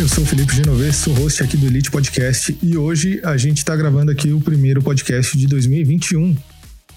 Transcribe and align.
Eu 0.00 0.08
sou 0.08 0.24
Felipe 0.24 0.56
Genovese, 0.56 0.94
sou 0.94 1.12
host 1.12 1.42
aqui 1.42 1.58
do 1.58 1.66
Elite 1.66 1.90
Podcast 1.90 2.56
e 2.62 2.74
hoje 2.74 3.20
a 3.22 3.36
gente 3.36 3.58
está 3.58 3.76
gravando 3.76 4.10
aqui 4.10 4.32
o 4.32 4.40
primeiro 4.40 4.80
podcast 4.80 5.36
de 5.36 5.46
2021. 5.46 6.34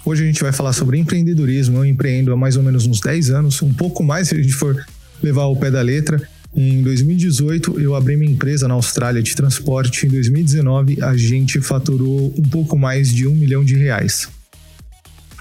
Hoje 0.05 0.23
a 0.23 0.25
gente 0.25 0.41
vai 0.41 0.53
falar 0.53 0.71
sobre 0.71 0.97
empreendedorismo. 0.97 1.79
Eu 1.79 1.85
empreendo 1.85 2.31
há 2.31 2.37
mais 2.37 2.55
ou 2.55 2.63
menos 2.63 2.87
uns 2.87 3.01
10 3.01 3.31
anos, 3.31 3.61
um 3.61 3.73
pouco 3.73 4.01
mais 4.05 4.29
se 4.29 4.35
a 4.35 4.41
gente 4.41 4.53
for 4.53 4.85
levar 5.21 5.47
o 5.47 5.55
pé 5.57 5.69
da 5.69 5.81
letra. 5.81 6.25
Em 6.55 6.81
2018, 6.81 7.77
eu 7.77 7.93
abri 7.93 8.15
minha 8.15 8.31
empresa 8.31 8.69
na 8.69 8.73
Austrália 8.75 9.21
de 9.21 9.35
transporte. 9.35 10.05
Em 10.05 10.09
2019, 10.09 11.03
a 11.03 11.17
gente 11.17 11.59
faturou 11.59 12.33
um 12.37 12.43
pouco 12.43 12.79
mais 12.79 13.13
de 13.13 13.27
um 13.27 13.35
milhão 13.35 13.65
de 13.65 13.75
reais. 13.75 14.29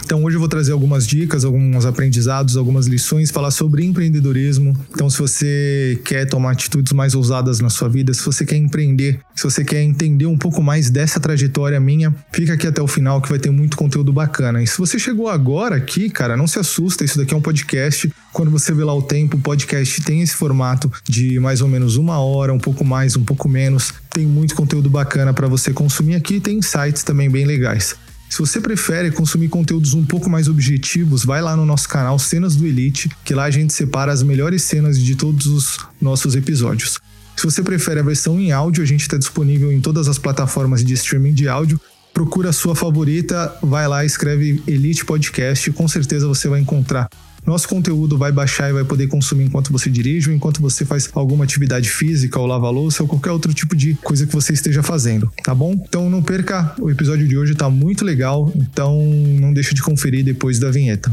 Então 0.04 0.22
hoje 0.24 0.36
eu 0.36 0.40
vou 0.40 0.48
trazer 0.48 0.72
algumas 0.72 1.06
dicas, 1.06 1.44
alguns 1.44 1.86
aprendizados, 1.86 2.56
algumas 2.56 2.86
lições, 2.86 3.30
falar 3.30 3.50
sobre 3.50 3.84
empreendedorismo. 3.84 4.76
Então 4.90 5.08
se 5.08 5.18
você 5.18 6.00
quer 6.04 6.26
tomar 6.26 6.52
atitudes 6.52 6.92
mais 6.92 7.14
ousadas 7.14 7.60
na 7.60 7.70
sua 7.70 7.88
vida, 7.88 8.12
se 8.12 8.24
você 8.24 8.44
quer 8.44 8.56
empreender, 8.56 9.20
se 9.34 9.44
você 9.44 9.64
quer 9.64 9.82
entender 9.82 10.26
um 10.26 10.36
pouco 10.36 10.62
mais 10.62 10.90
dessa 10.90 11.18
trajetória 11.18 11.80
minha, 11.80 12.14
fica 12.32 12.54
aqui 12.54 12.66
até 12.66 12.82
o 12.82 12.86
final 12.86 13.20
que 13.20 13.28
vai 13.28 13.38
ter 13.38 13.50
muito 13.50 13.76
conteúdo 13.76 14.12
bacana. 14.12 14.62
E 14.62 14.66
se 14.66 14.76
você 14.76 14.98
chegou 14.98 15.28
agora 15.28 15.76
aqui, 15.76 16.10
cara, 16.10 16.36
não 16.36 16.46
se 16.46 16.58
assusta, 16.58 17.04
isso 17.04 17.16
daqui 17.16 17.32
é 17.32 17.36
um 17.36 17.42
podcast. 17.42 18.12
Quando 18.32 18.50
você 18.50 18.72
vê 18.72 18.84
lá 18.84 18.94
o 18.94 19.02
tempo, 19.02 19.36
o 19.36 19.40
podcast 19.40 20.02
tem 20.02 20.22
esse 20.22 20.34
formato 20.34 20.90
de 21.08 21.38
mais 21.38 21.60
ou 21.60 21.68
menos 21.68 21.96
uma 21.96 22.18
hora, 22.18 22.52
um 22.52 22.58
pouco 22.58 22.84
mais, 22.84 23.16
um 23.16 23.24
pouco 23.24 23.48
menos. 23.48 23.94
Tem 24.10 24.26
muito 24.26 24.54
conteúdo 24.54 24.90
bacana 24.90 25.32
para 25.32 25.48
você 25.48 25.72
consumir 25.72 26.16
aqui, 26.16 26.40
tem 26.40 26.58
insights 26.58 27.02
também 27.02 27.30
bem 27.30 27.44
legais. 27.44 27.96
Se 28.32 28.38
você 28.38 28.62
prefere 28.62 29.10
consumir 29.10 29.50
conteúdos 29.50 29.92
um 29.92 30.06
pouco 30.06 30.30
mais 30.30 30.48
objetivos, 30.48 31.22
vai 31.22 31.42
lá 31.42 31.54
no 31.54 31.66
nosso 31.66 31.86
canal 31.86 32.18
Cenas 32.18 32.56
do 32.56 32.66
Elite, 32.66 33.10
que 33.22 33.34
lá 33.34 33.44
a 33.44 33.50
gente 33.50 33.74
separa 33.74 34.10
as 34.10 34.22
melhores 34.22 34.62
cenas 34.62 34.98
de 34.98 35.14
todos 35.14 35.46
os 35.46 35.78
nossos 36.00 36.34
episódios. 36.34 36.98
Se 37.36 37.44
você 37.44 37.62
prefere 37.62 38.00
a 38.00 38.02
versão 38.02 38.40
em 38.40 38.50
áudio, 38.50 38.82
a 38.82 38.86
gente 38.86 39.02
está 39.02 39.18
disponível 39.18 39.70
em 39.70 39.82
todas 39.82 40.08
as 40.08 40.16
plataformas 40.16 40.82
de 40.82 40.94
streaming 40.94 41.34
de 41.34 41.46
áudio. 41.46 41.78
Procura 42.14 42.48
a 42.48 42.52
sua 42.54 42.74
favorita, 42.74 43.54
vai 43.62 43.86
lá, 43.86 44.02
escreve 44.02 44.62
Elite 44.66 45.04
Podcast, 45.04 45.70
com 45.72 45.86
certeza 45.86 46.26
você 46.26 46.48
vai 46.48 46.60
encontrar 46.60 47.10
nosso 47.44 47.68
conteúdo 47.68 48.16
vai 48.16 48.30
baixar 48.30 48.70
e 48.70 48.72
vai 48.72 48.84
poder 48.84 49.08
consumir 49.08 49.44
enquanto 49.44 49.72
você 49.72 49.90
dirige 49.90 50.30
ou 50.30 50.34
enquanto 50.34 50.60
você 50.60 50.84
faz 50.84 51.08
alguma 51.14 51.44
atividade 51.44 51.90
física 51.90 52.38
ou 52.38 52.46
lava 52.46 52.70
louça 52.70 53.02
ou 53.02 53.08
qualquer 53.08 53.30
outro 53.30 53.52
tipo 53.52 53.74
de 53.74 53.94
coisa 53.94 54.26
que 54.26 54.32
você 54.32 54.52
esteja 54.52 54.82
fazendo, 54.82 55.30
tá 55.42 55.54
bom? 55.54 55.72
Então 55.72 56.08
não 56.08 56.22
perca, 56.22 56.74
o 56.78 56.90
episódio 56.90 57.26
de 57.26 57.36
hoje 57.36 57.54
tá 57.54 57.68
muito 57.68 58.04
legal, 58.04 58.52
então 58.54 59.02
não 59.40 59.52
deixa 59.52 59.74
de 59.74 59.82
conferir 59.82 60.24
depois 60.24 60.58
da 60.58 60.70
vinheta. 60.70 61.10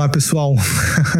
Lá, 0.00 0.08
pessoal. 0.08 0.56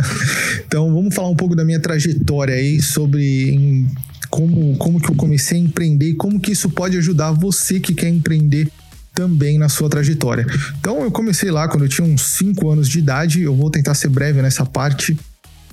então, 0.67 0.93
vamos 0.93 1.15
falar 1.15 1.29
um 1.29 1.37
pouco 1.37 1.55
da 1.55 1.65
minha 1.65 1.81
trajetória 1.81 2.55
aí 2.55 2.81
sobre 2.81 3.51
em, 3.51 3.91
como, 4.29 4.77
como 4.77 5.01
que 5.01 5.11
eu 5.11 5.15
comecei 5.15 5.59
a 5.59 5.61
empreender 5.61 6.11
e 6.11 6.15
como 6.15 6.41
que 6.41 6.53
isso 6.53 6.69
pode 6.71 6.97
ajudar 6.99 7.33
você 7.33 7.79
que 7.79 7.95
quer 7.95 8.09
empreender 8.09 8.69
também 9.15 9.59
na 9.59 9.69
sua 9.69 9.89
trajetória. 9.89 10.47
Então, 10.79 11.03
eu 11.03 11.11
comecei 11.11 11.51
lá 11.51 11.69
quando 11.69 11.85
eu 11.85 11.89
tinha 11.89 12.07
uns 12.07 12.23
5 12.23 12.71
anos 12.71 12.89
de 12.89 12.99
idade. 12.99 13.43
Eu 13.43 13.55
vou 13.55 13.71
tentar 13.71 13.95
ser 13.95 14.09
breve 14.09 14.41
nessa 14.41 14.65
parte. 14.65 15.17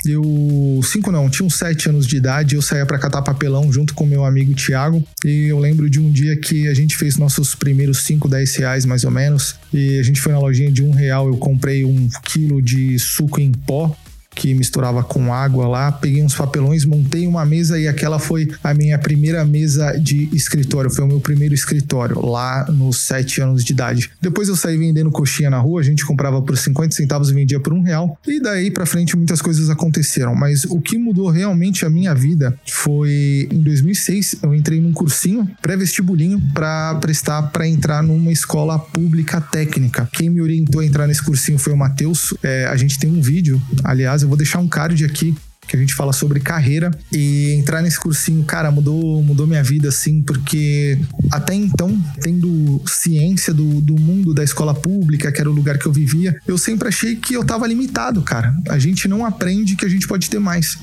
Eu, 0.07 0.79
cinco 0.83 1.11
não, 1.11 1.29
tinha 1.29 1.45
uns 1.45 1.55
sete 1.55 1.89
anos 1.89 2.05
de 2.05 2.17
idade, 2.17 2.55
eu 2.55 2.61
saía 2.61 2.85
para 2.85 2.97
catar 2.97 3.21
papelão 3.21 3.71
junto 3.71 3.93
com 3.93 4.05
meu 4.05 4.23
amigo 4.25 4.53
Tiago. 4.53 5.03
E 5.23 5.47
eu 5.47 5.59
lembro 5.59 5.89
de 5.89 5.99
um 5.99 6.11
dia 6.11 6.35
que 6.35 6.67
a 6.67 6.73
gente 6.73 6.95
fez 6.95 7.17
nossos 7.17 7.55
primeiros 7.55 7.99
5, 7.99 8.27
10 8.27 8.55
reais 8.55 8.85
mais 8.85 9.03
ou 9.03 9.11
menos. 9.11 9.55
E 9.73 9.99
a 9.99 10.03
gente 10.03 10.21
foi 10.21 10.31
na 10.33 10.39
lojinha 10.39 10.71
de 10.71 10.83
um 10.83 10.91
real, 10.91 11.27
eu 11.27 11.37
comprei 11.37 11.83
um 11.83 12.07
quilo 12.23 12.61
de 12.61 12.97
suco 12.99 13.39
em 13.39 13.51
pó 13.51 13.95
que 14.37 14.53
misturava 14.53 15.03
com 15.03 15.33
água 15.33 15.67
lá, 15.67 15.91
peguei 15.91 16.23
uns 16.23 16.35
papelões, 16.35 16.85
montei 16.85 17.25
uma 17.25 17.43
mesa 17.43 17.79
e 17.79 17.87
aquela 17.87 18.19
foi 18.19 18.47
a 18.63 18.71
minha 18.71 18.97
primeira 18.99 19.43
mesa 19.43 19.97
de 19.97 20.29
escritório, 20.31 20.91
foi 20.91 21.03
o 21.03 21.07
meu 21.07 21.19
primeiro 21.19 21.55
escritório 21.55 22.23
lá 22.23 22.65
nos 22.69 23.07
sete 23.07 23.41
anos 23.41 23.65
de 23.65 23.73
idade. 23.73 24.11
Depois 24.21 24.47
eu 24.47 24.55
saí 24.55 24.77
vendendo 24.77 25.09
coxinha 25.09 25.49
na 25.49 25.57
rua, 25.57 25.81
a 25.81 25.83
gente 25.83 26.05
comprava 26.05 26.39
por 26.39 26.55
50 26.55 26.93
centavos 26.95 27.31
e 27.31 27.33
vendia 27.33 27.59
por 27.59 27.73
um 27.73 27.81
real, 27.81 28.19
e 28.27 28.39
daí 28.39 28.69
para 28.69 28.85
frente 28.85 29.17
muitas 29.17 29.41
coisas 29.41 29.71
aconteceram, 29.71 30.35
mas 30.35 30.65
o 30.65 30.79
que 30.79 30.97
mudou 30.99 31.29
realmente 31.29 31.83
a 31.83 31.89
minha 31.89 32.13
vida 32.13 32.57
foi 32.69 33.47
em 33.51 33.61
2006, 33.61 34.37
eu 34.43 34.53
entrei 34.53 34.79
num 34.79 34.93
cursinho 34.93 35.49
pré-vestibulinho 35.61 36.39
para 36.53 36.93
prestar 36.95 37.41
para 37.41 37.67
entrar 37.67 38.03
numa 38.03 38.31
escola 38.31 38.77
pública 38.77 39.41
técnica. 39.41 40.07
Quem 40.13 40.29
me 40.29 40.41
orientou 40.41 40.81
a 40.81 40.85
entrar 40.85 41.07
nesse 41.07 41.23
cursinho 41.23 41.57
foi 41.57 41.73
o 41.73 41.77
Matheus. 41.77 42.33
É, 42.43 42.65
a 42.67 42.75
gente 42.75 42.99
tem 42.99 43.09
um 43.09 43.21
vídeo, 43.21 43.61
aliás, 43.83 44.21
eu 44.21 44.26
vou 44.27 44.37
deixar 44.37 44.59
um 44.59 44.67
card 44.67 45.03
aqui 45.05 45.35
que 45.67 45.75
a 45.75 45.79
gente 45.79 45.93
fala 45.93 46.13
sobre 46.13 46.39
carreira 46.39 46.89
e 47.11 47.51
entrar 47.51 47.81
nesse 47.81 47.99
cursinho, 47.99 48.43
cara, 48.45 48.71
mudou, 48.71 49.21
mudou 49.21 49.45
minha 49.45 49.61
vida, 49.61 49.89
assim, 49.89 50.21
porque 50.21 50.97
até 51.31 51.53
então, 51.53 52.01
tendo 52.21 52.81
ciência 52.87 53.53
do, 53.53 53.81
do 53.81 53.95
mundo 53.99 54.33
da 54.33 54.43
escola 54.43 54.73
pública, 54.73 55.31
que 55.31 55.41
era 55.41 55.49
o 55.49 55.53
lugar 55.53 55.77
que 55.77 55.85
eu 55.85 55.91
vivia, 55.91 56.39
eu 56.47 56.57
sempre 56.57 56.87
achei 56.87 57.15
que 57.15 57.33
eu 57.33 57.43
tava 57.43 57.67
limitado, 57.67 58.21
cara. 58.21 58.55
A 58.69 58.79
gente 58.79 59.07
não 59.07 59.25
aprende 59.25 59.75
que 59.75 59.85
a 59.85 59.89
gente 59.89 60.07
pode 60.07 60.29
ter 60.29 60.39
mais. 60.39 60.77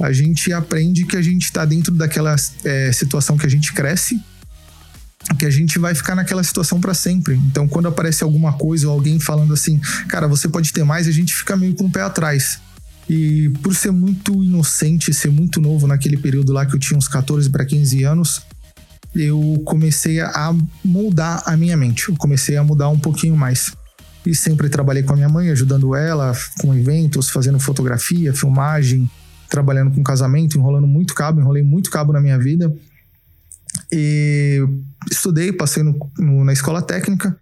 A 0.00 0.12
gente 0.12 0.52
aprende 0.52 1.04
que 1.04 1.16
a 1.16 1.22
gente 1.22 1.50
tá 1.50 1.64
dentro 1.64 1.92
daquela 1.92 2.36
é, 2.64 2.92
situação 2.92 3.36
que 3.36 3.46
a 3.46 3.50
gente 3.50 3.72
cresce 3.72 4.20
que 5.38 5.44
a 5.44 5.50
gente 5.50 5.78
vai 5.78 5.94
ficar 5.94 6.14
naquela 6.14 6.42
situação 6.42 6.80
para 6.80 6.94
sempre. 6.94 7.34
Então, 7.34 7.68
quando 7.68 7.86
aparece 7.86 8.24
alguma 8.24 8.54
coisa 8.54 8.88
ou 8.88 8.94
alguém 8.94 9.20
falando 9.20 9.52
assim, 9.52 9.78
cara, 10.08 10.26
você 10.26 10.48
pode 10.48 10.72
ter 10.72 10.84
mais, 10.84 11.06
a 11.06 11.12
gente 11.12 11.34
fica 11.34 11.54
meio 11.56 11.74
com 11.74 11.84
o 11.84 11.90
pé 11.90 12.00
atrás. 12.00 12.60
E 13.08 13.48
por 13.62 13.74
ser 13.74 13.90
muito 13.90 14.44
inocente, 14.44 15.14
ser 15.14 15.30
muito 15.30 15.60
novo 15.60 15.86
naquele 15.86 16.16
período 16.16 16.52
lá 16.52 16.66
que 16.66 16.74
eu 16.74 16.78
tinha 16.78 16.98
uns 16.98 17.08
14 17.08 17.48
para 17.48 17.64
15 17.64 18.02
anos, 18.04 18.42
eu 19.14 19.62
comecei 19.64 20.20
a 20.20 20.54
moldar 20.84 21.42
a 21.46 21.56
minha 21.56 21.76
mente. 21.76 22.08
Eu 22.08 22.16
comecei 22.16 22.56
a 22.56 22.62
mudar 22.62 22.88
um 22.90 22.98
pouquinho 22.98 23.36
mais. 23.36 23.72
E 24.26 24.34
sempre 24.34 24.68
trabalhei 24.68 25.02
com 25.02 25.14
a 25.14 25.16
minha 25.16 25.28
mãe, 25.28 25.48
ajudando 25.48 25.94
ela 25.94 26.32
com 26.60 26.74
eventos, 26.74 27.30
fazendo 27.30 27.58
fotografia, 27.58 28.34
filmagem, 28.34 29.10
trabalhando 29.48 29.94
com 29.94 30.02
casamento, 30.02 30.58
enrolando 30.58 30.86
muito 30.86 31.14
cabo, 31.14 31.40
enrolei 31.40 31.62
muito 31.62 31.90
cabo 31.90 32.12
na 32.12 32.20
minha 32.20 32.38
vida. 32.38 32.70
E 33.90 34.62
estudei, 35.10 35.50
passei 35.50 35.82
no, 35.82 35.98
no, 36.18 36.44
na 36.44 36.52
escola 36.52 36.82
técnica. 36.82 37.38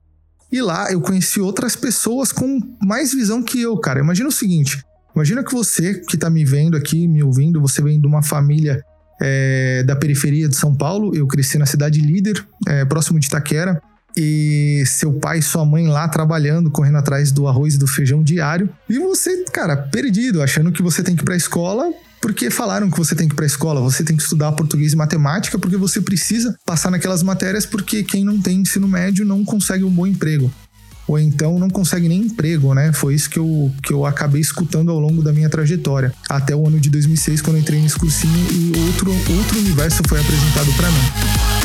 E 0.53 0.63
lá 0.63 0.93
eu 0.93 1.01
conheci 1.01 1.41
outras 1.41 1.75
pessoas 1.75 2.31
com 2.31 2.61
mais 2.81 3.13
visão 3.13 3.43
que 3.43 3.61
eu, 3.61 3.77
cara. 3.79 3.99
Imagina 3.99 4.29
o 4.29 4.33
seguinte: 4.33 4.85
Imagina 5.17 5.43
que 5.43 5.53
você 5.53 5.95
que 5.95 6.15
está 6.15 6.29
me 6.29 6.45
vendo 6.45 6.77
aqui, 6.77 7.09
me 7.09 7.23
ouvindo, 7.23 7.59
você 7.59 7.81
vem 7.81 7.99
de 7.99 8.07
uma 8.07 8.23
família 8.23 8.85
é, 9.19 9.83
da 9.83 9.97
periferia 9.97 10.47
de 10.47 10.55
São 10.55 10.75
Paulo. 10.75 11.17
Eu 11.17 11.27
cresci 11.27 11.57
na 11.57 11.65
cidade 11.65 12.03
líder, 12.03 12.47
é, 12.69 12.85
próximo 12.85 13.19
de 13.19 13.27
Itaquera. 13.27 13.81
E 14.15 14.83
seu 14.87 15.15
pai 15.15 15.39
e 15.39 15.43
sua 15.43 15.65
mãe 15.65 15.87
lá 15.89 16.07
trabalhando, 16.09 16.71
correndo 16.71 16.99
atrás 16.99 17.33
do 17.33 17.49
arroz 17.49 17.75
e 17.75 17.79
do 17.79 17.87
feijão 17.87 18.23
diário. 18.23 18.69
E 18.89 18.99
você, 18.99 19.45
cara, 19.45 19.75
perdido, 19.77 20.43
achando 20.43 20.71
que 20.71 20.83
você 20.83 21.03
tem 21.03 21.17
que 21.17 21.23
ir 21.23 21.25
para 21.25 21.35
a 21.35 21.39
escola 21.39 21.91
porque 22.21 22.51
falaram 22.51 22.91
que 22.91 22.99
você 22.99 23.15
tem 23.15 23.29
que 23.29 23.35
ir 23.35 23.37
para 23.37 23.45
a 23.45 23.47
escola, 23.47 23.81
você 23.81 24.03
tem 24.03 24.17
que 24.17 24.23
estudar 24.23 24.51
português 24.53 24.93
e 24.93 24.97
matemática, 24.97 25.59
porque 25.59 25.77
você 25.77 26.01
precisa 26.01 26.59
passar 26.65 26.91
naquelas 26.91 27.23
matérias, 27.23 27.65
porque 27.65 28.03
quem 28.03 28.25
não 28.25 28.41
tem 28.41 28.63
ensino 28.63 28.89
médio 28.89 29.25
não 29.25 29.45
consegue 29.45 29.85
um 29.85 29.91
bom 29.91 30.07
emprego 30.07 30.51
ou 31.07 31.19
então 31.19 31.59
não 31.59 31.71
consegue 31.71 32.09
nem 32.09 32.23
emprego, 32.23 32.75
né? 32.75 32.93
Foi 32.93 33.15
isso 33.15 33.31
que 33.31 33.39
eu, 33.39 33.73
que 33.83 33.93
eu 33.93 34.05
acabei 34.05 34.41
escutando 34.41 34.91
ao 34.91 34.99
longo 34.99 35.23
da 35.23 35.33
minha 35.33 35.49
trajetória, 35.49 36.13
até 36.29 36.55
o 36.55 36.67
ano 36.67 36.81
de 36.81 36.91
2006, 36.91 37.41
quando 37.41 37.59
entrei 37.59 37.81
nesse 37.81 37.99
cursinho 37.99 38.47
e 38.53 38.73
outro, 38.87 39.11
outro 39.11 39.59
universo 39.59 40.03
foi 40.09 40.21
apresentado 40.21 40.73
para 40.77 40.91
mim. 40.91 41.57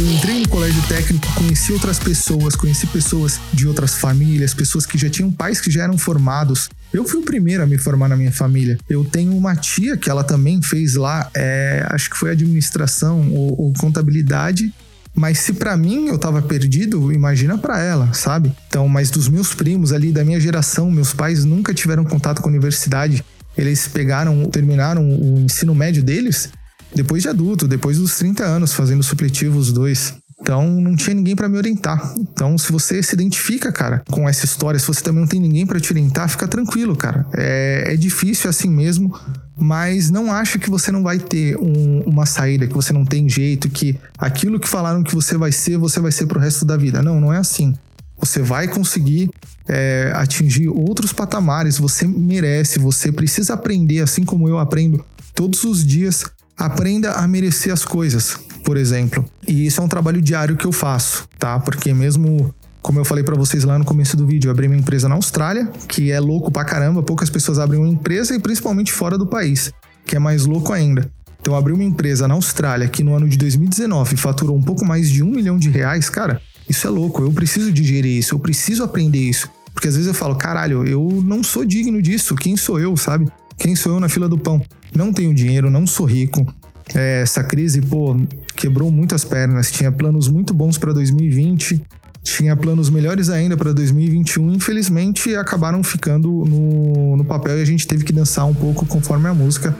Eu 0.00 0.10
entrei 0.10 0.40
no 0.40 0.48
colégio 0.48 0.82
técnico, 0.88 1.26
conheci 1.34 1.74
outras 1.74 1.98
pessoas, 1.98 2.56
conheci 2.56 2.86
pessoas 2.86 3.38
de 3.52 3.66
outras 3.66 3.96
famílias, 3.96 4.54
pessoas 4.54 4.86
que 4.86 4.96
já 4.96 5.10
tinham 5.10 5.30
pais 5.30 5.60
que 5.60 5.70
já 5.70 5.82
eram 5.82 5.98
formados. 5.98 6.70
Eu 6.90 7.04
fui 7.04 7.20
o 7.20 7.22
primeiro 7.22 7.62
a 7.62 7.66
me 7.66 7.76
formar 7.76 8.08
na 8.08 8.16
minha 8.16 8.32
família. 8.32 8.78
Eu 8.88 9.04
tenho 9.04 9.36
uma 9.36 9.54
tia 9.54 9.98
que 9.98 10.08
ela 10.08 10.24
também 10.24 10.62
fez 10.62 10.94
lá, 10.94 11.30
é, 11.34 11.84
acho 11.90 12.08
que 12.08 12.16
foi 12.16 12.30
administração 12.30 13.30
ou, 13.30 13.60
ou 13.60 13.72
contabilidade, 13.74 14.72
mas 15.14 15.38
se 15.38 15.54
para 15.54 15.76
mim 15.76 16.08
eu 16.08 16.18
tava 16.18 16.40
perdido, 16.40 17.12
imagina 17.12 17.58
para 17.58 17.80
ela, 17.80 18.12
sabe? 18.12 18.52
Então, 18.68 18.88
mas 18.88 19.10
dos 19.10 19.28
meus 19.28 19.54
primos 19.54 19.92
ali 19.92 20.12
da 20.12 20.24
minha 20.24 20.40
geração, 20.40 20.90
meus 20.90 21.12
pais 21.12 21.44
nunca 21.44 21.74
tiveram 21.74 22.04
contato 22.04 22.40
com 22.40 22.48
a 22.48 22.52
universidade. 22.52 23.24
Eles 23.56 23.88
pegaram, 23.88 24.44
terminaram 24.46 25.08
o 25.08 25.40
ensino 25.40 25.74
médio 25.74 26.02
deles 26.02 26.50
depois 26.94 27.22
de 27.22 27.28
adulto, 27.28 27.68
depois 27.68 27.98
dos 27.98 28.16
30 28.16 28.44
anos, 28.44 28.72
fazendo 28.72 29.02
supletivo 29.02 29.58
os 29.58 29.72
dois. 29.72 30.14
Então 30.40 30.68
não 30.80 30.96
tinha 30.96 31.14
ninguém 31.14 31.36
para 31.36 31.48
me 31.48 31.56
orientar. 31.56 32.14
Então, 32.18 32.56
se 32.56 32.72
você 32.72 33.02
se 33.02 33.14
identifica, 33.14 33.70
cara, 33.70 34.02
com 34.10 34.28
essa 34.28 34.44
história, 34.44 34.80
se 34.80 34.86
você 34.86 35.02
também 35.02 35.20
não 35.20 35.28
tem 35.28 35.40
ninguém 35.40 35.66
para 35.66 35.78
te 35.78 35.92
orientar, 35.92 36.28
fica 36.28 36.48
tranquilo, 36.48 36.96
cara. 36.96 37.26
É, 37.34 37.92
é 37.92 37.96
difícil 37.96 38.48
assim 38.48 38.68
mesmo. 38.68 39.14
mas 39.56 40.10
não 40.10 40.32
acha 40.32 40.58
que 40.58 40.70
você 40.70 40.90
não 40.90 41.02
vai 41.02 41.18
ter 41.18 41.56
um, 41.58 42.00
uma 42.06 42.24
saída, 42.24 42.66
que 42.66 42.72
você 42.72 42.92
não 42.94 43.04
tem 43.04 43.28
jeito, 43.28 43.68
que 43.68 43.98
aquilo 44.16 44.58
que 44.58 44.66
falaram 44.66 45.02
que 45.02 45.14
você 45.14 45.36
vai 45.36 45.52
ser, 45.52 45.76
você 45.76 46.00
vai 46.00 46.10
ser 46.10 46.26
pro 46.26 46.40
resto 46.40 46.64
da 46.64 46.76
vida. 46.76 47.02
Não, 47.02 47.20
não 47.20 47.32
é 47.32 47.36
assim. 47.36 47.74
Você 48.18 48.40
vai 48.40 48.68
conseguir 48.68 49.30
é, 49.68 50.12
atingir 50.14 50.68
outros 50.68 51.12
patamares, 51.12 51.78
você 51.78 52.06
merece, 52.06 52.78
você 52.78 53.12
precisa 53.12 53.54
aprender, 53.54 54.00
assim 54.00 54.24
como 54.24 54.48
eu 54.48 54.58
aprendo 54.58 55.04
todos 55.34 55.64
os 55.64 55.84
dias. 55.84 56.24
Aprenda 56.60 57.12
a 57.12 57.26
merecer 57.26 57.72
as 57.72 57.84
coisas, 57.84 58.38
por 58.62 58.76
exemplo. 58.76 59.24
E 59.48 59.66
isso 59.66 59.80
é 59.80 59.84
um 59.84 59.88
trabalho 59.88 60.20
diário 60.20 60.56
que 60.56 60.66
eu 60.66 60.72
faço, 60.72 61.26
tá? 61.38 61.58
Porque 61.58 61.92
mesmo 61.92 62.54
como 62.82 62.98
eu 62.98 63.04
falei 63.04 63.22
para 63.22 63.36
vocês 63.36 63.64
lá 63.64 63.78
no 63.78 63.84
começo 63.84 64.16
do 64.16 64.26
vídeo, 64.26 64.48
eu 64.48 64.52
abri 64.52 64.66
uma 64.66 64.76
empresa 64.76 65.08
na 65.08 65.14
Austrália, 65.14 65.66
que 65.86 66.10
é 66.10 66.18
louco 66.18 66.50
pra 66.50 66.64
caramba, 66.64 67.02
poucas 67.02 67.28
pessoas 67.28 67.58
abrem 67.58 67.80
uma 67.80 67.88
empresa 67.88 68.34
e 68.34 68.38
principalmente 68.38 68.92
fora 68.92 69.18
do 69.18 69.26
país, 69.26 69.72
que 70.06 70.16
é 70.16 70.18
mais 70.18 70.46
louco 70.46 70.72
ainda. 70.72 71.10
Então, 71.40 71.54
abrir 71.54 71.72
uma 71.72 71.84
empresa 71.84 72.28
na 72.28 72.34
Austrália 72.34 72.88
que 72.88 73.02
no 73.02 73.14
ano 73.14 73.28
de 73.28 73.36
2019 73.38 74.16
faturou 74.16 74.56
um 74.56 74.62
pouco 74.62 74.84
mais 74.84 75.10
de 75.10 75.22
um 75.22 75.30
milhão 75.30 75.58
de 75.58 75.70
reais, 75.70 76.10
cara, 76.10 76.40
isso 76.68 76.86
é 76.86 76.90
louco. 76.90 77.22
Eu 77.22 77.32
preciso 77.32 77.72
digerir 77.72 78.18
isso, 78.18 78.34
eu 78.34 78.38
preciso 78.38 78.84
aprender 78.84 79.18
isso. 79.18 79.48
Porque 79.72 79.88
às 79.88 79.94
vezes 79.94 80.08
eu 80.08 80.14
falo, 80.14 80.34
caralho, 80.36 80.86
eu 80.86 81.22
não 81.24 81.42
sou 81.42 81.64
digno 81.64 82.02
disso. 82.02 82.34
Quem 82.34 82.56
sou 82.56 82.78
eu, 82.78 82.96
sabe? 82.96 83.26
Quem 83.56 83.74
sou 83.74 83.92
eu 83.92 84.00
na 84.00 84.08
fila 84.08 84.28
do 84.28 84.36
pão? 84.38 84.62
Não 84.94 85.12
tenho 85.12 85.34
dinheiro, 85.34 85.70
não 85.70 85.86
sou 85.86 86.06
rico. 86.06 86.46
É, 86.94 87.22
essa 87.22 87.44
crise, 87.44 87.80
pô, 87.80 88.16
quebrou 88.56 88.90
muitas 88.90 89.24
pernas. 89.24 89.70
Tinha 89.70 89.92
planos 89.92 90.28
muito 90.28 90.52
bons 90.52 90.78
para 90.78 90.92
2020 90.92 91.80
tinha 92.22 92.54
planos 92.54 92.90
melhores 92.90 93.30
ainda 93.30 93.56
para 93.56 93.72
2021, 93.72 94.52
infelizmente 94.52 95.34
acabaram 95.34 95.82
ficando 95.82 96.28
no, 96.28 97.16
no 97.16 97.24
papel 97.24 97.58
e 97.58 97.62
a 97.62 97.64
gente 97.64 97.86
teve 97.86 98.04
que 98.04 98.12
dançar 98.12 98.46
um 98.46 98.54
pouco 98.54 98.84
conforme 98.84 99.26
a 99.28 99.34
música. 99.34 99.74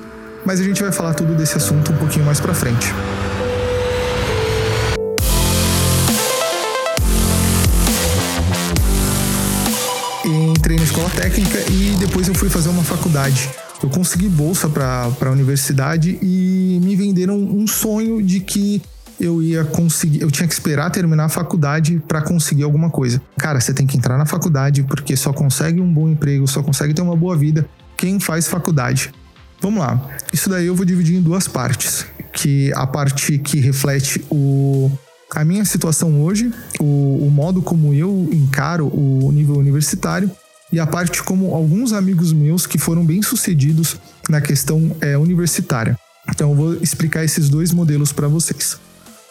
Mas 0.44 0.58
a 0.58 0.64
gente 0.64 0.82
vai 0.82 0.90
falar 0.90 1.12
tudo 1.12 1.34
desse 1.34 1.56
assunto 1.58 1.92
um 1.92 1.96
pouquinho 1.96 2.24
mais 2.24 2.40
para 2.40 2.54
frente. 2.54 2.86
Entrei 10.70 10.78
na 10.78 10.84
escola 10.84 11.10
técnica 11.10 11.58
e 11.68 11.96
depois 11.98 12.28
eu 12.28 12.34
fui 12.34 12.48
fazer 12.48 12.68
uma 12.68 12.84
faculdade. 12.84 13.50
Eu 13.82 13.90
consegui 13.90 14.28
bolsa 14.28 14.68
para 14.68 15.10
a 15.20 15.30
universidade 15.30 16.16
e 16.22 16.78
me 16.80 16.94
venderam 16.94 17.36
um 17.36 17.66
sonho 17.66 18.22
de 18.22 18.38
que 18.38 18.80
eu 19.18 19.42
ia 19.42 19.64
conseguir, 19.64 20.20
eu 20.20 20.30
tinha 20.30 20.46
que 20.46 20.54
esperar 20.54 20.88
terminar 20.90 21.24
a 21.24 21.28
faculdade 21.28 22.00
para 22.06 22.22
conseguir 22.22 22.62
alguma 22.62 22.88
coisa. 22.88 23.20
Cara, 23.36 23.60
você 23.60 23.74
tem 23.74 23.84
que 23.84 23.96
entrar 23.96 24.16
na 24.16 24.24
faculdade 24.24 24.84
porque 24.84 25.16
só 25.16 25.32
consegue 25.32 25.80
um 25.80 25.92
bom 25.92 26.08
emprego, 26.08 26.46
só 26.46 26.62
consegue 26.62 26.94
ter 26.94 27.02
uma 27.02 27.16
boa 27.16 27.36
vida 27.36 27.68
quem 27.96 28.20
faz 28.20 28.46
faculdade. 28.46 29.12
Vamos 29.60 29.80
lá. 29.80 30.00
Isso 30.32 30.48
daí 30.48 30.66
eu 30.66 30.76
vou 30.76 30.86
dividir 30.86 31.16
em 31.16 31.20
duas 31.20 31.48
partes, 31.48 32.06
que 32.32 32.72
a 32.76 32.86
parte 32.86 33.38
que 33.38 33.58
reflete 33.58 34.24
o 34.30 34.88
a 35.34 35.44
minha 35.44 35.64
situação 35.64 36.22
hoje, 36.22 36.52
o, 36.80 37.26
o 37.26 37.30
modo 37.30 37.62
como 37.62 37.94
eu 37.94 38.28
encaro 38.32 38.86
o 38.86 39.30
nível 39.32 39.56
universitário 39.56 40.30
e 40.72 40.78
a 40.78 40.86
parte 40.86 41.22
como 41.22 41.54
alguns 41.54 41.92
amigos 41.92 42.32
meus 42.32 42.66
que 42.66 42.78
foram 42.78 43.04
bem 43.04 43.22
sucedidos 43.22 43.96
na 44.28 44.40
questão 44.40 44.96
é, 45.00 45.16
universitária. 45.16 45.98
Então 46.28 46.50
eu 46.50 46.56
vou 46.56 46.74
explicar 46.74 47.24
esses 47.24 47.48
dois 47.48 47.72
modelos 47.72 48.12
para 48.12 48.28
vocês. 48.28 48.78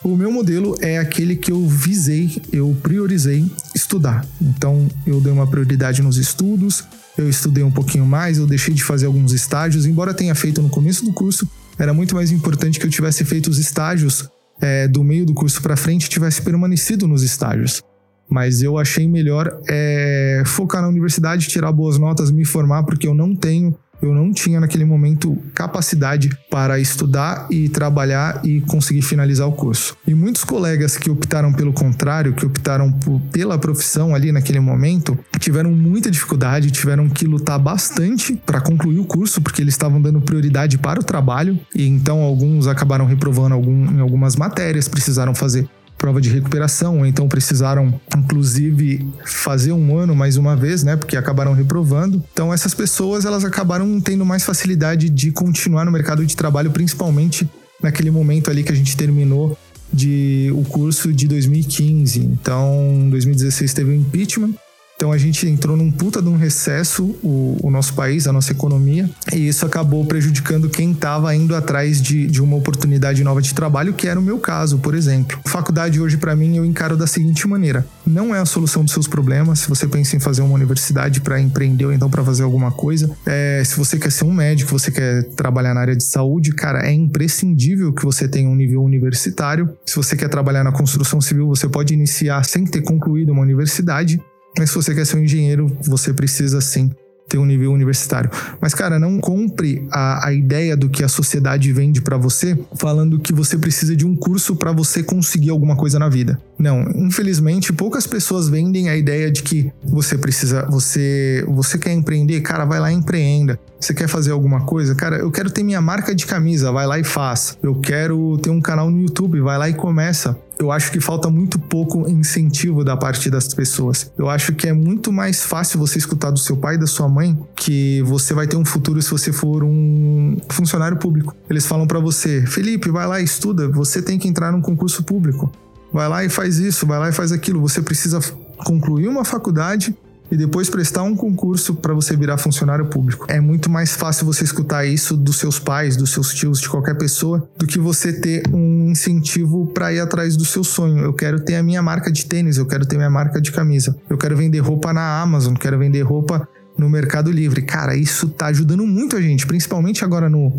O 0.03 0.15
meu 0.15 0.31
modelo 0.31 0.77
é 0.79 0.97
aquele 0.97 1.35
que 1.35 1.51
eu 1.51 1.67
visei, 1.67 2.41
eu 2.53 2.75
priorizei 2.81 3.45
estudar. 3.75 4.25
Então, 4.41 4.87
eu 5.05 5.19
dei 5.19 5.31
uma 5.31 5.45
prioridade 5.45 6.01
nos 6.01 6.15
estudos, 6.15 6.85
eu 7.17 7.29
estudei 7.29 7.65
um 7.65 7.71
pouquinho 7.71 8.05
mais, 8.05 8.37
eu 8.37 8.47
deixei 8.47 8.73
de 8.73 8.81
fazer 8.81 9.07
alguns 9.07 9.33
estágios, 9.33 9.85
embora 9.85 10.13
tenha 10.13 10.33
feito 10.33 10.61
no 10.61 10.69
começo 10.69 11.03
do 11.03 11.11
curso, 11.11 11.45
era 11.77 11.93
muito 11.93 12.15
mais 12.15 12.31
importante 12.31 12.79
que 12.79 12.85
eu 12.85 12.89
tivesse 12.89 13.25
feito 13.25 13.49
os 13.49 13.57
estágios 13.57 14.29
é, 14.61 14.87
do 14.87 15.03
meio 15.03 15.25
do 15.25 15.33
curso 15.33 15.61
para 15.61 15.75
frente 15.75 16.09
tivesse 16.09 16.41
permanecido 16.41 17.05
nos 17.05 17.21
estágios. 17.21 17.81
Mas 18.29 18.61
eu 18.61 18.77
achei 18.77 19.07
melhor 19.07 19.59
é, 19.67 20.43
focar 20.45 20.81
na 20.81 20.87
universidade, 20.87 21.47
tirar 21.47 21.71
boas 21.71 21.97
notas, 21.97 22.31
me 22.31 22.45
formar, 22.45 22.83
porque 22.83 23.07
eu 23.07 23.13
não 23.13 23.35
tenho 23.35 23.75
eu 24.01 24.13
não 24.13 24.31
tinha 24.31 24.59
naquele 24.59 24.85
momento 24.85 25.37
capacidade 25.53 26.29
para 26.49 26.79
estudar 26.79 27.47
e 27.51 27.67
trabalhar 27.69 28.41
e 28.45 28.61
conseguir 28.61 29.01
finalizar 29.01 29.47
o 29.47 29.51
curso. 29.51 29.97
E 30.07 30.13
muitos 30.13 30.43
colegas 30.43 30.97
que 30.97 31.09
optaram 31.09 31.51
pelo 31.51 31.73
contrário, 31.73 32.33
que 32.33 32.45
optaram 32.45 32.91
por, 32.91 33.19
pela 33.31 33.57
profissão 33.57 34.15
ali 34.15 34.31
naquele 34.31 34.59
momento, 34.59 35.17
tiveram 35.39 35.71
muita 35.71 36.09
dificuldade, 36.09 36.71
tiveram 36.71 37.09
que 37.09 37.25
lutar 37.25 37.59
bastante 37.59 38.35
para 38.45 38.61
concluir 38.61 38.99
o 38.99 39.05
curso, 39.05 39.41
porque 39.41 39.61
eles 39.61 39.73
estavam 39.73 40.01
dando 40.01 40.21
prioridade 40.21 40.77
para 40.77 40.99
o 40.99 41.03
trabalho, 41.03 41.59
e 41.75 41.85
então 41.85 42.21
alguns 42.21 42.67
acabaram 42.67 43.05
reprovando 43.05 43.55
algum, 43.55 43.91
em 43.91 43.99
algumas 43.99 44.35
matérias, 44.35 44.87
precisaram 44.87 45.35
fazer 45.35 45.67
prova 45.99 46.19
de 46.19 46.29
recuperação, 46.29 46.99
ou 46.99 47.05
então 47.05 47.27
precisaram, 47.27 47.93
inclusive, 48.17 49.05
fazer 49.25 49.73
um 49.73 49.95
ano 49.95 50.15
mais 50.15 50.37
uma 50.37 50.55
vez, 50.55 50.81
né? 50.81 50.95
Porque 50.95 51.15
acabaram 51.15 51.53
reprovando. 51.53 52.23
Então, 52.33 52.51
essas 52.51 52.73
pessoas 52.73 53.25
elas 53.25 53.45
acabaram 53.45 53.99
tendo 53.99 54.25
mais 54.25 54.43
facilidade 54.43 55.09
de 55.09 55.31
continuar 55.31 55.85
no 55.85 55.91
mercado 55.91 56.25
de 56.25 56.35
trabalho, 56.35 56.71
principalmente 56.71 57.47
naquele 57.83 58.09
momento 58.09 58.49
ali 58.49 58.63
que 58.63 58.71
a 58.71 58.75
gente 58.75 58.95
terminou 58.95 59.57
de 59.91 60.51
o 60.55 60.63
curso 60.63 61.11
de 61.11 61.27
2015. 61.27 62.19
Então, 62.19 63.07
2016 63.11 63.73
teve 63.73 63.91
o 63.91 63.93
impeachment 63.93 64.53
então 64.99 65.13
a 65.13 65.17
gente 65.17 65.47
entrou 65.47 65.77
num 65.77 65.89
puta 65.89 66.21
de 66.21 66.27
um 66.27 66.35
recesso, 66.35 67.15
o, 67.23 67.55
o 67.63 67.71
nosso 67.71 67.93
país, 67.93 68.27
a 68.27 68.33
nossa 68.33 68.51
economia, 68.51 69.09
e 69.33 69.47
isso 69.47 69.65
acabou 69.65 70.03
prejudicando 70.05 70.69
quem 70.69 70.91
estava 70.91 71.33
indo 71.33 71.55
atrás 71.55 72.01
de, 72.01 72.27
de 72.27 72.41
uma 72.41 72.57
oportunidade 72.57 73.23
nova 73.23 73.41
de 73.41 73.53
trabalho, 73.53 73.93
que 73.93 74.09
era 74.09 74.19
o 74.19 74.21
meu 74.21 74.39
caso, 74.39 74.77
por 74.79 74.93
exemplo. 74.93 75.39
Faculdade 75.45 76.01
hoje, 76.01 76.17
para 76.17 76.35
mim, 76.35 76.57
eu 76.57 76.65
encaro 76.65 76.97
da 76.97 77.07
seguinte 77.07 77.47
maneira: 77.47 77.87
não 78.05 78.35
é 78.35 78.39
a 78.39 78.45
solução 78.45 78.83
dos 78.83 78.91
seus 78.91 79.07
problemas. 79.07 79.59
Se 79.59 79.69
você 79.69 79.87
pensa 79.87 80.17
em 80.17 80.19
fazer 80.19 80.41
uma 80.41 80.53
universidade 80.53 81.21
para 81.21 81.39
empreender 81.39 81.85
ou 81.85 81.93
então 81.93 82.09
para 82.09 82.21
fazer 82.21 82.43
alguma 82.43 82.69
coisa, 82.69 83.09
é, 83.25 83.63
se 83.63 83.77
você 83.77 83.97
quer 83.97 84.11
ser 84.11 84.25
um 84.25 84.33
médico, 84.33 84.77
você 84.77 84.91
quer 84.91 85.23
trabalhar 85.29 85.73
na 85.73 85.79
área 85.79 85.95
de 85.95 86.03
saúde, 86.03 86.51
cara, 86.51 86.85
é 86.85 86.91
imprescindível 86.91 87.93
que 87.93 88.03
você 88.03 88.27
tenha 88.27 88.49
um 88.49 88.55
nível 88.55 88.83
universitário. 88.83 89.77
Se 89.85 89.95
você 89.95 90.17
quer 90.17 90.27
trabalhar 90.27 90.65
na 90.65 90.73
construção 90.73 91.21
civil, 91.21 91.47
você 91.47 91.69
pode 91.69 91.93
iniciar 91.93 92.43
sem 92.43 92.65
ter 92.65 92.81
concluído 92.81 93.31
uma 93.31 93.41
universidade. 93.41 94.19
Mas 94.57 94.69
se 94.69 94.75
você 94.75 94.93
quer 94.93 95.05
ser 95.05 95.17
um 95.17 95.23
engenheiro, 95.23 95.67
você 95.81 96.13
precisa 96.13 96.59
sim 96.61 96.91
ter 97.29 97.37
um 97.37 97.45
nível 97.45 97.71
universitário. 97.71 98.29
Mas, 98.59 98.73
cara, 98.73 98.99
não 98.99 99.19
compre 99.19 99.87
a, 99.91 100.27
a 100.27 100.33
ideia 100.33 100.75
do 100.75 100.89
que 100.89 101.03
a 101.03 101.07
sociedade 101.07 101.71
vende 101.71 102.01
para 102.01 102.17
você, 102.17 102.57
falando 102.75 103.19
que 103.19 103.31
você 103.31 103.57
precisa 103.57 103.95
de 103.95 104.05
um 104.05 104.15
curso 104.15 104.55
para 104.55 104.71
você 104.71 105.03
conseguir 105.03 105.51
alguma 105.51 105.75
coisa 105.75 105.99
na 105.99 106.09
vida. 106.09 106.41
Não, 106.57 106.81
infelizmente, 106.95 107.71
poucas 107.71 108.07
pessoas 108.07 108.49
vendem 108.49 108.89
a 108.89 108.97
ideia 108.97 109.31
de 109.31 109.43
que 109.43 109.71
você 109.83 110.17
precisa, 110.17 110.65
você, 110.65 111.45
você 111.47 111.77
quer 111.77 111.93
empreender, 111.93 112.41
cara, 112.41 112.65
vai 112.65 112.79
lá 112.79 112.91
e 112.91 112.95
empreenda. 112.95 113.59
Você 113.79 113.93
quer 113.93 114.09
fazer 114.09 114.31
alguma 114.31 114.65
coisa? 114.65 114.93
Cara, 114.95 115.17
eu 115.17 115.31
quero 115.31 115.49
ter 115.49 115.63
minha 115.63 115.79
marca 115.79 116.13
de 116.13 116.25
camisa, 116.25 116.71
vai 116.71 116.85
lá 116.85 116.99
e 116.99 117.03
faz. 117.03 117.57
Eu 117.61 117.75
quero 117.75 118.37
ter 118.39 118.49
um 118.49 118.59
canal 118.59 118.89
no 118.89 118.99
YouTube, 118.99 119.39
vai 119.39 119.57
lá 119.57 119.69
e 119.69 119.73
começa 119.73 120.37
eu 120.59 120.73
acho 120.73 120.91
que 120.91 120.99
falta 120.99 121.29
muito 121.29 121.57
pouco 121.57 122.07
incentivo 122.09 122.83
da 122.83 122.97
parte 122.97 123.29
das 123.29 123.53
pessoas. 123.53 124.11
Eu 124.17 124.29
acho 124.29 124.53
que 124.53 124.67
é 124.67 124.73
muito 124.73 125.11
mais 125.11 125.45
fácil 125.45 125.79
você 125.79 125.97
escutar 125.97 126.31
do 126.31 126.37
seu 126.37 126.57
pai 126.57 126.75
e 126.75 126.77
da 126.77 126.85
sua 126.85 127.07
mãe 127.07 127.39
que 127.55 128.01
você 128.01 128.33
vai 128.33 128.45
ter 128.45 128.57
um 128.57 128.65
futuro 128.65 129.01
se 129.01 129.09
você 129.09 129.31
for 129.31 129.63
um 129.63 130.35
funcionário 130.49 130.97
público. 130.97 131.33
Eles 131.49 131.65
falam 131.65 131.87
para 131.87 131.99
você, 132.01 132.45
Felipe, 132.45 132.91
vai 132.91 133.07
lá 133.07 133.21
e 133.21 133.23
estuda, 133.23 133.69
você 133.69 134.01
tem 134.01 134.19
que 134.19 134.27
entrar 134.27 134.51
num 134.51 134.61
concurso 134.61 135.01
público. 135.01 135.49
Vai 135.93 136.09
lá 136.09 136.25
e 136.25 136.29
faz 136.29 136.57
isso, 136.57 136.85
vai 136.85 136.99
lá 136.99 137.07
e 137.07 137.13
faz 137.13 137.31
aquilo. 137.31 137.61
Você 137.61 137.81
precisa 137.81 138.19
concluir 138.57 139.07
uma 139.07 139.23
faculdade 139.23 139.95
e 140.31 140.37
depois 140.37 140.69
prestar 140.69 141.03
um 141.03 141.15
concurso 141.15 141.75
para 141.75 141.93
você 141.93 142.15
virar 142.15 142.37
funcionário 142.37 142.85
público. 142.85 143.25
É 143.27 143.39
muito 143.39 143.69
mais 143.69 143.93
fácil 143.93 144.25
você 144.25 144.43
escutar 144.43 144.85
isso 144.85 145.17
dos 145.17 145.37
seus 145.37 145.59
pais, 145.59 145.95
dos 145.95 146.11
seus 146.11 146.33
tios, 146.33 146.59
de 146.59 146.69
qualquer 146.69 146.97
pessoa, 146.97 147.47
do 147.57 147.65
que 147.65 147.79
você 147.79 148.13
ter 148.13 148.43
um 148.53 148.89
incentivo 148.89 149.67
para 149.67 149.93
ir 149.93 149.99
atrás 149.99 150.35
do 150.35 150.45
seu 150.45 150.63
sonho. 150.63 150.99
Eu 150.99 151.13
quero 151.13 151.39
ter 151.39 151.55
a 151.55 151.63
minha 151.63 151.81
marca 151.81 152.11
de 152.11 152.25
tênis, 152.25 152.57
eu 152.57 152.65
quero 152.65 152.85
ter 152.85 152.97
minha 152.97 153.09
marca 153.09 153.41
de 153.41 153.51
camisa. 153.51 153.95
Eu 154.09 154.17
quero 154.17 154.35
vender 154.35 154.59
roupa 154.59 154.93
na 154.93 155.21
Amazon, 155.21 155.53
quero 155.55 155.77
vender 155.77 156.01
roupa 156.01 156.47
no 156.77 156.89
Mercado 156.89 157.31
Livre. 157.31 157.61
Cara, 157.61 157.95
isso 157.95 158.29
tá 158.29 158.47
ajudando 158.47 158.85
muito 158.87 159.15
a 159.15 159.21
gente, 159.21 159.45
principalmente 159.45 160.03
agora 160.03 160.29
no 160.29 160.53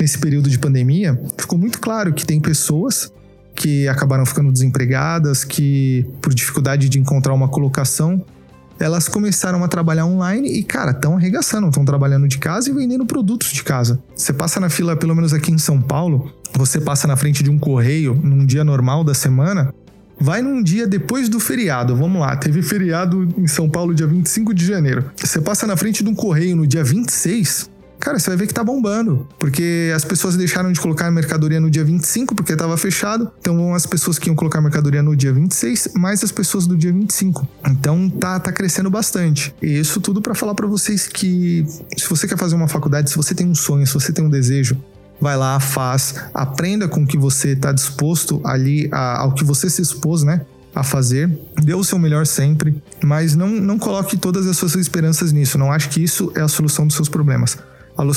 nesse 0.00 0.18
período 0.18 0.50
de 0.50 0.58
pandemia. 0.58 1.20
Ficou 1.38 1.58
muito 1.58 1.78
claro 1.78 2.12
que 2.12 2.26
tem 2.26 2.40
pessoas 2.40 3.12
que 3.54 3.86
acabaram 3.88 4.24
ficando 4.24 4.50
desempregadas, 4.50 5.44
que 5.44 6.06
por 6.20 6.32
dificuldade 6.34 6.88
de 6.88 6.98
encontrar 6.98 7.34
uma 7.34 7.48
colocação, 7.48 8.24
elas 8.80 9.08
começaram 9.08 9.62
a 9.62 9.68
trabalhar 9.68 10.06
online 10.06 10.48
e, 10.48 10.64
cara, 10.64 10.92
estão 10.92 11.16
arregaçando, 11.16 11.68
estão 11.68 11.84
trabalhando 11.84 12.26
de 12.26 12.38
casa 12.38 12.70
e 12.70 12.72
vendendo 12.72 13.04
produtos 13.04 13.52
de 13.52 13.62
casa. 13.62 14.02
Você 14.16 14.32
passa 14.32 14.58
na 14.58 14.70
fila, 14.70 14.96
pelo 14.96 15.14
menos 15.14 15.34
aqui 15.34 15.52
em 15.52 15.58
São 15.58 15.80
Paulo, 15.80 16.32
você 16.54 16.80
passa 16.80 17.06
na 17.06 17.14
frente 17.14 17.42
de 17.42 17.50
um 17.50 17.58
correio 17.58 18.14
num 18.14 18.44
dia 18.44 18.64
normal 18.64 19.04
da 19.04 19.12
semana, 19.12 19.74
vai 20.18 20.40
num 20.40 20.62
dia 20.62 20.86
depois 20.86 21.28
do 21.28 21.38
feriado. 21.38 21.94
Vamos 21.94 22.20
lá, 22.20 22.34
teve 22.36 22.62
feriado 22.62 23.28
em 23.36 23.46
São 23.46 23.68
Paulo 23.68 23.94
dia 23.94 24.06
25 24.06 24.54
de 24.54 24.64
janeiro. 24.64 25.10
Você 25.16 25.40
passa 25.40 25.66
na 25.66 25.76
frente 25.76 26.02
de 26.02 26.08
um 26.08 26.14
correio 26.14 26.56
no 26.56 26.66
dia 26.66 26.82
26, 26.82 27.69
cara, 28.00 28.18
você 28.18 28.30
vai 28.30 28.36
ver 28.38 28.46
que 28.46 28.54
tá 28.54 28.64
bombando. 28.64 29.28
Porque 29.38 29.92
as 29.94 30.04
pessoas 30.04 30.36
deixaram 30.36 30.72
de 30.72 30.80
colocar 30.80 31.10
mercadoria 31.10 31.60
no 31.60 31.70
dia 31.70 31.84
25 31.84 32.34
porque 32.34 32.56
tava 32.56 32.76
fechado. 32.76 33.30
Então 33.40 33.74
as 33.74 33.86
pessoas 33.86 34.18
que 34.18 34.28
iam 34.28 34.34
colocar 34.34 34.60
mercadoria 34.60 35.02
no 35.02 35.14
dia 35.14 35.32
26, 35.32 35.90
mais 35.94 36.24
as 36.24 36.32
pessoas 36.32 36.66
do 36.66 36.76
dia 36.76 36.92
25. 36.92 37.46
Então 37.68 38.08
tá, 38.08 38.40
tá 38.40 38.50
crescendo 38.50 38.90
bastante. 38.90 39.54
E 39.62 39.78
isso 39.78 40.00
tudo 40.00 40.20
para 40.20 40.34
falar 40.34 40.54
para 40.54 40.66
vocês 40.66 41.06
que 41.06 41.64
se 41.96 42.08
você 42.08 42.26
quer 42.26 42.38
fazer 42.38 42.56
uma 42.56 42.68
faculdade, 42.68 43.10
se 43.10 43.16
você 43.16 43.34
tem 43.34 43.46
um 43.46 43.54
sonho, 43.54 43.86
se 43.86 43.94
você 43.94 44.12
tem 44.12 44.24
um 44.24 44.30
desejo, 44.30 44.76
vai 45.20 45.36
lá, 45.36 45.60
faz, 45.60 46.14
aprenda 46.32 46.88
com 46.88 47.02
o 47.02 47.06
que 47.06 47.18
você 47.18 47.50
está 47.50 47.70
disposto 47.72 48.40
ali, 48.44 48.88
a, 48.90 49.20
ao 49.20 49.34
que 49.34 49.44
você 49.44 49.68
se 49.68 49.82
expôs, 49.82 50.22
né? 50.22 50.40
A 50.74 50.84
fazer, 50.84 51.28
dê 51.62 51.74
o 51.74 51.82
seu 51.82 51.98
melhor 51.98 52.24
sempre, 52.26 52.80
mas 53.02 53.34
não, 53.34 53.48
não 53.48 53.76
coloque 53.76 54.16
todas 54.16 54.46
as 54.46 54.56
suas 54.56 54.76
esperanças 54.76 55.32
nisso. 55.32 55.58
Não 55.58 55.72
acho 55.72 55.90
que 55.90 56.02
isso 56.02 56.32
é 56.36 56.40
a 56.40 56.48
solução 56.48 56.86
dos 56.86 56.94
seus 56.94 57.08
problemas. 57.08 57.58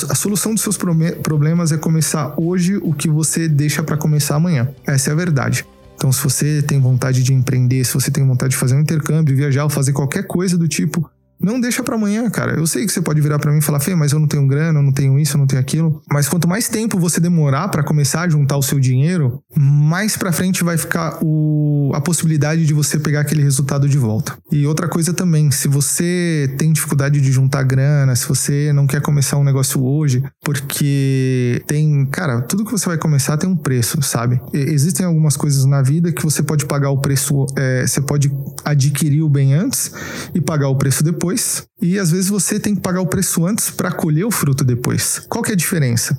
A, 0.09 0.15
solução 0.15 0.53
dos 0.53 0.63
seus 0.63 0.77
problemas 0.77 1.73
é 1.73 1.77
começar 1.77 2.33
hoje 2.37 2.77
o 2.77 2.93
que 2.93 3.09
você 3.09 3.49
deixa 3.49 3.83
para 3.83 3.97
começar 3.97 4.35
amanhã. 4.35 4.69
Essa 4.87 5.09
é 5.09 5.13
a 5.13 5.15
verdade. 5.15 5.65
Então, 5.95 6.09
se 6.11 6.23
você 6.23 6.61
tem 6.61 6.79
vontade 6.79 7.21
de 7.21 7.33
empreender, 7.33 7.83
se 7.83 7.93
você 7.93 8.09
tem 8.09 8.25
vontade 8.25 8.51
de 8.51 8.57
fazer 8.57 8.75
um 8.75 8.79
intercâmbio, 8.79 9.35
viajar 9.35 9.65
ou 9.65 9.69
fazer 9.69 9.91
qualquer 9.91 10.25
coisa 10.25 10.57
do 10.57 10.67
tipo, 10.67 11.09
não 11.43 11.59
deixa 11.59 11.83
para 11.83 11.95
amanhã, 11.95 12.29
cara. 12.29 12.53
Eu 12.53 12.65
sei 12.65 12.85
que 12.85 12.91
você 12.91 13.01
pode 13.01 13.19
virar 13.19 13.37
para 13.37 13.51
mim 13.51 13.57
e 13.57 13.61
falar, 13.61 13.79
Fê, 13.79 13.93
mas 13.93 14.13
eu 14.13 14.19
não 14.19 14.27
tenho 14.27 14.47
grana, 14.47 14.79
eu 14.79 14.83
não 14.83 14.93
tenho 14.93 15.19
isso, 15.19 15.35
eu 15.35 15.39
não 15.39 15.47
tenho 15.47 15.61
aquilo. 15.61 16.01
Mas 16.09 16.29
quanto 16.29 16.47
mais 16.47 16.69
tempo 16.69 16.97
você 16.97 17.19
demorar 17.19 17.67
para 17.67 17.83
começar 17.83 18.21
a 18.21 18.29
juntar 18.29 18.55
o 18.55 18.63
seu 18.63 18.79
dinheiro, 18.79 19.41
mais 19.55 20.15
para 20.15 20.31
frente 20.31 20.63
vai 20.63 20.77
ficar 20.77 21.19
o, 21.21 21.91
a 21.93 21.99
possibilidade 21.99 22.65
de 22.65 22.73
você 22.73 22.97
pegar 22.97 23.21
aquele 23.21 23.43
resultado 23.43 23.89
de 23.89 23.97
volta. 23.97 24.37
E 24.51 24.65
outra 24.65 24.87
coisa 24.87 25.13
também, 25.13 25.51
se 25.51 25.67
você 25.67 26.53
tem 26.57 26.71
dificuldade 26.71 27.19
de 27.19 27.31
juntar 27.31 27.63
grana, 27.63 28.15
se 28.15 28.27
você 28.27 28.71
não 28.73 28.87
quer 28.87 29.01
começar 29.01 29.37
um 29.37 29.43
negócio 29.43 29.83
hoje, 29.83 30.23
porque 30.43 31.61
tem, 31.67 32.05
cara, 32.05 32.41
tudo 32.41 32.63
que 32.63 32.71
você 32.71 32.85
vai 32.85 32.97
começar 32.97 33.37
tem 33.37 33.49
um 33.49 33.57
preço, 33.57 34.01
sabe? 34.01 34.39
E, 34.53 34.57
existem 34.57 35.05
algumas 35.05 35.35
coisas 35.35 35.65
na 35.65 35.81
vida 35.81 36.11
que 36.11 36.23
você 36.23 36.41
pode 36.41 36.65
pagar 36.65 36.89
o 36.89 37.01
preço, 37.01 37.45
é, 37.57 37.85
você 37.85 37.99
pode 38.01 38.31
adquirir 38.63 39.23
o 39.23 39.29
bem 39.29 39.53
antes 39.53 39.91
e 40.33 40.39
pagar 40.39 40.69
o 40.69 40.75
preço 40.77 41.03
depois 41.03 41.32
depois 41.33 41.67
e 41.81 41.99
às 41.99 42.11
vezes 42.11 42.29
você 42.29 42.59
tem 42.59 42.75
que 42.75 42.81
pagar 42.81 43.01
o 43.01 43.07
preço 43.07 43.45
antes 43.45 43.71
para 43.71 43.91
colher 43.91 44.25
o 44.25 44.31
fruto 44.31 44.63
depois. 44.63 45.19
Qual 45.27 45.43
que 45.43 45.51
é 45.51 45.53
a 45.53 45.57
diferença? 45.57 46.17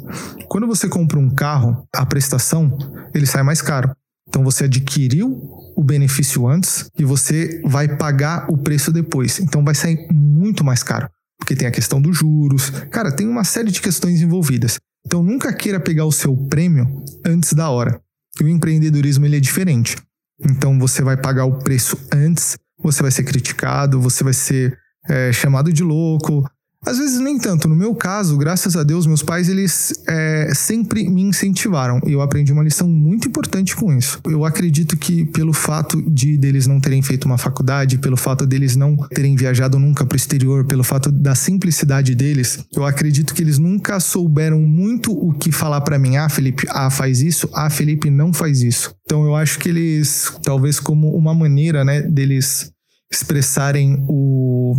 Quando 0.48 0.66
você 0.66 0.88
compra 0.88 1.18
um 1.18 1.30
carro, 1.30 1.86
a 1.94 2.04
prestação 2.04 2.76
ele 3.14 3.26
sai 3.26 3.42
mais 3.42 3.62
caro. 3.62 3.90
Então 4.28 4.42
você 4.42 4.64
adquiriu 4.64 5.28
o 5.76 5.82
benefício 5.82 6.46
antes 6.48 6.90
e 6.98 7.04
você 7.04 7.60
vai 7.64 7.96
pagar 7.96 8.50
o 8.50 8.58
preço 8.58 8.92
depois. 8.92 9.38
Então 9.38 9.64
vai 9.64 9.74
sair 9.74 10.06
muito 10.12 10.64
mais 10.64 10.82
caro, 10.82 11.08
porque 11.38 11.54
tem 11.54 11.68
a 11.68 11.70
questão 11.70 12.00
dos 12.00 12.16
juros. 12.16 12.70
Cara, 12.90 13.12
tem 13.12 13.28
uma 13.28 13.44
série 13.44 13.70
de 13.70 13.80
questões 13.80 14.20
envolvidas. 14.20 14.78
Então 15.06 15.22
nunca 15.22 15.52
queira 15.52 15.78
pegar 15.78 16.04
o 16.04 16.12
seu 16.12 16.36
prêmio 16.36 17.04
antes 17.24 17.52
da 17.52 17.70
hora. 17.70 18.00
E 18.40 18.44
o 18.44 18.48
empreendedorismo 18.48 19.24
ele 19.24 19.36
é 19.36 19.40
diferente. 19.40 19.96
Então 20.40 20.78
você 20.78 21.02
vai 21.02 21.16
pagar 21.16 21.44
o 21.44 21.58
preço 21.58 21.96
antes, 22.12 22.58
você 22.82 23.02
vai 23.02 23.12
ser 23.12 23.22
criticado, 23.22 24.00
você 24.00 24.24
vai 24.24 24.32
ser 24.32 24.76
é, 25.08 25.32
chamado 25.32 25.72
de 25.72 25.82
louco. 25.82 26.44
Às 26.86 26.98
vezes 26.98 27.18
nem 27.18 27.38
tanto. 27.38 27.66
No 27.66 27.74
meu 27.74 27.94
caso, 27.94 28.36
graças 28.36 28.76
a 28.76 28.82
Deus, 28.82 29.06
meus 29.06 29.22
pais 29.22 29.48
eles 29.48 30.02
é, 30.06 30.52
sempre 30.54 31.08
me 31.08 31.22
incentivaram 31.22 31.98
e 32.06 32.12
eu 32.12 32.20
aprendi 32.20 32.52
uma 32.52 32.62
lição 32.62 32.86
muito 32.86 33.26
importante 33.26 33.74
com 33.74 33.96
isso. 33.96 34.20
Eu 34.24 34.44
acredito 34.44 34.96
que 34.96 35.24
pelo 35.24 35.52
fato 35.52 36.02
de 36.10 36.36
deles 36.36 36.66
não 36.66 36.80
terem 36.80 37.00
feito 37.00 37.24
uma 37.24 37.38
faculdade, 37.38 37.98
pelo 37.98 38.16
fato 38.16 38.46
deles 38.46 38.76
não 38.76 38.96
terem 38.96 39.34
viajado 39.34 39.78
nunca 39.78 40.04
para 40.04 40.14
o 40.14 40.16
exterior, 40.16 40.66
pelo 40.66 40.84
fato 40.84 41.10
da 41.10 41.34
simplicidade 41.34 42.14
deles, 42.14 42.64
eu 42.74 42.84
acredito 42.84 43.34
que 43.34 43.42
eles 43.42 43.58
nunca 43.58 43.98
souberam 43.98 44.60
muito 44.60 45.10
o 45.12 45.32
que 45.32 45.50
falar 45.50 45.80
para 45.80 45.98
mim. 45.98 46.16
Ah, 46.16 46.28
Felipe, 46.28 46.66
ah, 46.70 46.90
faz 46.90 47.22
isso. 47.22 47.48
Ah, 47.54 47.70
Felipe, 47.70 48.10
não 48.10 48.32
faz 48.32 48.62
isso. 48.62 48.94
Então 49.06 49.24
eu 49.24 49.34
acho 49.34 49.58
que 49.58 49.68
eles, 49.68 50.32
talvez 50.42 50.78
como 50.78 51.14
uma 51.16 51.34
maneira, 51.34 51.84
né, 51.84 52.02
deles 52.02 52.73
expressarem 53.10 54.04
o 54.08 54.76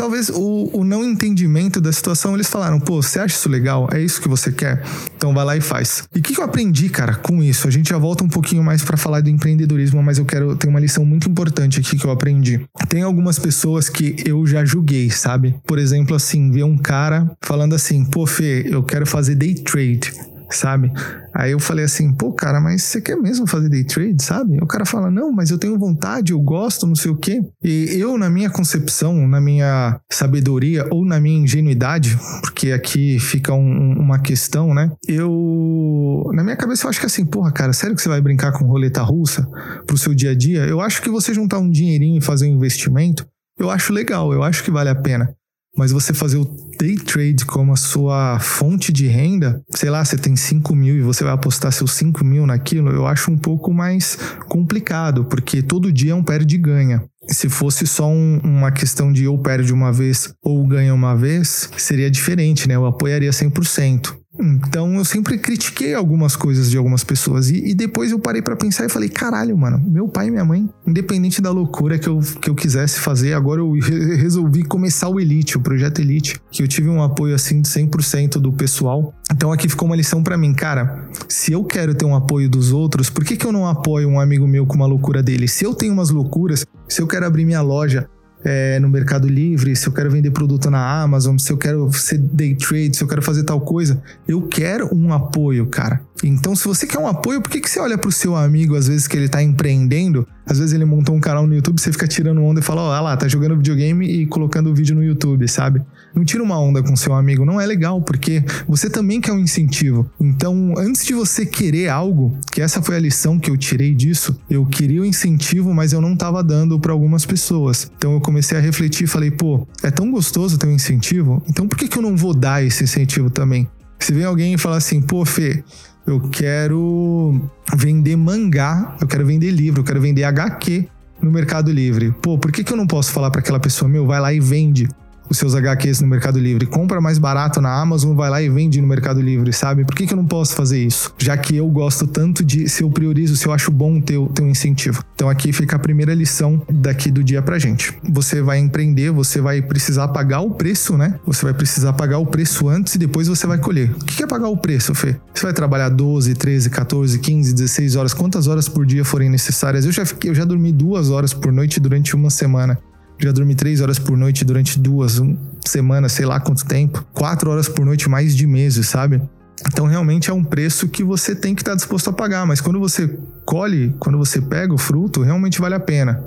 talvez 0.00 0.30
o, 0.30 0.70
o, 0.72 0.82
não 0.82 1.04
entendimento 1.04 1.78
da 1.78 1.92
situação, 1.92 2.34
eles 2.34 2.48
falaram, 2.48 2.80
pô, 2.80 3.02
você 3.02 3.18
acha 3.18 3.34
isso 3.34 3.50
legal? 3.50 3.86
É 3.92 4.00
isso 4.00 4.18
que 4.18 4.28
você 4.28 4.50
quer? 4.50 4.82
Então 5.14 5.34
vai 5.34 5.44
lá 5.44 5.56
e 5.58 5.60
faz. 5.60 6.04
E 6.14 6.20
o 6.20 6.22
que, 6.22 6.32
que, 6.32 6.40
eu 6.40 6.44
aprendi, 6.44 6.88
cara, 6.88 7.16
com 7.16 7.42
isso? 7.42 7.68
A 7.68 7.70
gente 7.70 7.90
já 7.90 7.98
volta 7.98 8.24
um 8.24 8.28
pouquinho 8.28 8.64
mais 8.64 8.82
para 8.82 8.96
falar 8.96 9.20
do 9.20 9.28
empreendedorismo, 9.28 10.02
mas 10.02 10.16
eu 10.16 10.24
quero 10.24 10.56
ter 10.56 10.68
uma 10.68 10.80
lição 10.80 11.04
muito 11.04 11.28
importante 11.28 11.80
aqui 11.80 11.98
que 11.98 12.06
eu 12.06 12.10
aprendi. 12.10 12.66
Tem 12.88 13.02
algumas 13.02 13.38
pessoas 13.38 13.90
que 13.90 14.16
eu 14.24 14.46
já 14.46 14.64
julguei, 14.64 15.10
sabe? 15.10 15.54
Por 15.66 15.78
exemplo, 15.78 16.16
assim, 16.16 16.50
ver 16.50 16.64
um 16.64 16.78
cara 16.78 17.30
falando 17.42 17.74
assim, 17.74 18.02
pô, 18.02 18.26
Fê, 18.26 18.64
eu 18.70 18.82
quero 18.82 19.06
fazer 19.06 19.34
day 19.34 19.54
trade 19.54 20.14
sabe? 20.50 20.92
Aí 21.34 21.52
eu 21.52 21.60
falei 21.60 21.84
assim, 21.84 22.12
pô, 22.12 22.32
cara, 22.32 22.60
mas 22.60 22.82
você 22.82 23.00
quer 23.00 23.16
mesmo 23.16 23.46
fazer 23.46 23.68
day 23.68 23.84
trade, 23.84 24.22
sabe? 24.22 24.58
O 24.62 24.66
cara 24.66 24.84
fala, 24.84 25.10
não, 25.10 25.32
mas 25.32 25.50
eu 25.50 25.58
tenho 25.58 25.78
vontade, 25.78 26.32
eu 26.32 26.40
gosto, 26.40 26.86
não 26.86 26.94
sei 26.94 27.10
o 27.10 27.16
quê. 27.16 27.40
E 27.62 27.96
eu, 27.98 28.18
na 28.18 28.28
minha 28.28 28.50
concepção, 28.50 29.26
na 29.26 29.40
minha 29.40 30.00
sabedoria 30.10 30.86
ou 30.90 31.04
na 31.04 31.20
minha 31.20 31.40
ingenuidade, 31.40 32.18
porque 32.42 32.72
aqui 32.72 33.18
fica 33.18 33.52
um, 33.52 33.92
uma 33.98 34.18
questão, 34.18 34.74
né? 34.74 34.90
Eu, 35.06 36.30
na 36.34 36.42
minha 36.42 36.56
cabeça, 36.56 36.86
eu 36.86 36.90
acho 36.90 37.00
que 37.00 37.06
assim, 37.06 37.24
porra, 37.24 37.52
cara, 37.52 37.72
sério 37.72 37.94
que 37.94 38.02
você 38.02 38.08
vai 38.08 38.20
brincar 38.20 38.52
com 38.52 38.66
roleta 38.66 39.02
russa 39.02 39.46
pro 39.86 39.96
seu 39.96 40.14
dia 40.14 40.30
a 40.30 40.34
dia? 40.34 40.64
Eu 40.66 40.80
acho 40.80 41.00
que 41.00 41.08
você 41.08 41.32
juntar 41.32 41.58
um 41.58 41.70
dinheirinho 41.70 42.18
e 42.18 42.24
fazer 42.24 42.46
um 42.46 42.54
investimento, 42.54 43.26
eu 43.58 43.70
acho 43.70 43.92
legal, 43.92 44.32
eu 44.32 44.42
acho 44.42 44.64
que 44.64 44.70
vale 44.70 44.88
a 44.88 44.94
pena. 44.94 45.34
Mas 45.76 45.92
você 45.92 46.12
fazer 46.12 46.36
o 46.36 46.44
day 46.78 46.96
trade 46.96 47.44
como 47.44 47.72
a 47.72 47.76
sua 47.76 48.38
fonte 48.40 48.92
de 48.92 49.06
renda, 49.06 49.62
sei 49.70 49.88
lá, 49.88 50.04
você 50.04 50.16
tem 50.16 50.34
5 50.34 50.74
mil 50.74 50.96
e 50.96 51.02
você 51.02 51.24
vai 51.24 51.32
apostar 51.32 51.72
seus 51.72 51.92
5 51.92 52.24
mil 52.24 52.46
naquilo, 52.46 52.90
eu 52.90 53.06
acho 53.06 53.30
um 53.30 53.38
pouco 53.38 53.72
mais 53.72 54.18
complicado, 54.48 55.24
porque 55.24 55.62
todo 55.62 55.92
dia 55.92 56.12
é 56.12 56.14
um 56.14 56.24
perde-ganha. 56.24 57.02
Se 57.28 57.48
fosse 57.48 57.86
só 57.86 58.08
um, 58.08 58.40
uma 58.42 58.72
questão 58.72 59.12
de 59.12 59.26
ou 59.28 59.38
perde 59.38 59.72
uma 59.72 59.92
vez 59.92 60.34
ou 60.42 60.66
ganha 60.66 60.92
uma 60.92 61.14
vez, 61.14 61.70
seria 61.76 62.10
diferente, 62.10 62.66
né? 62.66 62.74
Eu 62.74 62.86
apoiaria 62.86 63.30
100%. 63.30 64.19
Então 64.40 64.94
eu 64.94 65.04
sempre 65.04 65.38
critiquei 65.38 65.94
algumas 65.94 66.36
coisas 66.36 66.70
de 66.70 66.76
algumas 66.76 67.04
pessoas. 67.04 67.50
E, 67.50 67.70
e 67.70 67.74
depois 67.74 68.10
eu 68.10 68.18
parei 68.18 68.42
para 68.42 68.56
pensar 68.56 68.86
e 68.86 68.88
falei: 68.88 69.08
caralho, 69.08 69.56
mano, 69.56 69.82
meu 69.86 70.08
pai 70.08 70.28
e 70.28 70.30
minha 70.30 70.44
mãe, 70.44 70.68
independente 70.86 71.40
da 71.40 71.50
loucura 71.50 71.98
que 71.98 72.08
eu, 72.08 72.20
que 72.40 72.50
eu 72.50 72.54
quisesse 72.54 73.00
fazer, 73.00 73.32
agora 73.34 73.60
eu 73.60 73.72
re 73.72 74.16
resolvi 74.16 74.62
começar 74.62 75.08
o 75.08 75.20
Elite, 75.20 75.56
o 75.56 75.60
projeto 75.60 76.00
Elite, 76.00 76.40
que 76.50 76.62
eu 76.62 76.68
tive 76.68 76.88
um 76.88 77.02
apoio 77.02 77.34
assim 77.34 77.60
de 77.60 77.68
100% 77.68 78.38
do 78.38 78.52
pessoal. 78.52 79.14
Então 79.32 79.52
aqui 79.52 79.68
ficou 79.68 79.86
uma 79.86 79.96
lição 79.96 80.22
para 80.22 80.36
mim, 80.36 80.52
cara. 80.52 81.08
Se 81.28 81.52
eu 81.52 81.64
quero 81.64 81.94
ter 81.94 82.04
um 82.04 82.14
apoio 82.14 82.48
dos 82.48 82.72
outros, 82.72 83.08
por 83.10 83.24
que, 83.24 83.36
que 83.36 83.46
eu 83.46 83.52
não 83.52 83.66
apoio 83.66 84.08
um 84.08 84.20
amigo 84.20 84.46
meu 84.46 84.66
com 84.66 84.74
uma 84.74 84.86
loucura 84.86 85.22
dele? 85.22 85.46
Se 85.46 85.64
eu 85.64 85.74
tenho 85.74 85.92
umas 85.92 86.10
loucuras, 86.10 86.66
se 86.88 87.00
eu 87.00 87.06
quero 87.06 87.26
abrir 87.26 87.44
minha 87.44 87.60
loja 87.60 88.08
é, 88.44 88.78
no 88.78 88.88
Mercado 88.88 89.28
Livre, 89.28 89.74
se 89.76 89.86
eu 89.86 89.92
quero 89.92 90.10
vender 90.10 90.30
produto 90.30 90.70
na 90.70 91.02
Amazon, 91.02 91.36
se 91.38 91.52
eu 91.52 91.58
quero 91.58 91.92
ser 91.92 92.18
day 92.18 92.54
trade, 92.54 92.96
se 92.96 93.02
eu 93.02 93.08
quero 93.08 93.22
fazer 93.22 93.44
tal 93.44 93.60
coisa, 93.60 94.02
eu 94.26 94.42
quero 94.42 94.88
um 94.94 95.12
apoio, 95.12 95.66
cara. 95.66 96.00
Então, 96.22 96.54
se 96.54 96.66
você 96.66 96.86
quer 96.86 96.98
um 96.98 97.06
apoio, 97.06 97.40
por 97.40 97.50
que, 97.50 97.60
que 97.60 97.70
você 97.70 97.80
olha 97.80 97.96
pro 97.96 98.12
seu 98.12 98.36
amigo, 98.36 98.76
às 98.76 98.88
vezes, 98.88 99.06
que 99.06 99.16
ele 99.16 99.28
tá 99.28 99.42
empreendendo? 99.42 100.26
Às 100.46 100.58
vezes 100.58 100.74
ele 100.74 100.84
montou 100.84 101.14
um 101.14 101.20
canal 101.20 101.46
no 101.46 101.54
YouTube, 101.54 101.80
você 101.80 101.92
fica 101.92 102.06
tirando 102.06 102.42
onda 102.42 102.60
e 102.60 102.62
fala, 102.62 102.82
ó, 102.82 102.98
oh, 102.98 103.02
lá, 103.02 103.16
tá 103.16 103.28
jogando 103.28 103.56
videogame 103.56 104.06
e 104.06 104.26
colocando 104.26 104.70
o 104.70 104.74
vídeo 104.74 104.94
no 104.94 105.02
YouTube, 105.02 105.46
sabe? 105.48 105.82
Não 106.14 106.24
tira 106.24 106.42
uma 106.42 106.58
onda 106.58 106.82
com 106.82 106.96
seu 106.96 107.14
amigo, 107.14 107.44
não 107.44 107.60
é 107.60 107.66
legal, 107.66 108.02
porque 108.02 108.42
você 108.66 108.90
também 108.90 109.20
quer 109.20 109.32
um 109.32 109.38
incentivo. 109.38 110.10
Então, 110.20 110.74
antes 110.76 111.04
de 111.04 111.14
você 111.14 111.46
querer 111.46 111.88
algo, 111.88 112.36
que 112.50 112.60
essa 112.60 112.82
foi 112.82 112.96
a 112.96 113.00
lição 113.00 113.38
que 113.38 113.50
eu 113.50 113.56
tirei 113.56 113.94
disso, 113.94 114.38
eu 114.48 114.66
queria 114.66 115.00
o 115.00 115.04
um 115.04 115.06
incentivo, 115.06 115.72
mas 115.72 115.92
eu 115.92 116.00
não 116.00 116.16
tava 116.16 116.42
dando 116.42 116.78
para 116.78 116.92
algumas 116.92 117.24
pessoas. 117.24 117.90
Então 117.96 118.12
eu 118.12 118.20
comecei 118.20 118.58
a 118.58 118.60
refletir 118.60 119.04
e 119.04 119.06
falei, 119.06 119.30
pô, 119.30 119.66
é 119.82 119.90
tão 119.90 120.10
gostoso 120.10 120.58
ter 120.58 120.66
um 120.66 120.72
incentivo, 120.72 121.42
então 121.48 121.68
por 121.68 121.76
que, 121.76 121.88
que 121.88 121.96
eu 121.96 122.02
não 122.02 122.16
vou 122.16 122.34
dar 122.34 122.64
esse 122.64 122.84
incentivo 122.84 123.30
também? 123.30 123.68
Se 123.98 124.12
vem 124.12 124.24
alguém 124.24 124.54
e 124.54 124.58
fala 124.58 124.78
assim, 124.78 125.00
pô, 125.02 125.24
Fê, 125.24 125.62
eu 126.06 126.20
quero 126.30 127.40
vender 127.76 128.16
mangá, 128.16 128.96
eu 129.00 129.06
quero 129.06 129.26
vender 129.26 129.50
livro, 129.50 129.80
eu 129.80 129.84
quero 129.84 130.00
vender 130.00 130.24
HQ 130.24 130.88
no 131.22 131.30
Mercado 131.30 131.70
Livre. 131.70 132.14
Pô, 132.22 132.38
por 132.38 132.50
que, 132.50 132.64
que 132.64 132.72
eu 132.72 132.76
não 132.76 132.86
posso 132.86 133.12
falar 133.12 133.30
para 133.30 133.40
aquela 133.40 133.60
pessoa, 133.60 133.88
meu, 133.88 134.06
vai 134.06 134.20
lá 134.20 134.32
e 134.32 134.40
vende? 134.40 134.88
Os 135.30 135.38
seus 135.38 135.54
HQs 135.54 136.00
no 136.00 136.08
Mercado 136.08 136.38
Livre. 136.38 136.66
Compra 136.66 137.00
mais 137.00 137.16
barato 137.16 137.60
na 137.60 137.72
Amazon, 137.72 138.16
vai 138.16 138.28
lá 138.28 138.42
e 138.42 138.48
vende 138.48 138.80
no 138.80 138.88
Mercado 138.88 139.20
Livre, 139.20 139.52
sabe? 139.52 139.84
Por 139.84 139.94
que, 139.94 140.06
que 140.06 140.12
eu 140.12 140.16
não 140.16 140.26
posso 140.26 140.54
fazer 140.54 140.82
isso? 140.82 141.14
Já 141.18 141.36
que 141.36 141.56
eu 141.56 141.68
gosto 141.68 142.06
tanto 142.06 142.44
de, 142.44 142.68
se 142.68 142.82
eu 142.82 142.90
priorizo, 142.90 143.36
se 143.36 143.46
eu 143.46 143.52
acho 143.52 143.70
bom 143.70 144.00
ter, 144.00 144.18
ter 144.34 144.42
um 144.42 144.48
incentivo. 144.48 145.04
Então 145.14 145.28
aqui 145.28 145.52
fica 145.52 145.76
a 145.76 145.78
primeira 145.78 146.12
lição 146.12 146.60
daqui 146.68 147.10
do 147.10 147.22
dia 147.22 147.40
pra 147.40 147.58
gente. 147.58 147.96
Você 148.02 148.42
vai 148.42 148.58
empreender, 148.58 149.10
você 149.10 149.40
vai 149.40 149.62
precisar 149.62 150.08
pagar 150.08 150.40
o 150.40 150.50
preço, 150.50 150.96
né? 150.96 151.18
Você 151.26 151.44
vai 151.44 151.54
precisar 151.54 151.92
pagar 151.92 152.18
o 152.18 152.26
preço 152.26 152.68
antes 152.68 152.96
e 152.96 152.98
depois 152.98 153.28
você 153.28 153.46
vai 153.46 153.58
colher. 153.58 153.90
O 153.92 154.04
que 154.04 154.22
é 154.22 154.26
pagar 154.26 154.48
o 154.48 154.56
preço, 154.56 154.94
Fê? 154.94 155.16
Você 155.32 155.44
vai 155.44 155.52
trabalhar 155.52 155.88
12, 155.88 156.34
13, 156.34 156.70
14, 156.70 157.18
15, 157.18 157.54
16 157.54 157.96
horas, 157.96 158.14
quantas 158.14 158.46
horas 158.46 158.68
por 158.68 158.84
dia 158.84 159.04
forem 159.04 159.30
necessárias. 159.30 159.84
Eu 159.84 159.92
já, 159.92 160.04
fiquei, 160.04 160.30
eu 160.30 160.34
já 160.34 160.44
dormi 160.44 160.72
duas 160.72 161.10
horas 161.10 161.32
por 161.32 161.52
noite 161.52 161.78
durante 161.78 162.16
uma 162.16 162.30
semana. 162.30 162.78
Já 163.20 163.32
dormi 163.32 163.54
três 163.54 163.80
horas 163.80 163.98
por 163.98 164.16
noite 164.16 164.44
durante 164.44 164.78
duas 164.78 165.20
semanas, 165.66 166.12
sei 166.12 166.26
lá 166.26 166.40
quanto 166.40 166.64
tempo, 166.64 167.04
quatro 167.12 167.50
horas 167.50 167.68
por 167.68 167.84
noite 167.84 168.08
mais 168.08 168.34
de 168.34 168.46
meses, 168.46 168.88
sabe? 168.88 169.20
Então 169.68 169.86
realmente 169.86 170.30
é 170.30 170.32
um 170.32 170.42
preço 170.42 170.88
que 170.88 171.04
você 171.04 171.34
tem 171.34 171.54
que 171.54 171.62
estar 171.62 171.74
disposto 171.74 172.08
a 172.08 172.12
pagar, 172.12 172.46
mas 172.46 172.60
quando 172.60 172.78
você 172.78 173.18
colhe, 173.44 173.94
quando 173.98 174.16
você 174.16 174.40
pega 174.40 174.72
o 174.72 174.78
fruto, 174.78 175.22
realmente 175.22 175.60
vale 175.60 175.74
a 175.74 175.80
pena. 175.80 176.22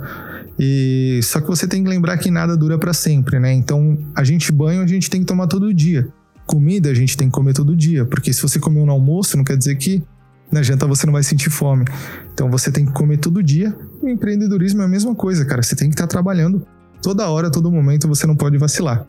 E 0.59 1.19
só 1.23 1.41
que 1.41 1.47
você 1.47 1.67
tem 1.67 1.83
que 1.83 1.89
lembrar 1.89 2.17
que 2.17 2.29
nada 2.29 2.55
dura 2.55 2.77
para 2.77 2.93
sempre, 2.93 3.39
né? 3.39 3.51
Então, 3.51 3.97
a 4.15 4.23
gente 4.23 4.51
banho 4.51 4.83
a 4.83 4.87
gente 4.87 5.09
tem 5.09 5.21
que 5.21 5.25
tomar 5.25 5.47
todo 5.47 5.73
dia. 5.73 6.07
Comida 6.45 6.89
a 6.91 6.93
gente 6.93 7.17
tem 7.17 7.27
que 7.27 7.33
comer 7.33 7.53
todo 7.53 7.75
dia, 7.75 8.05
porque 8.05 8.31
se 8.31 8.41
você 8.41 8.59
comer 8.59 8.85
no 8.85 8.91
almoço, 8.91 9.35
não 9.35 9.43
quer 9.43 9.57
dizer 9.57 9.75
que 9.75 10.03
na 10.51 10.61
janta 10.61 10.85
você 10.85 11.05
não 11.07 11.13
vai 11.13 11.23
sentir 11.23 11.49
fome. 11.49 11.85
Então 12.33 12.51
você 12.51 12.71
tem 12.71 12.85
que 12.85 12.91
comer 12.91 13.17
todo 13.17 13.41
dia. 13.41 13.75
O 14.01 14.07
empreendedorismo 14.07 14.81
é 14.81 14.85
a 14.85 14.87
mesma 14.87 15.15
coisa, 15.15 15.43
cara. 15.45 15.63
Você 15.63 15.75
tem 15.75 15.89
que 15.89 15.95
estar 15.95 16.05
trabalhando 16.05 16.65
toda 17.03 17.29
hora, 17.29 17.51
todo 17.51 17.69
momento, 17.69 18.07
você 18.07 18.25
não 18.25 18.35
pode 18.35 18.57
vacilar. 18.57 19.05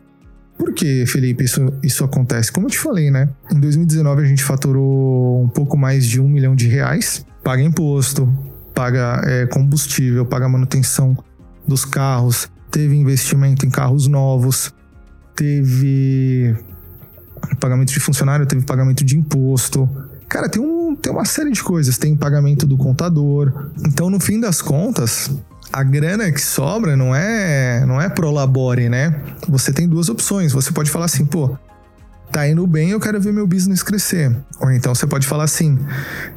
Por 0.57 0.73
que, 0.73 1.05
Felipe, 1.05 1.43
isso, 1.43 1.61
isso 1.81 2.03
acontece? 2.03 2.51
Como 2.51 2.67
eu 2.67 2.71
te 2.71 2.77
falei, 2.77 3.09
né? 3.09 3.29
Em 3.51 3.59
2019 3.59 4.21
a 4.21 4.25
gente 4.25 4.43
faturou 4.43 5.41
um 5.41 5.49
pouco 5.49 5.77
mais 5.77 6.05
de 6.05 6.21
um 6.21 6.29
milhão 6.29 6.55
de 6.55 6.67
reais, 6.67 7.25
paga 7.43 7.63
imposto, 7.63 8.31
paga 8.73 9.21
é, 9.25 9.45
combustível, 9.47 10.25
paga 10.25 10.47
manutenção 10.47 11.17
dos 11.67 11.83
carros, 11.83 12.49
teve 12.69 12.95
investimento 12.95 13.65
em 13.65 13.69
carros 13.69 14.07
novos, 14.07 14.73
teve 15.35 16.55
pagamento 17.59 17.91
de 17.91 17.99
funcionário, 17.99 18.45
teve 18.45 18.63
pagamento 18.65 19.03
de 19.03 19.17
imposto. 19.17 19.89
Cara, 20.27 20.49
tem, 20.49 20.61
um, 20.61 20.95
tem 20.95 21.11
uma 21.11 21.25
série 21.25 21.51
de 21.51 21.63
coisas. 21.63 21.97
Tem 21.97 22.15
pagamento 22.15 22.65
do 22.65 22.77
contador. 22.77 23.69
Então, 23.85 24.09
no 24.09 24.19
fim 24.19 24.39
das 24.39 24.61
contas, 24.61 25.31
a 25.71 25.83
grana 25.83 26.31
que 26.31 26.41
sobra 26.41 26.95
não 26.95 27.15
é 27.15 27.85
não 27.85 28.01
é 28.01 28.09
pro 28.09 28.31
labore, 28.31 28.89
né? 28.89 29.21
Você 29.47 29.71
tem 29.71 29.87
duas 29.87 30.09
opções. 30.09 30.53
Você 30.53 30.71
pode 30.71 30.89
falar 30.89 31.05
assim, 31.05 31.25
pô, 31.25 31.57
tá 32.31 32.47
indo 32.47 32.65
bem, 32.67 32.89
eu 32.89 32.99
quero 32.99 33.19
ver 33.19 33.31
meu 33.31 33.47
business 33.47 33.81
crescer. 33.81 34.35
Ou 34.59 34.71
então 34.71 34.93
você 34.93 35.07
pode 35.07 35.25
falar 35.25 35.45
assim, 35.45 35.79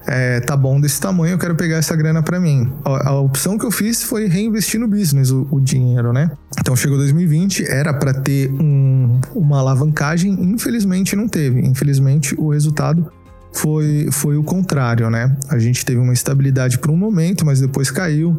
é, 0.07 0.41
tá 0.41 0.57
bom 0.57 0.81
desse 0.81 1.01
tamanho, 1.01 1.35
eu 1.35 1.39
quero 1.39 1.55
pegar 1.57 1.77
essa 1.77 1.97
grana 1.97 2.23
para 2.23 2.39
mim. 2.39 2.73
A, 2.85 3.11
a, 3.11 3.21
opção 3.21 3.59
que 3.59 3.67
eu 3.67 3.71
fiz 3.71 4.03
foi 4.03 4.29
reinvestir 4.29 4.79
no 4.79 4.87
business 4.87 5.31
o, 5.31 5.47
o 5.51 5.61
dinheiro, 5.61 6.13
né? 6.13 6.31
Então 6.61 6.77
chegou 6.77 6.97
2020, 6.99 7.65
era 7.69 7.93
para 7.93 8.15
ter 8.15 8.51
um, 8.53 9.21
uma 9.35 9.59
alavancagem, 9.59 10.33
infelizmente 10.41 11.17
não 11.17 11.29
teve. 11.29 11.61
Infelizmente 11.61 12.35
o 12.39 12.51
resultado 12.51 13.11
foi, 13.59 14.09
foi 14.13 14.37
o 14.37 14.45
contrário, 14.45 15.11
né? 15.11 15.37
A 15.49 15.59
gente 15.59 15.85
teve 15.85 15.99
uma 15.99 16.13
estabilidade 16.13 16.79
por 16.79 16.91
um 16.91 16.97
momento, 16.97 17.45
mas 17.45 17.61
depois 17.61 17.91
caiu, 17.91 18.39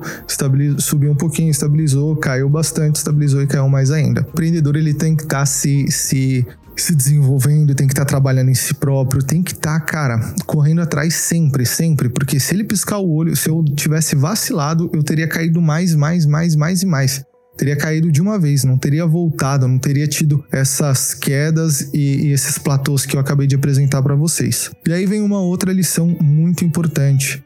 subiu 0.77 1.11
um 1.11 1.15
pouquinho, 1.15 1.51
estabilizou, 1.51 2.15
caiu 2.15 2.49
bastante, 2.49 2.95
estabilizou 2.95 3.41
e 3.41 3.47
caiu 3.47 3.67
mais 3.67 3.91
ainda. 3.91 4.21
O 4.21 4.29
empreendedor 4.29 4.77
ele 4.77 4.93
tem 4.93 5.15
que 5.15 5.23
estar 5.23 5.39
tá 5.39 5.45
se, 5.45 5.91
se 5.91 6.47
se 6.77 6.95
desenvolvendo, 6.95 7.75
tem 7.75 7.85
que 7.85 7.91
estar 7.91 8.05
tá 8.05 8.09
trabalhando 8.09 8.49
em 8.49 8.55
si 8.55 8.73
próprio, 8.73 9.21
tem 9.21 9.43
que 9.43 9.51
estar, 9.51 9.81
tá, 9.81 9.85
cara, 9.85 10.33
correndo 10.45 10.79
atrás 10.79 11.13
sempre, 11.13 11.65
sempre, 11.65 12.07
porque 12.07 12.39
se 12.39 12.55
ele 12.55 12.63
piscar 12.63 12.99
o 12.99 13.11
olho, 13.13 13.35
se 13.35 13.49
eu 13.49 13.65
tivesse 13.75 14.15
vacilado, 14.15 14.89
eu 14.93 15.03
teria 15.03 15.27
caído 15.27 15.61
mais, 15.61 15.93
mais, 15.93 16.25
mais, 16.25 16.55
mais 16.55 16.81
e 16.81 16.85
mais 16.85 17.25
teria 17.59 17.75
caído 17.75 18.09
de 18.09 18.21
uma 18.21 18.39
vez, 18.39 18.63
não 18.63 18.77
teria 18.77 19.05
voltado, 19.05 19.67
não 19.67 19.77
teria 19.77 20.07
tido 20.07 20.45
essas 20.49 21.13
quedas 21.13 21.89
e, 21.93 22.27
e 22.27 22.31
esses 22.31 22.57
platôs 22.57 23.05
que 23.05 23.17
eu 23.17 23.19
acabei 23.19 23.45
de 23.45 23.55
apresentar 23.55 24.01
para 24.01 24.15
vocês. 24.15 24.71
E 24.87 24.93
aí 24.93 25.05
vem 25.05 25.21
uma 25.21 25.41
outra 25.41 25.73
lição 25.73 26.07
muito 26.21 26.63
importante, 26.63 27.43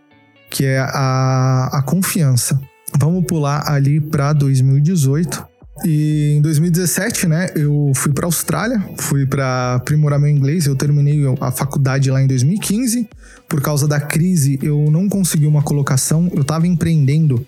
que 0.52 0.66
é 0.66 0.78
a, 0.78 1.70
a 1.74 1.82
confiança. 1.82 2.62
Vamos 3.00 3.26
pular 3.26 3.68
ali 3.68 4.00
para 4.00 4.34
2018. 4.34 5.48
E 5.84 6.36
em 6.38 6.42
2017, 6.42 7.28
né, 7.28 7.48
eu 7.56 7.92
fui 7.96 8.14
para 8.14 8.28
Austrália, 8.28 8.80
fui 8.98 9.26
para 9.26 9.74
aprimorar 9.74 10.20
meu 10.20 10.30
inglês. 10.30 10.68
Eu 10.68 10.76
terminei 10.76 11.24
a 11.42 11.52
faculdade 11.52 12.12
lá 12.12 12.22
em 12.22 12.28
2015. 12.28 13.10
Por 13.50 13.60
causa 13.60 13.88
da 13.88 14.00
crise, 14.00 14.60
eu 14.62 14.92
não 14.92 15.10
consegui 15.10 15.48
uma 15.48 15.64
colocação. 15.64 16.30
Eu 16.36 16.44
estava 16.44 16.68
empreendendo 16.68 17.44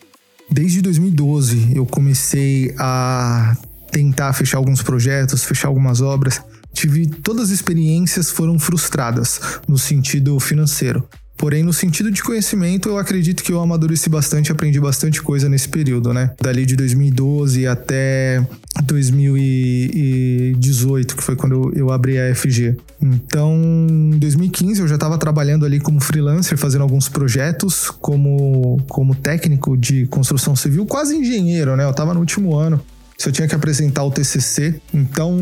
Desde 0.49 0.81
2012 0.81 1.75
eu 1.75 1.85
comecei 1.85 2.73
a 2.77 3.57
tentar 3.91 4.33
fechar 4.33 4.57
alguns 4.57 4.81
projetos, 4.81 5.43
fechar 5.43 5.67
algumas 5.67 6.01
obras. 6.01 6.41
Tive 6.73 7.07
todas 7.07 7.45
as 7.45 7.51
experiências 7.51 8.29
foram 8.29 8.59
frustradas 8.59 9.39
no 9.67 9.77
sentido 9.77 10.39
financeiro. 10.39 11.07
Porém, 11.37 11.63
no 11.63 11.73
sentido 11.73 12.09
de 12.09 12.23
conhecimento, 12.23 12.87
eu 12.89 12.97
acredito 12.97 13.43
que 13.43 13.51
eu 13.51 13.59
amadureci 13.59 14.09
bastante, 14.09 14.51
aprendi 14.51 14.79
bastante 14.79 15.21
coisa 15.21 15.47
nesse 15.49 15.67
período, 15.67 16.13
né? 16.13 16.31
Dali 16.41 16.65
de 16.65 16.75
2012 16.75 17.67
até 17.67 18.43
2018, 18.83 21.15
que 21.15 21.23
foi 21.23 21.35
quando 21.35 21.71
eu 21.75 21.91
abri 21.91 22.17
a 22.17 22.33
FG. 22.33 22.77
Então, 23.01 23.53
em 23.89 24.11
2015 24.11 24.81
eu 24.81 24.87
já 24.87 24.95
estava 24.95 25.17
trabalhando 25.17 25.65
ali 25.65 25.79
como 25.79 25.99
freelancer, 25.99 26.57
fazendo 26.57 26.83
alguns 26.83 27.09
projetos 27.09 27.89
como, 27.89 28.81
como 28.87 29.13
técnico 29.13 29.75
de 29.75 30.05
construção 30.07 30.55
civil, 30.55 30.85
quase 30.85 31.17
engenheiro, 31.17 31.75
né? 31.75 31.83
Eu 31.83 31.91
estava 31.91 32.13
no 32.13 32.21
último 32.21 32.55
ano. 32.55 32.79
Se 33.17 33.29
eu 33.29 33.33
tinha 33.33 33.47
que 33.47 33.55
apresentar 33.55 34.03
o 34.03 34.11
TCC, 34.11 34.75
então 34.93 35.33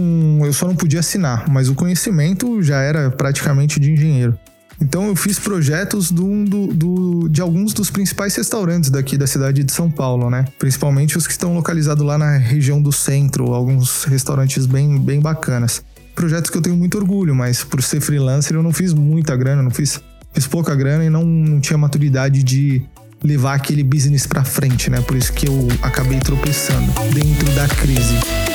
eu 0.44 0.54
só 0.54 0.68
não 0.68 0.76
podia 0.76 1.00
assinar, 1.00 1.50
mas 1.50 1.70
o 1.70 1.76
conhecimento 1.76 2.62
já 2.62 2.80
era 2.82 3.10
praticamente 3.10 3.80
de 3.80 3.92
engenheiro. 3.92 4.38
Então 4.82 5.08
eu 5.08 5.16
fiz 5.16 5.40
projetos 5.40 6.12
do, 6.12 6.46
do, 6.46 6.68
do, 6.68 7.30
de 7.30 7.42
alguns 7.42 7.74
dos 7.74 7.90
principais 7.90 8.36
restaurantes 8.36 8.90
daqui 8.90 9.18
da 9.18 9.28
cidade 9.28 9.64
de 9.64 9.72
São 9.72 9.90
Paulo, 9.90 10.30
né? 10.30 10.46
Principalmente 10.60 11.18
os 11.18 11.26
que 11.26 11.32
estão 11.32 11.54
localizados 11.54 12.06
lá 12.06 12.18
na 12.18 12.38
região 12.38 12.82
do 12.82 12.92
centro, 12.92 13.54
alguns 13.54 14.04
restaurantes 14.06 14.66
bem, 14.66 15.00
bem 15.00 15.20
bacanas. 15.20 15.84
Projetos 16.16 16.50
que 16.50 16.58
eu 16.58 16.62
tenho 16.62 16.76
muito 16.76 16.98
orgulho, 16.98 17.34
mas 17.34 17.64
por 17.64 17.82
ser 17.82 18.00
freelancer 18.02 18.56
eu 18.56 18.64
não 18.64 18.74
fiz 18.74 18.94
muita 18.94 19.36
grana, 19.36 19.64
não 19.64 19.72
fiz, 19.72 20.00
fiz 20.34 20.46
pouca 20.46 20.76
grana 20.76 21.06
e 21.06 21.10
não, 21.10 21.24
não 21.24 21.60
tinha 21.60 21.78
maturidade 21.78 22.44
de 22.44 22.84
levar 23.24 23.54
aquele 23.54 23.84
business 23.84 24.28
para 24.28 24.44
frente, 24.44 24.90
né? 24.90 25.02
Por 25.02 25.16
isso 25.16 25.32
que 25.34 25.48
eu 25.48 25.68
acabei 25.82 26.20
tropeçando 26.20 26.92
dentro 27.14 27.50
da 27.56 27.68
crise. 27.68 28.53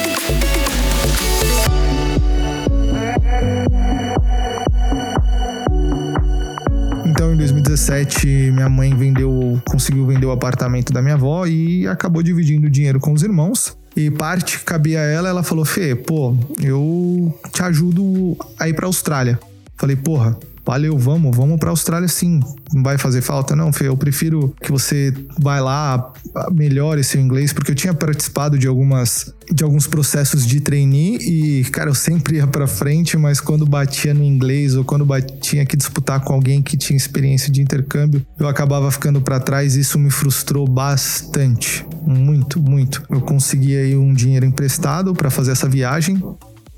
Então, 7.19 7.35
em 7.35 7.37
2017, 7.37 8.53
minha 8.53 8.69
mãe 8.69 8.95
vendeu, 8.95 9.61
conseguiu 9.69 10.07
vender 10.07 10.25
o 10.25 10.31
apartamento 10.31 10.93
da 10.93 11.03
minha 11.03 11.17
avó 11.17 11.47
e 11.47 11.85
acabou 11.89 12.23
dividindo 12.23 12.69
o 12.69 12.71
dinheiro 12.71 13.01
com 13.01 13.13
os 13.13 13.25
irmãos. 13.25 13.77
E 13.97 14.09
parte 14.09 14.61
cabia 14.61 15.01
a 15.01 15.03
ela, 15.03 15.29
ela 15.29 15.43
falou: 15.43 15.65
Fê, 15.65 15.97
pô, 15.97 16.37
eu 16.63 17.37
te 17.53 17.61
ajudo 17.65 18.37
a 18.57 18.69
ir 18.69 18.73
pra 18.73 18.87
Austrália. 18.87 19.37
Falei, 19.77 19.97
porra, 19.97 20.39
valeu, 20.69 20.99
vamos, 20.99 21.35
vamos 21.35 21.59
pra 21.59 21.71
Austrália 21.71 22.07
sim. 22.09 22.41
Não 22.75 22.83
vai 22.83 22.99
fazer 22.99 23.23
falta, 23.23 23.57
não, 23.57 23.73
Fê. 23.73 23.89
Eu 23.89 23.97
prefiro 23.97 24.55
que 24.61 24.71
você 24.71 25.15
vai 25.41 25.63
lá, 25.63 26.13
melhore 26.53 27.03
seu 27.03 27.19
inglês, 27.19 27.55
porque 27.55 27.71
eu 27.71 27.75
tinha 27.75 27.95
participado 27.95 28.59
de 28.59 28.69
algumas 28.69 29.33
de 29.51 29.65
alguns 29.65 29.87
processos 29.87 30.47
de 30.47 30.61
trainee 30.61 31.17
e, 31.17 31.65
cara, 31.71 31.89
eu 31.89 31.95
sempre 31.95 32.37
ia 32.37 32.47
pra 32.47 32.67
frente, 32.67 33.17
mas 33.17 33.41
quando 33.41 33.65
batia 33.65 34.13
no 34.13 34.23
inglês 34.23 34.77
ou 34.77 34.85
quando 34.85 35.07
tinha 35.41 35.65
que 35.65 35.75
disputar 35.75 36.21
com 36.21 36.35
alguém 36.35 36.61
que 36.61 36.77
tinha 36.77 36.97
experiência 36.97 37.51
de 37.51 37.63
intercâmbio, 37.63 38.25
eu 38.39 38.47
acabava 38.47 38.91
ficando 38.91 39.23
para 39.23 39.41
trás 39.41 39.75
e 39.75 39.81
isso 39.81 39.99
me 39.99 40.11
frustrou 40.11 40.69
bastante. 40.69 41.87
Muito, 42.07 42.61
muito. 42.61 43.03
Eu 43.09 43.23
consegui 43.23 43.75
aí 43.75 43.97
um 43.97 44.13
dinheiro 44.13 44.45
emprestado 44.45 45.15
para 45.15 45.31
fazer 45.31 45.53
essa 45.53 45.67
viagem 45.67 46.23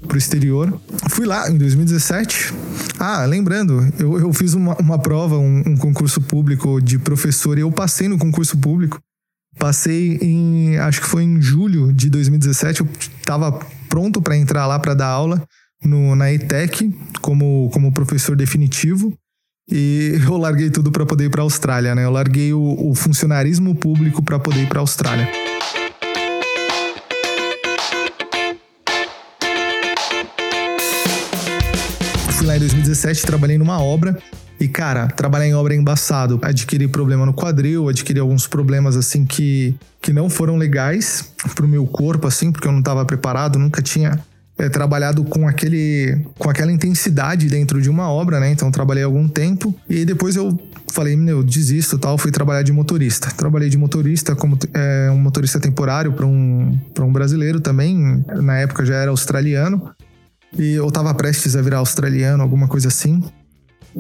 pro 0.06 0.18
exterior. 0.18 0.80
Fui 1.10 1.26
lá 1.26 1.50
em 1.50 1.56
2017. 1.56 2.52
Ah, 2.98 3.24
lembrando, 3.24 3.86
eu, 3.98 4.18
eu 4.18 4.32
fiz 4.32 4.54
uma, 4.54 4.74
uma 4.76 4.98
prova, 4.98 5.36
um, 5.36 5.62
um 5.66 5.76
concurso 5.76 6.20
público 6.20 6.80
de 6.80 6.98
professor 6.98 7.56
e 7.58 7.62
eu 7.62 7.70
passei 7.70 8.08
no 8.08 8.18
concurso 8.18 8.58
público. 8.58 8.98
Passei 9.58 10.18
em, 10.22 10.78
acho 10.78 11.00
que 11.00 11.06
foi 11.06 11.24
em 11.24 11.40
julho 11.40 11.92
de 11.92 12.08
2017, 12.08 12.80
eu 12.80 12.88
estava 13.18 13.52
pronto 13.88 14.22
para 14.22 14.36
entrar 14.36 14.66
lá 14.66 14.78
para 14.78 14.94
dar 14.94 15.08
aula 15.08 15.42
no, 15.84 16.14
na 16.14 16.32
ETEC 16.32 16.94
como, 17.20 17.68
como 17.72 17.92
professor 17.92 18.36
definitivo. 18.36 19.12
E 19.70 20.18
eu 20.24 20.36
larguei 20.36 20.70
tudo 20.70 20.90
para 20.90 21.06
poder 21.06 21.26
ir 21.26 21.30
para 21.30 21.42
a 21.42 21.44
Austrália, 21.44 21.94
né? 21.94 22.04
Eu 22.04 22.10
larguei 22.10 22.52
o, 22.52 22.90
o 22.90 22.94
funcionarismo 22.94 23.74
público 23.74 24.22
para 24.22 24.38
poder 24.38 24.62
ir 24.62 24.68
para 24.68 24.80
a 24.80 24.82
Austrália. 24.82 25.28
Fui 32.40 32.46
lá 32.46 32.56
em 32.56 32.60
2017, 32.60 33.26
trabalhei 33.26 33.58
numa 33.58 33.82
obra. 33.82 34.18
E, 34.58 34.66
cara, 34.66 35.08
trabalhar 35.08 35.46
em 35.46 35.54
obra 35.54 35.74
é 35.74 35.76
embaçado. 35.76 36.38
Adquiri 36.42 36.88
problema 36.88 37.26
no 37.26 37.34
quadril, 37.34 37.86
adquiri 37.86 38.18
alguns 38.18 38.46
problemas, 38.46 38.96
assim, 38.96 39.26
que, 39.26 39.74
que 40.00 40.10
não 40.10 40.30
foram 40.30 40.56
legais 40.56 41.32
pro 41.54 41.68
meu 41.68 41.86
corpo, 41.86 42.26
assim, 42.26 42.50
porque 42.50 42.66
eu 42.66 42.72
não 42.72 42.82
tava 42.82 43.04
preparado, 43.04 43.58
nunca 43.58 43.82
tinha 43.82 44.18
é, 44.56 44.70
trabalhado 44.70 45.22
com 45.24 45.46
aquele 45.46 46.18
com 46.38 46.48
aquela 46.48 46.72
intensidade 46.72 47.46
dentro 47.46 47.80
de 47.80 47.90
uma 47.90 48.10
obra, 48.10 48.40
né? 48.40 48.50
Então 48.50 48.70
trabalhei 48.70 49.04
algum 49.04 49.28
tempo 49.28 49.74
e 49.88 50.04
depois 50.06 50.36
eu 50.36 50.58
falei, 50.90 51.16
meu, 51.16 51.42
desisto 51.42 51.98
tal, 51.98 52.16
fui 52.16 52.30
trabalhar 52.30 52.62
de 52.62 52.72
motorista. 52.72 53.30
Trabalhei 53.36 53.68
de 53.68 53.76
motorista 53.76 54.34
como 54.34 54.58
é, 54.72 55.10
um 55.10 55.18
motorista 55.18 55.60
temporário 55.60 56.12
para 56.12 56.26
um, 56.26 56.78
um 56.98 57.12
brasileiro 57.12 57.60
também. 57.60 58.24
Na 58.28 58.58
época 58.58 58.84
já 58.84 58.94
era 58.94 59.10
australiano. 59.10 59.90
E 60.58 60.72
eu 60.74 60.90
tava 60.90 61.14
prestes 61.14 61.56
a 61.56 61.62
virar 61.62 61.78
australiano, 61.78 62.42
alguma 62.42 62.68
coisa 62.68 62.88
assim. 62.88 63.22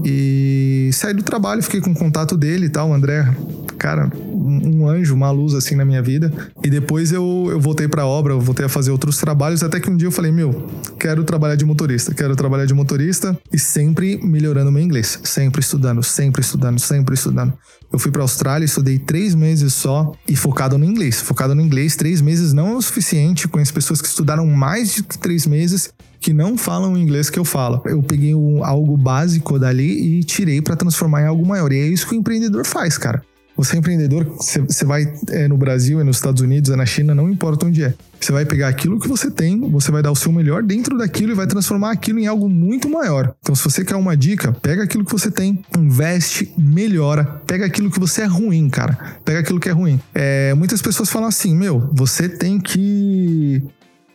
E 0.04 0.90
saí 0.92 1.12
do 1.12 1.22
trabalho, 1.22 1.62
fiquei 1.62 1.80
com 1.80 1.92
contato 1.92 2.36
dele 2.36 2.66
e 2.66 2.68
tal, 2.68 2.90
o 2.90 2.94
André, 2.94 3.28
cara, 3.76 4.10
um 4.24 4.88
anjo, 4.88 5.14
uma 5.14 5.30
luz 5.30 5.54
assim 5.54 5.74
na 5.74 5.84
minha 5.84 6.00
vida. 6.00 6.32
E 6.62 6.70
depois 6.70 7.10
eu, 7.10 7.48
eu 7.50 7.60
voltei 7.60 7.88
pra 7.88 8.06
obra, 8.06 8.32
eu 8.32 8.40
voltei 8.40 8.66
a 8.66 8.68
fazer 8.68 8.90
outros 8.90 9.18
trabalhos, 9.18 9.62
até 9.62 9.80
que 9.80 9.90
um 9.90 9.96
dia 9.96 10.06
eu 10.06 10.12
falei, 10.12 10.30
meu, 10.30 10.68
quero 10.98 11.24
trabalhar 11.24 11.56
de 11.56 11.64
motorista, 11.64 12.14
quero 12.14 12.36
trabalhar 12.36 12.66
de 12.66 12.74
motorista 12.74 13.36
e 13.52 13.58
sempre 13.58 14.20
melhorando 14.22 14.70
meu 14.70 14.82
inglês, 14.82 15.18
sempre 15.24 15.60
estudando, 15.60 16.02
sempre 16.02 16.40
estudando, 16.40 16.78
sempre 16.78 17.14
estudando. 17.14 17.52
Eu 17.92 17.98
fui 17.98 18.12
pra 18.12 18.22
Austrália, 18.22 18.64
estudei 18.64 18.98
três 18.98 19.34
meses 19.34 19.74
só 19.74 20.12
e 20.28 20.36
focado 20.36 20.78
no 20.78 20.84
inglês. 20.84 21.20
Focado 21.20 21.54
no 21.54 21.60
inglês, 21.60 21.96
três 21.96 22.20
meses 22.20 22.52
não 22.52 22.68
é 22.68 22.76
o 22.76 22.82
suficiente. 22.82 23.48
Conheço 23.48 23.74
pessoas 23.74 24.00
que 24.00 24.06
estudaram 24.06 24.46
mais 24.46 24.94
de 24.94 25.02
três 25.02 25.44
meses 25.46 25.92
que 26.20 26.32
não 26.32 26.56
falam 26.56 26.92
o 26.92 26.98
inglês 26.98 27.30
que 27.30 27.38
eu 27.38 27.44
falo. 27.44 27.82
Eu 27.86 28.02
peguei 28.02 28.34
um, 28.34 28.62
algo 28.62 28.96
básico 28.96 29.58
dali 29.58 30.18
e 30.18 30.22
tirei 30.22 30.60
para 30.60 30.76
transformar 30.76 31.22
em 31.22 31.26
algo 31.26 31.46
maior. 31.46 31.72
E 31.72 31.78
é 31.78 31.86
isso 31.86 32.06
que 32.06 32.14
o 32.14 32.18
empreendedor 32.18 32.66
faz, 32.66 32.98
cara. 32.98 33.22
Você 33.56 33.76
é 33.76 33.78
empreendedor, 33.78 34.24
você 34.24 34.84
vai 34.86 35.12
é, 35.28 35.46
no 35.46 35.56
Brasil, 35.56 36.00
é 36.00 36.04
nos 36.04 36.16
Estados 36.16 36.40
Unidos, 36.40 36.70
é 36.70 36.76
na 36.76 36.86
China, 36.86 37.14
não 37.14 37.28
importa 37.28 37.66
onde 37.66 37.84
é. 37.84 37.92
Você 38.18 38.32
vai 38.32 38.46
pegar 38.46 38.68
aquilo 38.68 38.98
que 38.98 39.06
você 39.06 39.30
tem, 39.30 39.60
você 39.70 39.90
vai 39.90 40.02
dar 40.02 40.10
o 40.10 40.16
seu 40.16 40.32
melhor 40.32 40.62
dentro 40.62 40.96
daquilo 40.96 41.32
e 41.32 41.34
vai 41.34 41.46
transformar 41.46 41.90
aquilo 41.90 42.18
em 42.18 42.26
algo 42.26 42.48
muito 42.48 42.88
maior. 42.88 43.34
Então, 43.40 43.54
se 43.54 43.62
você 43.62 43.84
quer 43.84 43.96
uma 43.96 44.16
dica, 44.16 44.52
pega 44.62 44.84
aquilo 44.84 45.04
que 45.04 45.12
você 45.12 45.30
tem, 45.30 45.62
investe, 45.76 46.54
melhora, 46.56 47.24
pega 47.46 47.66
aquilo 47.66 47.90
que 47.90 48.00
você 48.00 48.22
é 48.22 48.26
ruim, 48.26 48.70
cara. 48.70 49.18
Pega 49.26 49.40
aquilo 49.40 49.60
que 49.60 49.68
é 49.68 49.72
ruim. 49.72 50.00
É, 50.14 50.54
muitas 50.54 50.80
pessoas 50.80 51.10
falam 51.10 51.28
assim: 51.28 51.54
meu, 51.54 51.90
você 51.92 52.30
tem 52.30 52.58
que 52.58 53.62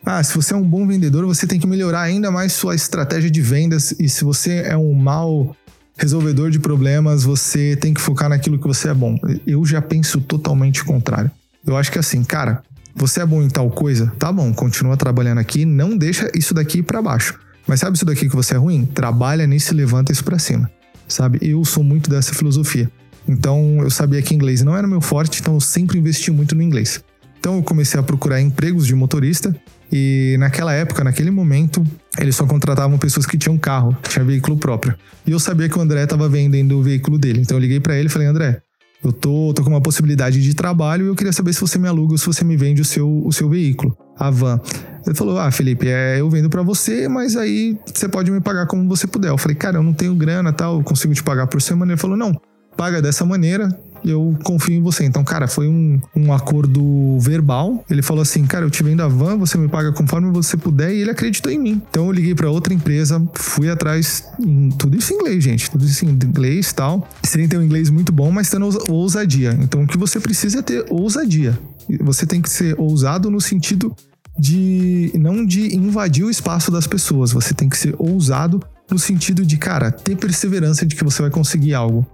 ah, 0.04 0.22
se 0.22 0.34
você 0.34 0.54
é 0.54 0.56
um 0.56 0.62
bom 0.62 0.86
vendedor, 0.86 1.26
você 1.26 1.46
tem 1.46 1.58
que 1.58 1.66
melhorar 1.66 2.02
ainda 2.02 2.30
mais 2.30 2.52
sua 2.52 2.74
estratégia 2.74 3.30
de 3.30 3.40
vendas. 3.40 3.94
E 3.98 4.08
se 4.08 4.24
você 4.24 4.62
é 4.66 4.76
um 4.76 4.92
mau 4.92 5.56
resolvedor 5.96 6.50
de 6.50 6.60
problemas, 6.60 7.24
você 7.24 7.74
tem 7.76 7.94
que 7.94 8.00
focar 8.00 8.28
naquilo 8.28 8.58
que 8.58 8.66
você 8.66 8.88
é 8.88 8.94
bom. 8.94 9.18
Eu 9.46 9.64
já 9.64 9.80
penso 9.80 10.20
totalmente 10.20 10.84
contrário. 10.84 11.30
Eu 11.66 11.76
acho 11.76 11.90
que 11.90 11.98
assim, 11.98 12.22
cara, 12.22 12.62
você 12.94 13.20
é 13.20 13.26
bom 13.26 13.42
em 13.42 13.48
tal 13.48 13.70
coisa, 13.70 14.12
tá 14.18 14.32
bom, 14.32 14.52
continua 14.54 14.96
trabalhando 14.96 15.38
aqui, 15.38 15.64
não 15.64 15.96
deixa 15.96 16.30
isso 16.34 16.54
daqui 16.54 16.82
para 16.82 17.02
baixo. 17.02 17.38
Mas 17.66 17.80
sabe 17.80 17.96
isso 17.96 18.04
daqui 18.04 18.28
que 18.28 18.36
você 18.36 18.54
é 18.54 18.56
ruim? 18.56 18.86
Trabalha 18.86 19.46
nisso 19.46 19.74
e 19.74 19.76
levanta 19.76 20.12
isso 20.12 20.22
para 20.22 20.38
cima. 20.38 20.70
Sabe? 21.08 21.38
Eu 21.42 21.64
sou 21.64 21.82
muito 21.82 22.08
dessa 22.08 22.32
filosofia. 22.32 22.90
Então, 23.28 23.80
eu 23.82 23.90
sabia 23.90 24.22
que 24.22 24.34
inglês 24.34 24.62
não 24.62 24.76
era 24.76 24.86
meu 24.86 25.00
forte, 25.00 25.40
então 25.40 25.54
eu 25.54 25.60
sempre 25.60 25.98
investi 25.98 26.30
muito 26.30 26.54
no 26.54 26.62
inglês. 26.62 27.02
Então, 27.40 27.56
eu 27.56 27.62
comecei 27.62 27.98
a 27.98 28.02
procurar 28.02 28.40
empregos 28.40 28.86
de 28.86 28.94
motorista 28.94 29.54
e 29.90 30.36
naquela 30.38 30.72
época, 30.72 31.04
naquele 31.04 31.30
momento, 31.30 31.84
eles 32.18 32.34
só 32.34 32.44
contratavam 32.46 32.98
pessoas 32.98 33.24
que 33.24 33.38
tinham 33.38 33.56
carro, 33.56 33.96
que 34.02 34.10
tinham 34.10 34.26
veículo 34.26 34.56
próprio. 34.56 34.94
E 35.26 35.30
eu 35.30 35.38
sabia 35.38 35.68
que 35.68 35.78
o 35.78 35.80
André 35.80 36.02
estava 36.02 36.28
vendendo 36.28 36.78
o 36.78 36.82
veículo 36.82 37.18
dele. 37.18 37.40
Então 37.40 37.56
eu 37.56 37.60
liguei 37.60 37.80
para 37.80 37.96
ele 37.96 38.06
e 38.06 38.10
falei: 38.10 38.26
André, 38.26 38.60
eu 39.04 39.12
tô, 39.12 39.52
tô 39.54 39.62
com 39.62 39.70
uma 39.70 39.80
possibilidade 39.80 40.42
de 40.42 40.54
trabalho 40.54 41.06
e 41.06 41.08
eu 41.08 41.14
queria 41.14 41.32
saber 41.32 41.52
se 41.52 41.60
você 41.60 41.78
me 41.78 41.86
aluga 41.86 42.12
ou 42.12 42.18
se 42.18 42.26
você 42.26 42.44
me 42.44 42.56
vende 42.56 42.82
o 42.82 42.84
seu, 42.84 43.24
o 43.24 43.32
seu 43.32 43.48
veículo, 43.48 43.96
a 44.18 44.30
van. 44.30 44.60
Ele 45.06 45.14
falou: 45.14 45.38
Ah, 45.38 45.50
Felipe, 45.50 45.88
é, 45.88 46.20
eu 46.20 46.28
vendo 46.28 46.50
para 46.50 46.62
você, 46.62 47.08
mas 47.08 47.36
aí 47.36 47.78
você 47.84 48.08
pode 48.08 48.30
me 48.30 48.40
pagar 48.40 48.66
como 48.66 48.88
você 48.88 49.06
puder. 49.06 49.28
Eu 49.28 49.38
falei: 49.38 49.56
Cara, 49.56 49.78
eu 49.78 49.82
não 49.82 49.92
tenho 49.92 50.14
grana 50.14 50.52
tal, 50.52 50.78
eu 50.78 50.82
consigo 50.82 51.14
te 51.14 51.22
pagar 51.22 51.46
por 51.46 51.62
semana. 51.62 51.92
Ele 51.92 52.00
falou: 52.00 52.16
Não, 52.16 52.34
paga 52.76 53.00
dessa 53.00 53.24
maneira, 53.24 53.68
eu 54.06 54.36
confio 54.44 54.74
em 54.74 54.82
você. 54.82 55.04
Então, 55.04 55.24
cara, 55.24 55.48
foi 55.48 55.68
um, 55.68 56.00
um 56.14 56.32
acordo 56.32 57.18
verbal. 57.18 57.84
Ele 57.90 58.02
falou 58.02 58.22
assim: 58.22 58.44
Cara, 58.46 58.64
eu 58.64 58.70
te 58.70 58.82
vendo 58.82 59.02
a 59.02 59.08
van, 59.08 59.36
você 59.36 59.58
me 59.58 59.68
paga 59.68 59.92
conforme 59.92 60.30
você 60.30 60.56
puder, 60.56 60.94
e 60.94 61.00
ele 61.00 61.10
acreditou 61.10 61.50
em 61.50 61.58
mim. 61.58 61.82
Então, 61.90 62.06
eu 62.06 62.12
liguei 62.12 62.34
para 62.34 62.50
outra 62.50 62.72
empresa, 62.72 63.22
fui 63.34 63.68
atrás, 63.68 64.24
em, 64.40 64.70
tudo 64.70 64.96
isso 64.96 65.12
em 65.12 65.16
inglês, 65.16 65.42
gente, 65.42 65.70
tudo 65.70 65.84
isso 65.84 66.04
em 66.04 66.10
inglês 66.10 66.72
tal. 66.72 67.08
Sem 67.24 67.48
ter 67.48 67.58
um 67.58 67.62
inglês 67.62 67.90
muito 67.90 68.12
bom, 68.12 68.30
mas 68.30 68.50
tendo 68.50 68.68
ousadia. 68.88 69.58
Então, 69.60 69.82
o 69.82 69.86
que 69.86 69.98
você 69.98 70.20
precisa 70.20 70.60
é 70.60 70.62
ter 70.62 70.84
ousadia. 70.90 71.58
Você 72.00 72.26
tem 72.26 72.40
que 72.40 72.50
ser 72.50 72.78
ousado 72.78 73.30
no 73.30 73.40
sentido 73.40 73.94
de 74.38 75.10
não 75.14 75.44
de 75.44 75.74
invadir 75.74 76.24
o 76.24 76.30
espaço 76.30 76.70
das 76.70 76.86
pessoas, 76.86 77.32
você 77.32 77.54
tem 77.54 77.68
que 77.68 77.78
ser 77.78 77.94
ousado 77.98 78.60
no 78.90 78.98
sentido 78.98 79.44
de, 79.44 79.56
cara, 79.56 79.90
ter 79.90 80.16
perseverança 80.16 80.86
de 80.86 80.94
que 80.94 81.02
você 81.02 81.22
vai 81.22 81.30
conseguir 81.30 81.74
algo 81.74 82.06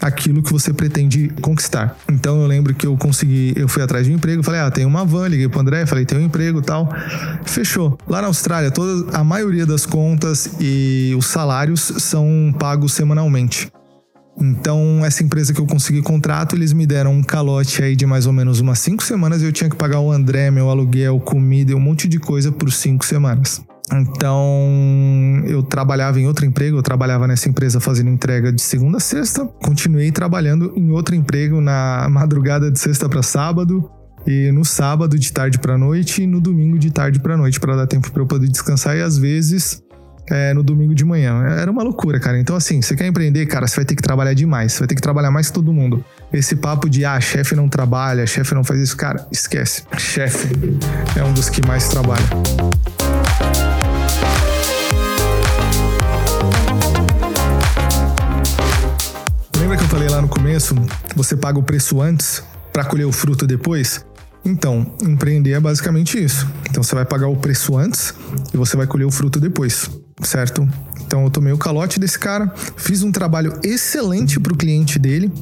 aquilo 0.00 0.42
que 0.42 0.52
você 0.52 0.72
pretende 0.72 1.28
conquistar. 1.40 1.96
Então 2.10 2.40
eu 2.40 2.46
lembro 2.46 2.74
que 2.74 2.86
eu 2.86 2.96
consegui, 2.96 3.52
eu 3.56 3.68
fui 3.68 3.82
atrás 3.82 4.06
de 4.06 4.12
um 4.12 4.16
emprego, 4.16 4.42
falei, 4.42 4.60
ah, 4.60 4.70
tem 4.70 4.84
uma 4.84 5.04
van, 5.04 5.28
liguei 5.28 5.48
pro 5.48 5.60
André, 5.60 5.86
falei, 5.86 6.04
tem 6.04 6.18
um 6.18 6.22
emprego 6.22 6.60
tal. 6.60 6.88
Fechou. 7.44 7.98
Lá 8.06 8.20
na 8.20 8.28
Austrália, 8.28 8.70
toda, 8.70 9.16
a 9.16 9.24
maioria 9.24 9.66
das 9.66 9.86
contas 9.86 10.50
e 10.60 11.14
os 11.16 11.26
salários 11.26 11.80
são 11.80 12.54
pagos 12.58 12.92
semanalmente. 12.92 13.70
Então, 14.36 15.04
essa 15.04 15.22
empresa 15.22 15.52
que 15.52 15.60
eu 15.60 15.66
consegui 15.66 16.02
contrato, 16.02 16.56
eles 16.56 16.72
me 16.72 16.86
deram 16.86 17.12
um 17.12 17.22
calote 17.22 17.82
aí 17.82 17.94
de 17.94 18.04
mais 18.04 18.26
ou 18.26 18.32
menos 18.32 18.58
umas 18.58 18.80
cinco 18.80 19.02
semanas 19.02 19.42
e 19.42 19.44
eu 19.44 19.52
tinha 19.52 19.70
que 19.70 19.76
pagar 19.76 20.00
o 20.00 20.10
André, 20.10 20.50
meu 20.50 20.68
aluguel, 20.70 21.20
comida 21.20 21.70
e 21.70 21.74
um 21.74 21.80
monte 21.80 22.08
de 22.08 22.18
coisa 22.18 22.50
por 22.50 22.72
cinco 22.72 23.04
semanas. 23.04 23.62
Então, 23.92 25.42
eu 25.46 25.62
trabalhava 25.62 26.18
em 26.18 26.26
outro 26.26 26.46
emprego, 26.46 26.78
eu 26.78 26.82
trabalhava 26.82 27.26
nessa 27.26 27.48
empresa 27.48 27.78
fazendo 27.80 28.10
entrega 28.10 28.52
de 28.52 28.62
segunda 28.62 28.96
a 28.96 29.00
sexta. 29.00 29.44
Continuei 29.62 30.10
trabalhando 30.10 30.72
em 30.76 30.90
outro 30.90 31.14
emprego 31.14 31.60
na 31.60 32.08
madrugada 32.10 32.70
de 32.70 32.78
sexta 32.78 33.08
para 33.08 33.22
sábado 33.22 33.88
e 34.26 34.50
no 34.52 34.64
sábado 34.64 35.18
de 35.18 35.30
tarde 35.32 35.58
para 35.58 35.76
noite 35.76 36.22
e 36.22 36.26
no 36.26 36.40
domingo 36.40 36.78
de 36.78 36.90
tarde 36.90 37.20
para 37.20 37.36
noite 37.36 37.60
para 37.60 37.76
dar 37.76 37.86
tempo 37.86 38.10
para 38.10 38.22
eu 38.22 38.26
poder 38.26 38.48
descansar 38.48 38.96
e 38.96 39.02
às 39.02 39.18
vezes 39.18 39.82
é, 40.30 40.54
no 40.54 40.62
domingo 40.62 40.94
de 40.94 41.04
manhã. 41.04 41.44
Era 41.44 41.70
uma 41.70 41.82
loucura, 41.82 42.18
cara. 42.18 42.38
Então, 42.38 42.56
assim, 42.56 42.80
você 42.80 42.96
quer 42.96 43.06
empreender, 43.06 43.44
cara, 43.46 43.66
você 43.66 43.76
vai 43.76 43.84
ter 43.84 43.94
que 43.94 44.02
trabalhar 44.02 44.32
demais. 44.32 44.72
Você 44.72 44.78
vai 44.80 44.88
ter 44.88 44.94
que 44.94 45.02
trabalhar 45.02 45.30
mais 45.30 45.48
que 45.48 45.52
todo 45.52 45.72
mundo. 45.72 46.02
Esse 46.32 46.56
papo 46.56 46.88
de, 46.88 47.04
ah, 47.04 47.20
chefe 47.20 47.54
não 47.54 47.68
trabalha, 47.68 48.26
chefe 48.26 48.54
não 48.54 48.64
faz 48.64 48.80
isso, 48.80 48.96
cara, 48.96 49.26
esquece. 49.30 49.82
Chefe 49.98 50.48
é 51.16 51.22
um 51.22 51.32
dos 51.32 51.50
que 51.50 51.64
mais 51.66 51.88
trabalha. 51.88 52.24
Lembra 59.74 59.88
que 59.88 59.92
eu 59.92 59.98
falei 59.98 60.08
lá 60.08 60.22
no 60.22 60.28
começo? 60.28 60.72
Você 61.16 61.36
paga 61.36 61.58
o 61.58 61.62
preço 61.62 62.00
antes 62.00 62.44
para 62.72 62.84
colher 62.84 63.06
o 63.06 63.10
fruto 63.10 63.44
depois? 63.44 64.06
Então, 64.44 64.94
empreender 65.02 65.50
é 65.50 65.58
basicamente 65.58 66.16
isso. 66.16 66.46
Então 66.70 66.80
você 66.80 66.94
vai 66.94 67.04
pagar 67.04 67.26
o 67.26 67.34
preço 67.34 67.76
antes 67.76 68.14
e 68.52 68.56
você 68.56 68.76
vai 68.76 68.86
colher 68.86 69.04
o 69.04 69.10
fruto 69.10 69.40
depois, 69.40 69.90
certo? 70.22 70.68
Então 71.04 71.24
eu 71.24 71.30
tomei 71.30 71.52
o 71.52 71.58
calote 71.58 71.98
desse 71.98 72.16
cara, 72.16 72.54
fiz 72.76 73.02
um 73.02 73.10
trabalho 73.10 73.52
excelente 73.64 74.38
para 74.38 74.52
o 74.52 74.56
cliente 74.56 74.96
dele 74.96 75.32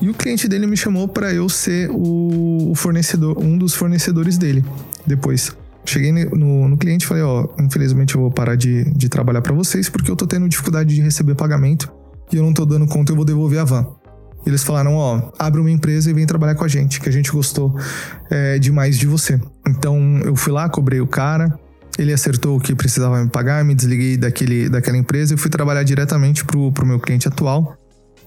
e 0.00 0.08
o 0.08 0.14
cliente 0.14 0.48
dele 0.48 0.66
me 0.66 0.76
chamou 0.76 1.06
para 1.06 1.32
eu 1.32 1.48
ser 1.48 1.88
o 1.92 2.72
fornecedor, 2.74 3.38
um 3.38 3.56
dos 3.56 3.72
fornecedores 3.72 4.36
dele 4.36 4.64
depois. 5.06 5.56
Cheguei 5.84 6.10
no, 6.10 6.68
no 6.68 6.76
cliente 6.76 7.04
e 7.04 7.08
falei: 7.08 7.22
Ó, 7.22 7.46
infelizmente 7.60 8.16
eu 8.16 8.20
vou 8.20 8.32
parar 8.32 8.56
de, 8.56 8.82
de 8.96 9.08
trabalhar 9.08 9.42
para 9.42 9.54
vocês 9.54 9.88
porque 9.88 10.10
eu 10.10 10.16
tô 10.16 10.26
tendo 10.26 10.48
dificuldade 10.48 10.92
de 10.92 11.00
receber 11.00 11.36
pagamento 11.36 11.99
e 12.32 12.36
eu 12.36 12.42
não 12.42 12.52
tô 12.52 12.64
dando 12.64 12.86
conta, 12.86 13.12
eu 13.12 13.16
vou 13.16 13.24
devolver 13.24 13.60
a 13.60 13.64
van. 13.64 13.86
Eles 14.46 14.62
falaram: 14.62 14.94
Ó, 14.94 15.32
abre 15.38 15.60
uma 15.60 15.70
empresa 15.70 16.10
e 16.10 16.14
vem 16.14 16.26
trabalhar 16.26 16.54
com 16.54 16.64
a 16.64 16.68
gente, 16.68 17.00
que 17.00 17.08
a 17.08 17.12
gente 17.12 17.30
gostou 17.30 17.78
é, 18.30 18.58
demais 18.58 18.98
de 18.98 19.06
você. 19.06 19.40
Então 19.68 20.18
eu 20.24 20.34
fui 20.34 20.52
lá, 20.52 20.68
cobrei 20.68 21.00
o 21.00 21.06
cara, 21.06 21.58
ele 21.98 22.12
acertou 22.12 22.56
o 22.56 22.60
que 22.60 22.74
precisava 22.74 23.22
me 23.22 23.28
pagar, 23.28 23.64
me 23.64 23.74
desliguei 23.74 24.16
daquele, 24.16 24.68
daquela 24.68 24.96
empresa 24.96 25.34
e 25.34 25.36
fui 25.36 25.50
trabalhar 25.50 25.82
diretamente 25.82 26.44
pro, 26.44 26.72
pro 26.72 26.86
meu 26.86 26.98
cliente 26.98 27.28
atual. 27.28 27.76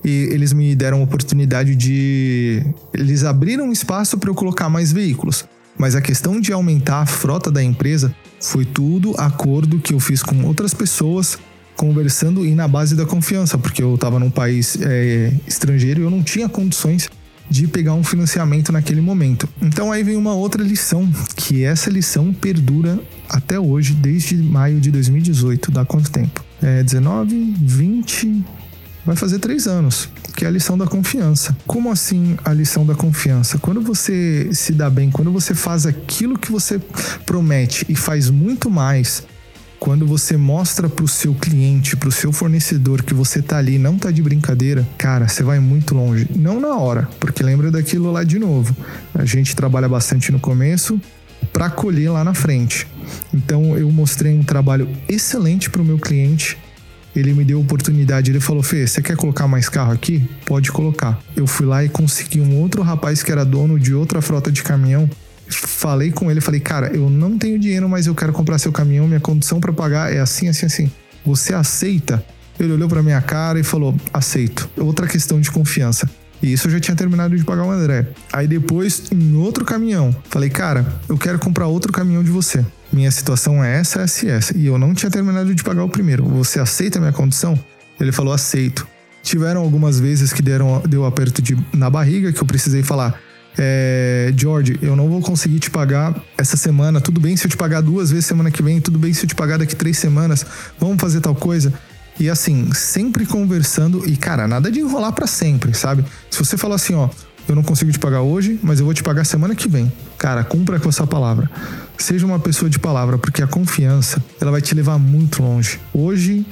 E 0.06 0.28
eles 0.32 0.52
me 0.52 0.76
deram 0.76 1.00
a 1.00 1.04
oportunidade 1.04 1.76
de. 1.76 2.62
Eles 2.94 3.24
abriram 3.24 3.72
espaço 3.72 4.18
para 4.18 4.30
eu 4.30 4.36
colocar 4.36 4.70
mais 4.70 4.92
veículos. 4.92 5.46
Mas 5.78 5.96
a 5.96 6.02
questão 6.02 6.39
de 6.39 6.54
aumentar 6.54 7.02
a 7.02 7.06
frota 7.06 7.50
da 7.50 7.63
empresa 7.63 8.13
foi 8.39 8.66
tudo 8.66 9.16
acordo 9.18 9.80
que 9.80 9.94
eu 9.94 10.00
fiz 10.00 10.22
com 10.22 10.46
outras 10.46 10.74
pessoas, 10.74 11.39
conversando 11.76 12.46
e 12.46 12.54
na 12.54 12.68
base 12.68 12.96
da 12.96 13.06
confiança, 13.06 13.58
porque 13.58 13.82
eu 13.82 13.96
estava 13.96 14.20
num 14.20 14.30
país 14.30 14.78
é, 14.82 15.34
estrangeiro 15.48 16.02
e 16.02 16.04
eu 16.04 16.10
não 16.10 16.24
tinha 16.24 16.48
condições 16.48 17.10
de 17.50 17.68
pegar 17.68 17.94
um 17.94 18.04
financiamento 18.04 18.72
naquele 18.72 19.02
momento. 19.02 19.48
Então 19.62 19.92
aí 19.92 20.04
vem 20.04 20.16
uma 20.16 20.34
outra 20.34 20.64
lição, 20.64 21.12
que 21.36 21.64
essa 21.64 21.90
lição 21.90 22.34
perdura 22.34 23.00
até 23.30 23.60
hoje, 23.60 23.94
desde 23.94 24.36
maio 24.38 24.80
de 24.80 24.92
2018. 24.92 25.72
Dá 25.72 25.86
quanto 25.86 26.10
tempo? 26.10 26.44
É 26.62 26.82
19, 26.82 27.56
20, 27.62 28.44
vai 29.06 29.16
fazer 29.16 29.40
três 29.40 29.68
anos, 29.68 30.10
que 30.36 30.46
é 30.46 30.48
a 30.48 30.52
lição 30.52 30.78
da 30.78 30.88
confiança. 30.88 31.56
Como 31.68 31.92
assim 31.92 32.38
a 32.44 32.54
lição 32.54 32.86
da 32.86 32.96
confiança? 32.96 33.58
Quando 33.58 33.82
você 33.82 34.50
se 34.54 34.72
dá 34.72 34.90
bem, 34.90 35.12
quando 35.12 35.32
você 35.32 35.54
faz 35.54 35.86
aquilo 35.86 36.38
que 36.38 36.52
você 36.52 36.80
promete 37.26 37.86
e 37.90 37.96
faz 37.96 38.30
muito 38.30 38.70
mais 38.70 39.24
Quando 39.84 40.08
você 40.08 40.38
mostra 40.38 40.88
pro 40.88 41.06
seu 41.10 41.36
cliente, 41.36 41.98
pro 41.98 42.10
seu 42.10 42.32
fornecedor 42.32 43.04
que 43.04 43.13
você 43.13 43.41
tá 43.41 43.58
ali, 43.58 43.78
não 43.78 43.98
tá 43.98 44.12
de 44.12 44.22
brincadeira, 44.22 44.88
cara, 44.98 45.28
você 45.28 45.43
vai 45.43 45.60
muito 45.60 45.93
longe. 45.93 46.26
Não 46.34 46.58
na 46.58 46.78
hora, 46.78 47.10
porque 47.19 47.43
lembra 47.43 47.69
daquilo 47.69 48.10
lá 48.10 48.24
de 48.24 48.39
novo. 48.39 48.74
A 49.13 49.26
gente 49.26 49.54
trabalha 49.54 49.89
bastante 49.89 50.32
no 50.32 50.39
começo 50.39 51.02
para 51.52 51.69
colher 51.69 52.10
lá 52.10 52.24
na 52.24 52.34
frente. 52.34 52.88
Então 53.34 53.78
eu 53.78 53.91
mostrei 53.91 54.34
um 54.34 54.41
trabalho 54.41 54.88
excelente 55.10 55.69
pro 55.69 55.84
meu 55.84 56.00
cliente 56.00 56.58
ele 57.15 57.34
me 57.34 57.43
deu 57.43 57.60
oportunidade. 57.60 58.32
Ele 58.32 58.39
falou: 58.39 58.63
Fê, 58.63 58.88
você 58.88 59.02
quer 59.02 59.15
colocar 59.15 59.48
mais 59.48 59.69
carro 59.69 59.91
aqui? 59.91 60.28
Pode 60.46 60.72
colocar. 60.72 61.19
Eu 61.36 61.46
fui 61.46 61.65
lá 61.65 61.84
e 61.84 61.89
consegui 61.89 62.41
um 62.41 62.60
outro 62.60 62.82
rapaz 62.82 63.22
que 63.22 63.32
era 63.32 63.46
dono 63.46 63.80
de 63.80 63.93
outra 63.93 64.22
frota 64.22 64.52
de 64.52 64.63
caminhão. 64.63 65.08
Falei 65.56 66.12
com 66.12 66.30
ele, 66.30 66.42
falei, 66.42 66.60
cara, 66.60 66.88
eu 66.96 67.10
não 67.10 67.38
tenho 67.38 67.60
dinheiro, 67.60 67.88
mas 67.89 68.08
eu 68.08 68.16
quero 68.16 68.34
comprar 68.34 68.58
seu 68.58 68.72
caminhão. 68.72 69.08
Minha 69.08 69.20
condição 69.20 69.60
para 69.60 69.74
pagar 69.74 70.13
é 70.13 70.20
assim, 70.20 70.48
assim, 70.48 70.66
assim. 70.66 70.92
Você 71.26 71.54
aceita? 71.54 72.24
Ele 72.60 72.74
olhou 72.74 72.88
para 72.88 73.02
minha 73.02 73.22
cara 73.22 73.60
e 73.60 73.63
falou: 73.63 73.96
aceito. 74.13 74.70
Outra 74.78 75.08
questão 75.08 75.39
de 75.39 75.50
confiança. 75.52 76.10
E 76.42 76.52
isso 76.52 76.68
eu 76.68 76.72
já 76.72 76.80
tinha 76.80 76.96
terminado 76.96 77.38
de 77.38 77.44
pagar 77.44 77.63
o 77.63 77.72
André. 77.72 78.06
Aí 78.32 78.48
depois, 78.48 79.04
em 79.12 79.34
outro 79.36 79.63
caminhão, 79.63 80.13
falei, 80.30 80.50
cara, 80.50 80.86
eu 81.08 81.18
quero 81.18 81.39
comprar 81.39 81.68
outro 81.68 81.92
caminhão 81.92 82.22
de 82.22 82.32
você. 82.32 82.66
Minha 82.92 83.10
situação 83.12 83.63
é 83.63 83.80
essa, 83.80 84.02
essa 84.02 84.26
e 84.26 84.30
essa. 84.30 84.58
E 84.58 84.66
eu 84.66 84.78
não 84.78 84.94
tinha 84.94 85.10
terminado 85.10 85.56
de 85.56 85.63
pagar 85.63 85.86
o 85.86 85.89
primeiro. 85.89 86.26
Você 86.26 86.60
aceita 86.60 87.00
a 87.00 87.02
minha 87.02 87.13
condição? 87.13 87.58
Ele 87.98 88.12
falou, 88.12 88.34
aceito. 88.34 88.86
Tiveram 89.24 89.62
algumas 89.62 90.02
vezes 90.02 90.34
que 90.34 90.42
deram, 90.42 90.84
deu 90.88 91.06
aperto 91.06 91.42
de, 91.42 91.58
na 91.74 91.89
barriga, 91.89 92.34
que 92.34 92.42
eu 92.42 92.46
precisei 92.46 92.84
falar. 92.84 93.18
É, 93.58 94.34
George, 94.36 94.80
eu 94.82 94.96
não 94.96 95.10
vou 95.10 95.22
conseguir 95.22 95.60
te 95.60 95.70
pagar 95.70 96.16
essa 96.38 96.58
semana. 96.58 97.00
Tudo 97.00 97.20
bem 97.20 97.38
se 97.38 97.46
eu 97.46 97.50
te 97.50 97.58
pagar 97.58 97.82
duas 97.82 98.10
vezes 98.10 98.26
semana 98.26 98.50
que 98.50 98.63
vem. 98.63 98.82
Tudo 98.82 98.98
bem 98.98 99.13
se 99.13 99.26
eu 99.26 99.28
te 99.28 99.36
pagar 99.36 99.58
daqui 99.58 99.76
três 99.76 99.98
semanas. 99.98 100.46
Vamos 100.80 101.00
fazer 101.00 101.22
tal 101.22 101.36
coisa. 101.36 101.74
E 102.20 102.30
assim, 102.30 102.72
sempre 102.74 103.26
conversando 103.26 104.08
e, 104.08 104.16
cara, 104.16 104.48
nada 104.48 104.72
de 104.72 104.80
enrolar 104.80 105.13
para 105.13 105.26
sempre, 105.26 105.74
sabe? 105.74 106.06
Se 106.30 106.38
você 106.38 106.56
falar 106.58 106.76
assim, 106.76 106.94
ó, 106.94 107.10
eu 107.48 107.56
não 107.56 107.63
consigo 107.63 107.92
te 107.92 108.00
pagar 108.00 108.22
hoje, 108.22 108.60
mas 108.62 108.80
eu 108.80 108.86
vou 108.86 108.94
te 108.94 109.04
pagar 109.04 109.26
semana 109.26 109.56
que 109.56 109.68
vem. 109.68 109.92
Cara, 110.18 110.44
cumpra 110.44 110.80
com 110.80 110.89
essa 110.89 111.08
palavra. 111.08 111.50
Seja 111.98 112.26
uma 112.26 112.39
pessoa 112.39 112.70
de 112.70 112.80
palavra, 112.80 113.18
porque 113.18 113.42
a 113.42 113.48
confiança, 113.48 114.24
ela 114.39 114.52
vai 114.52 114.62
te 114.62 114.76
levar 114.76 114.98
muito 114.98 115.42
longe. 115.42 115.80
Hoje, 115.94 116.46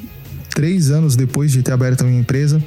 três 0.50 0.90
anos 0.90 1.16
depois 1.16 1.52
de 1.52 1.62
ter 1.62 1.72
aberto 1.72 2.02
a 2.02 2.06
minha 2.06 2.20
empresa, 2.20 2.62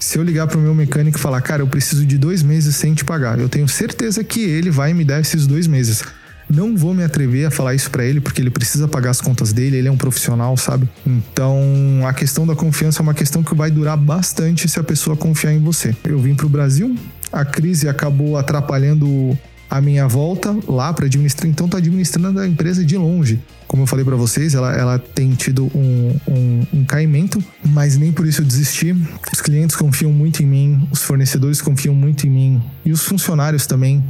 se 0.00 0.18
eu 0.18 0.24
ligar 0.24 0.46
para 0.46 0.58
o 0.58 0.60
meu 0.60 0.74
mecânico 0.74 1.18
e 1.18 1.20
falar, 1.20 1.42
cara, 1.42 1.62
eu 1.62 1.66
preciso 1.66 2.06
de 2.06 2.16
dois 2.16 2.42
meses 2.42 2.74
sem 2.74 2.94
te 2.94 3.04
pagar, 3.04 3.38
eu 3.38 3.48
tenho 3.48 3.68
certeza 3.68 4.24
que 4.24 4.40
ele 4.40 4.70
vai 4.70 4.94
me 4.94 5.04
dar 5.04 5.20
esses 5.20 5.46
dois 5.46 5.66
meses. 5.66 6.02
Não 6.48 6.76
vou 6.76 6.92
me 6.92 7.04
atrever 7.04 7.46
a 7.46 7.50
falar 7.50 7.74
isso 7.74 7.88
para 7.90 8.04
ele, 8.04 8.20
porque 8.20 8.40
ele 8.40 8.50
precisa 8.50 8.88
pagar 8.88 9.10
as 9.10 9.20
contas 9.20 9.52
dele, 9.52 9.76
ele 9.76 9.86
é 9.86 9.92
um 9.92 9.96
profissional, 9.96 10.56
sabe? 10.56 10.88
Então, 11.06 11.62
a 12.04 12.12
questão 12.12 12.44
da 12.44 12.56
confiança 12.56 13.00
é 13.00 13.02
uma 13.04 13.14
questão 13.14 13.40
que 13.40 13.54
vai 13.54 13.70
durar 13.70 13.96
bastante 13.96 14.68
se 14.68 14.80
a 14.80 14.82
pessoa 14.82 15.16
confiar 15.16 15.52
em 15.52 15.60
você. 15.60 15.94
Eu 16.02 16.18
vim 16.18 16.34
para 16.34 16.46
o 16.46 16.48
Brasil, 16.48 16.96
a 17.30 17.44
crise 17.44 17.88
acabou 17.88 18.36
atrapalhando 18.36 19.38
a 19.70 19.80
minha 19.80 20.08
volta 20.08 20.54
lá 20.66 20.92
para 20.92 21.06
administrar, 21.06 21.48
então 21.48 21.68
tô 21.68 21.76
administrando 21.76 22.40
a 22.40 22.46
empresa 22.46 22.84
de 22.84 22.96
longe. 22.96 23.40
Como 23.68 23.84
eu 23.84 23.86
falei 23.86 24.04
para 24.04 24.16
vocês, 24.16 24.54
ela, 24.54 24.74
ela 24.76 24.98
tem 24.98 25.32
tido 25.34 25.70
um, 25.72 26.16
um, 26.26 26.66
um, 26.74 26.84
caimento, 26.84 27.42
mas 27.64 27.96
nem 27.96 28.10
por 28.10 28.26
isso 28.26 28.42
eu 28.42 28.44
desisti. 28.44 28.92
Os 29.32 29.40
clientes 29.40 29.76
confiam 29.76 30.12
muito 30.12 30.42
em 30.42 30.46
mim, 30.46 30.88
os 30.90 31.02
fornecedores 31.02 31.62
confiam 31.62 31.94
muito 31.94 32.26
em 32.26 32.30
mim 32.30 32.62
e 32.84 32.90
os 32.90 33.04
funcionários 33.04 33.66
também 33.66 34.04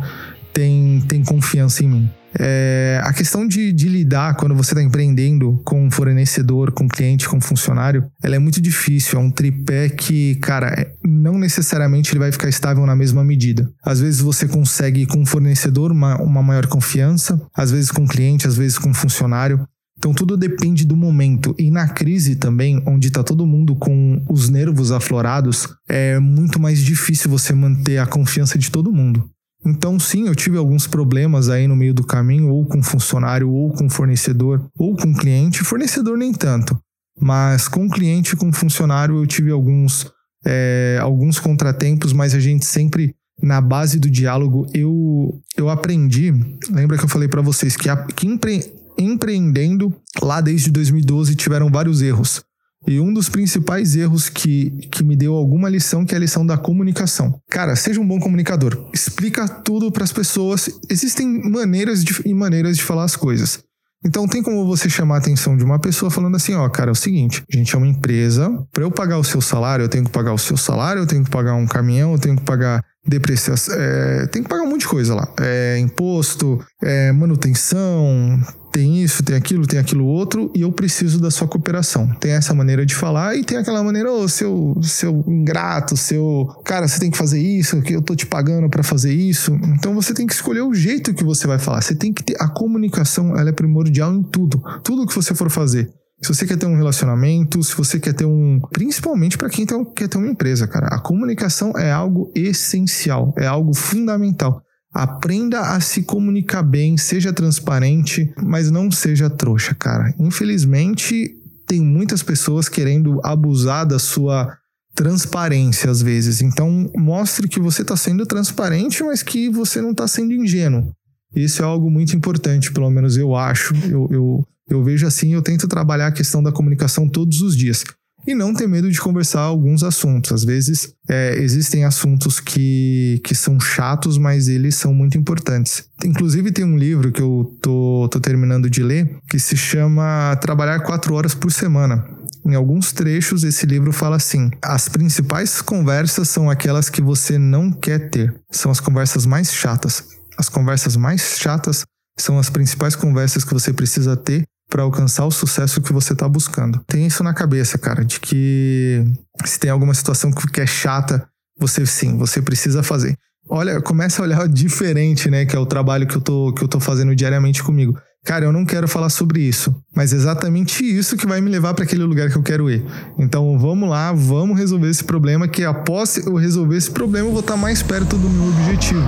têm, 0.53 1.03
têm 1.07 1.23
confiança 1.23 1.85
em 1.85 1.89
mim. 1.89 2.11
É, 2.39 3.01
a 3.03 3.13
questão 3.13 3.47
de, 3.47 3.73
de 3.73 3.89
lidar 3.89 4.37
quando 4.37 4.55
você 4.55 4.73
está 4.73 4.83
empreendendo 4.83 5.61
com 5.65 5.87
um 5.87 5.91
fornecedor, 5.91 6.73
com 6.73 6.85
um 6.85 6.89
cliente, 6.89 7.29
com 7.29 7.39
um 7.39 7.41
funcionário, 7.41 8.07
ela 8.23 8.37
é 8.37 8.39
muito 8.39 8.61
difícil. 8.61 9.19
É 9.19 9.23
um 9.23 9.31
tripé 9.31 9.89
que, 9.89 10.37
cara, 10.37 10.69
é, 10.69 10.93
não 11.05 11.39
necessariamente 11.39 12.13
ele 12.13 12.21
vai 12.21 12.33
ficar 12.33 12.49
estável 12.49 12.87
na 12.87 12.95
mesma 12.95 13.25
medida. 13.25 13.71
Às 13.85 14.01
vezes 14.01 14.21
você 14.21 14.47
consegue 14.47 15.07
com 15.07 15.23
o 15.23 15.27
fornecedor 15.27 15.91
uma, 15.91 16.21
uma 16.21 16.43
maior 16.43 16.67
confiança, 16.67 17.41
às 17.55 17.71
vezes 17.71 17.91
com 17.91 18.05
o 18.05 18.09
cliente, 18.09 18.47
às 18.47 18.57
vezes 18.57 18.79
com 18.79 18.91
o 18.91 18.95
funcionário. 18.95 19.67
Então 19.99 20.15
tudo 20.15 20.35
depende 20.35 20.87
do 20.87 20.97
momento. 20.97 21.55
E 21.59 21.71
na 21.71 21.87
crise 21.87 22.37
também, 22.37 22.83
onde 22.87 23.09
está 23.09 23.23
todo 23.23 23.47
mundo 23.47 23.77
com 23.77 24.25
os 24.31 24.49
nervos 24.49 24.93
aflorados, 24.93 25.69
é 25.87 26.19
muito 26.19 26.59
mais 26.59 26.79
difícil 26.79 27.31
você 27.31 27.53
manter 27.53 27.99
a 27.99 28.07
confiança 28.07 28.59
de 28.59 28.71
todo 28.71 28.91
mundo. 28.91 29.29
Então, 29.65 29.99
sim, 29.99 30.27
eu 30.27 30.35
tive 30.35 30.57
alguns 30.57 30.87
problemas 30.87 31.49
aí 31.49 31.69
no 31.69 31.77
meio 31.77 31.93
do 31.93 32.05
caminho, 32.05 32.49
ou 32.49 32.65
com 32.65 32.83
funcionário, 32.83 33.51
ou 33.51 33.71
com 33.71 33.91
fornecedor, 33.91 34.71
ou 34.79 34.97
com 34.97 35.15
cliente. 35.15 35.63
Fornecedor 35.63 36.17
nem 36.17 36.33
tanto, 36.33 36.79
mas 37.21 37.69
com 37.69 37.89
cliente 37.89 38.35
e 38.35 38.37
com 38.37 38.53
funcionário 38.53 39.17
eu 39.17 39.27
tive 39.27 39.51
alguns, 39.51 40.11
é, 40.47 40.99
alguns 41.03 41.39
contratempos, 41.39 42.13
mas 42.13 42.35
a 42.35 42.41
gente 42.41 42.65
sempre 42.65 43.15
na 43.43 43.61
base 43.61 43.99
do 43.99 44.11
diálogo 44.11 44.67
eu, 44.75 45.41
eu 45.57 45.69
aprendi. 45.69 46.33
Lembra 46.71 46.97
que 46.97 47.05
eu 47.05 47.09
falei 47.09 47.29
para 47.29 47.43
vocês 47.43 47.77
que, 47.77 47.89
a, 47.89 47.97
que 48.05 48.27
empre, 48.27 48.73
empreendendo 48.99 49.95
lá 50.23 50.41
desde 50.41 50.71
2012 50.71 51.35
tiveram 51.35 51.71
vários 51.71 52.03
erros. 52.03 52.43
E 52.87 52.99
um 52.99 53.13
dos 53.13 53.29
principais 53.29 53.95
erros 53.95 54.29
que, 54.29 54.71
que 54.91 55.03
me 55.03 55.15
deu 55.15 55.35
alguma 55.35 55.69
lição, 55.69 56.05
que 56.05 56.15
é 56.15 56.17
a 56.17 56.21
lição 56.21 56.47
da 56.47 56.57
comunicação. 56.57 57.39
Cara, 57.51 57.77
seja 57.77 58.01
um 58.01 58.07
bom 58.07 58.19
comunicador. 58.19 58.89
Explica 58.93 59.47
tudo 59.47 59.93
para 59.93 60.05
as 60.05 60.13
pessoas. 60.13 60.71
Existem 60.89 61.27
maneiras 61.51 62.03
de, 62.03 62.21
e 62.25 62.33
maneiras 62.33 62.77
de 62.77 62.83
falar 62.83 63.05
as 63.05 63.17
coisas. 63.17 63.63
Então 64.05 64.27
tem 64.27 64.43
como 64.43 64.67
você 64.67 64.89
chamar 64.89 65.17
a 65.17 65.19
atenção 65.19 65.57
de 65.57 65.63
uma 65.63 65.79
pessoa 65.79 66.11
falando 66.11 66.35
assim, 66.35 66.55
ó, 66.55 66.67
cara, 66.71 66.91
é 66.91 66.93
o 66.93 66.95
seguinte, 66.95 67.45
a 67.53 67.57
gente 67.57 67.75
é 67.75 67.79
uma 67.79 67.87
empresa, 67.87 68.51
para 68.73 68.83
eu 68.83 68.91
pagar 68.91 69.19
o 69.19 69.25
seu 69.25 69.43
salário, 69.43 69.85
eu 69.85 69.91
tenho 69.91 70.05
que 70.05 70.11
pagar 70.11 70.33
o 70.33 70.39
seu 70.39 70.57
salário, 70.57 71.03
eu 71.03 71.07
tenho 71.07 71.23
que 71.23 71.31
pagar 71.31 71.55
um 71.55 71.67
caminhão, 71.67 72.13
eu 72.13 72.19
tenho 72.19 72.35
que 72.37 72.43
pagar 72.43 72.83
depreciação, 73.07 73.75
é, 73.77 74.27
tem 74.29 74.43
que 74.43 74.49
pagar 74.49 74.63
um 74.63 74.71
monte 74.71 74.81
de 74.81 74.89
coisa 74.89 75.15
lá. 75.15 75.31
É, 75.39 75.79
imposto, 75.79 76.65
é, 76.83 77.13
manutenção, 77.13 78.41
tem 78.73 79.03
isso, 79.03 79.23
tem 79.23 79.37
aquilo, 79.37 79.67
tem 79.67 79.79
aquilo 79.79 80.05
outro, 80.05 80.51
e 80.55 80.63
eu 80.63 80.73
preciso 80.73 81.21
da 81.21 81.31
sua 81.31 81.49
cooperação. 81.49 82.09
Tem 82.21 82.33
essa 82.33 82.55
maneira 82.55 82.87
de 82.87 82.95
falar 82.95 83.37
e 83.37 83.45
tem 83.45 83.59
aquela 83.59 83.83
maneira, 83.83 84.13
ô, 84.13 84.23
oh, 84.23 84.29
seu, 84.29 84.79
seu 84.83 85.25
ingrato, 85.27 85.97
seu. 85.97 86.47
Cara, 86.65 86.87
você 86.87 87.01
tem 87.01 87.11
que 87.11 87.19
fazer 87.19 87.41
isso, 87.41 87.83
que 87.83 87.95
eu 87.95 88.03
tô 88.03 88.15
te 88.15 88.27
pagando 88.27 88.69
para 88.69 88.83
fazer 88.83 89.13
isso. 89.13 89.53
Então 89.75 89.95
você 89.95 90.15
tem 90.15 90.27
que 90.27 90.33
escolher 90.33 90.63
o 90.63 90.75
jeito 90.75 91.15
que 91.15 91.25
você 91.25 91.47
vai 91.47 91.59
falar. 91.59 91.81
Você 91.83 91.95
tem 91.95 92.13
que 92.13 92.23
ter. 92.23 92.37
A 92.41 92.49
comunicação, 92.49 93.37
ela 93.37 93.51
é 93.51 93.53
primordial 93.53 94.15
em 94.15 94.23
tudo. 94.23 94.63
Tudo 94.83 95.07
que 95.07 95.15
você 95.15 95.35
for 95.35 95.51
fazer. 95.51 95.91
Se 96.23 96.29
você 96.29 96.47
quer 96.47 96.59
ter 96.59 96.67
um 96.67 96.77
relacionamento, 96.77 97.63
se 97.63 97.75
você 97.75 97.99
quer 97.99 98.13
ter 98.13 98.27
um. 98.27 98.61
Principalmente 98.73 99.39
para 99.39 99.49
quem 99.49 99.67
quer 99.67 100.09
ter 100.09 100.19
uma 100.19 100.29
empresa, 100.29 100.67
cara. 100.67 100.89
A 100.89 101.01
comunicação 101.01 101.73
é 101.77 101.91
algo 101.91 102.31
essencial, 102.35 103.35
é 103.39 103.47
algo 103.47 103.75
fundamental. 103.75 104.63
Aprenda 104.93 105.61
a 105.61 105.81
se 105.81 106.03
comunicar 106.03 106.63
bem, 106.63 106.97
seja 106.97 107.33
transparente, 107.33 108.33
mas 108.43 108.71
não 108.71 108.91
seja 108.91 109.31
trouxa, 109.31 109.75
cara. 109.75 110.13
Infelizmente, 110.19 111.31
tem 111.67 111.81
muitas 111.81 112.23
pessoas 112.23 112.69
querendo 112.69 113.21
abusar 113.25 113.87
da 113.87 113.99
sua 113.99 114.57
transparência 114.95 115.91
às 115.91 116.03
vezes. 116.03 116.43
Então, 116.43 116.91
mostre 116.97 117.49
que 117.49 117.61
você 117.61 117.83
está 117.83 117.97
sendo 117.97 118.27
transparente, 118.27 119.03
mas 119.05 119.23
que 119.23 119.49
você 119.49 119.81
não 119.81 119.93
está 119.93 120.09
sendo 120.09 120.35
ingênuo. 120.35 120.93
Isso 121.35 121.63
é 121.63 121.65
algo 121.65 121.89
muito 121.89 122.17
importante, 122.17 122.73
pelo 122.73 122.91
menos 122.91 123.17
eu 123.17 123.37
acho. 123.37 123.73
Eu, 123.89 124.09
eu, 124.11 124.47
eu 124.69 124.83
vejo 124.83 125.07
assim, 125.07 125.33
eu 125.33 125.43
tento 125.43 125.69
trabalhar 125.69 126.09
a 126.09 126.13
questão 126.13 126.43
da 126.43 126.51
comunicação 126.51 127.09
todos 127.09 127.41
os 127.41 127.57
dias 127.57 127.85
e 128.27 128.35
não 128.35 128.55
ter 128.55 128.67
medo 128.67 128.91
de 128.91 129.01
conversar 129.01 129.41
alguns 129.41 129.83
assuntos. 129.83 130.33
Às 130.33 130.45
vezes 130.45 130.93
é, 131.09 131.37
existem 131.37 131.85
assuntos 131.85 132.41
que, 132.41 133.21
que 133.25 133.35
são 133.35 133.59
chatos, 133.59 134.19
mas 134.19 134.49
eles 134.49 134.75
são 134.75 134.93
muito 134.93 135.17
importantes. 135.17 135.85
Inclusive 136.05 136.53
tem 136.53 136.65
um 136.65 136.77
livro 136.77 137.13
que 137.13 137.21
eu 137.23 137.57
tô, 137.61 138.09
tô 138.11 138.21
terminando 138.21 138.69
de 138.69 138.83
ler 138.83 139.19
que 139.29 139.39
se 139.39 139.57
chama 139.57 140.37
Trabalhar 140.41 140.81
Quatro 140.81 141.15
Horas 141.15 141.35
por 141.35 141.53
Semana. 141.53 142.05
Em 142.47 142.55
alguns 142.55 142.93
trechos, 142.93 143.45
esse 143.45 143.67
livro 143.67 143.93
fala 143.93 144.17
assim: 144.17 144.51
as 144.63 144.89
principais 144.89 145.61
conversas 145.61 146.29
são 146.29 146.49
aquelas 146.49 146.89
que 146.89 147.03
você 147.03 147.39
não 147.39 147.71
quer 147.71 148.11
ter, 148.11 148.35
são 148.51 148.71
as 148.71 148.81
conversas 148.81 149.27
mais 149.27 149.53
chatas. 149.53 150.05
As 150.39 150.49
conversas 150.49 150.97
mais 150.97 151.39
chatas 151.39 151.85
são 152.19 152.39
as 152.39 152.49
principais 152.49 152.97
conversas 152.97 153.45
que 153.45 153.53
você 153.53 153.73
precisa 153.73 154.17
ter 154.17 154.45
para 154.71 154.85
alcançar 154.85 155.27
o 155.27 155.31
sucesso 155.31 155.83
que 155.83 155.93
você 155.93 156.13
está 156.13 156.29
buscando. 156.29 156.81
Tem 156.87 157.05
isso 157.05 157.25
na 157.25 157.35
cabeça, 157.35 157.77
cara, 157.77 158.05
de 158.05 158.21
que 158.21 159.05
se 159.45 159.59
tem 159.59 159.71
alguma 159.71 159.93
situação 159.93 160.31
que 160.31 160.61
é 160.61 160.67
chata, 160.67 161.27
você 161.59 161.85
sim, 161.85 162.17
você 162.17 162.41
precisa 162.41 162.83
fazer. 162.83 163.17
Olha, 163.49 163.81
começa 163.81 164.23
a 164.23 164.25
olhar 164.25 164.47
diferente, 164.49 165.29
né, 165.29 165.45
que 165.45 165.57
é 165.57 165.59
o 165.59 165.67
trabalho 165.67 166.07
que 166.07 166.17
eu 166.17 166.21
tô 166.21 166.53
que 166.55 166.63
eu 166.63 166.69
tô 166.69 166.79
fazendo 166.79 167.15
diariamente 167.15 167.63
comigo. 167.63 167.99
Cara, 168.25 168.45
eu 168.45 168.53
não 168.53 168.67
quero 168.67 168.87
falar 168.87 169.09
sobre 169.09 169.41
isso, 169.41 169.75
mas 169.97 170.13
é 170.13 170.17
exatamente 170.17 170.85
isso 170.85 171.17
que 171.17 171.27
vai 171.27 171.41
me 171.41 171.51
levar 171.51 171.73
para 171.73 171.85
aquele 171.85 172.05
lugar 172.05 172.31
que 172.31 172.37
eu 172.37 172.43
quero 172.43 172.71
ir. 172.71 172.85
Então 173.19 173.59
vamos 173.59 173.89
lá, 173.89 174.13
vamos 174.13 174.59
resolver 174.59 174.89
esse 174.89 175.03
problema 175.03 175.49
que 175.49 175.65
após 175.65 176.19
eu 176.19 176.35
resolver 176.37 176.77
esse 176.77 176.91
problema 176.91 177.29
eu 177.29 177.33
vou 177.33 177.41
estar 177.41 177.55
tá 177.55 177.59
mais 177.59 177.83
perto 177.83 178.17
do 178.17 178.29
meu 178.29 178.49
objetivo. 178.49 179.03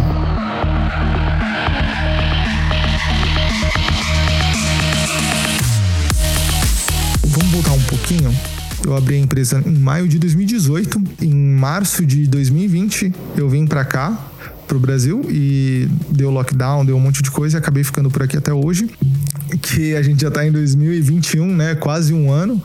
Pouquinho. 8.12 8.34
Eu 8.84 8.96
abri 8.96 9.14
a 9.14 9.18
empresa 9.18 9.62
em 9.64 9.78
maio 9.78 10.08
de 10.08 10.18
2018. 10.18 11.02
Em 11.22 11.34
março 11.34 12.04
de 12.04 12.26
2020, 12.26 13.12
eu 13.36 13.48
vim 13.48 13.66
para 13.66 13.84
cá, 13.84 14.30
pro 14.66 14.78
Brasil, 14.78 15.24
e 15.28 15.88
deu 16.10 16.30
lockdown, 16.30 16.84
deu 16.84 16.96
um 16.96 17.00
monte 17.00 17.22
de 17.22 17.30
coisa 17.30 17.56
e 17.56 17.58
acabei 17.58 17.84
ficando 17.84 18.10
por 18.10 18.22
aqui 18.22 18.36
até 18.36 18.52
hoje. 18.52 18.90
Que 19.60 19.94
a 19.94 20.02
gente 20.02 20.22
já 20.22 20.30
tá 20.30 20.46
em 20.46 20.50
2021, 20.50 21.54
né? 21.54 21.74
Quase 21.74 22.12
um 22.12 22.30
ano 22.30 22.62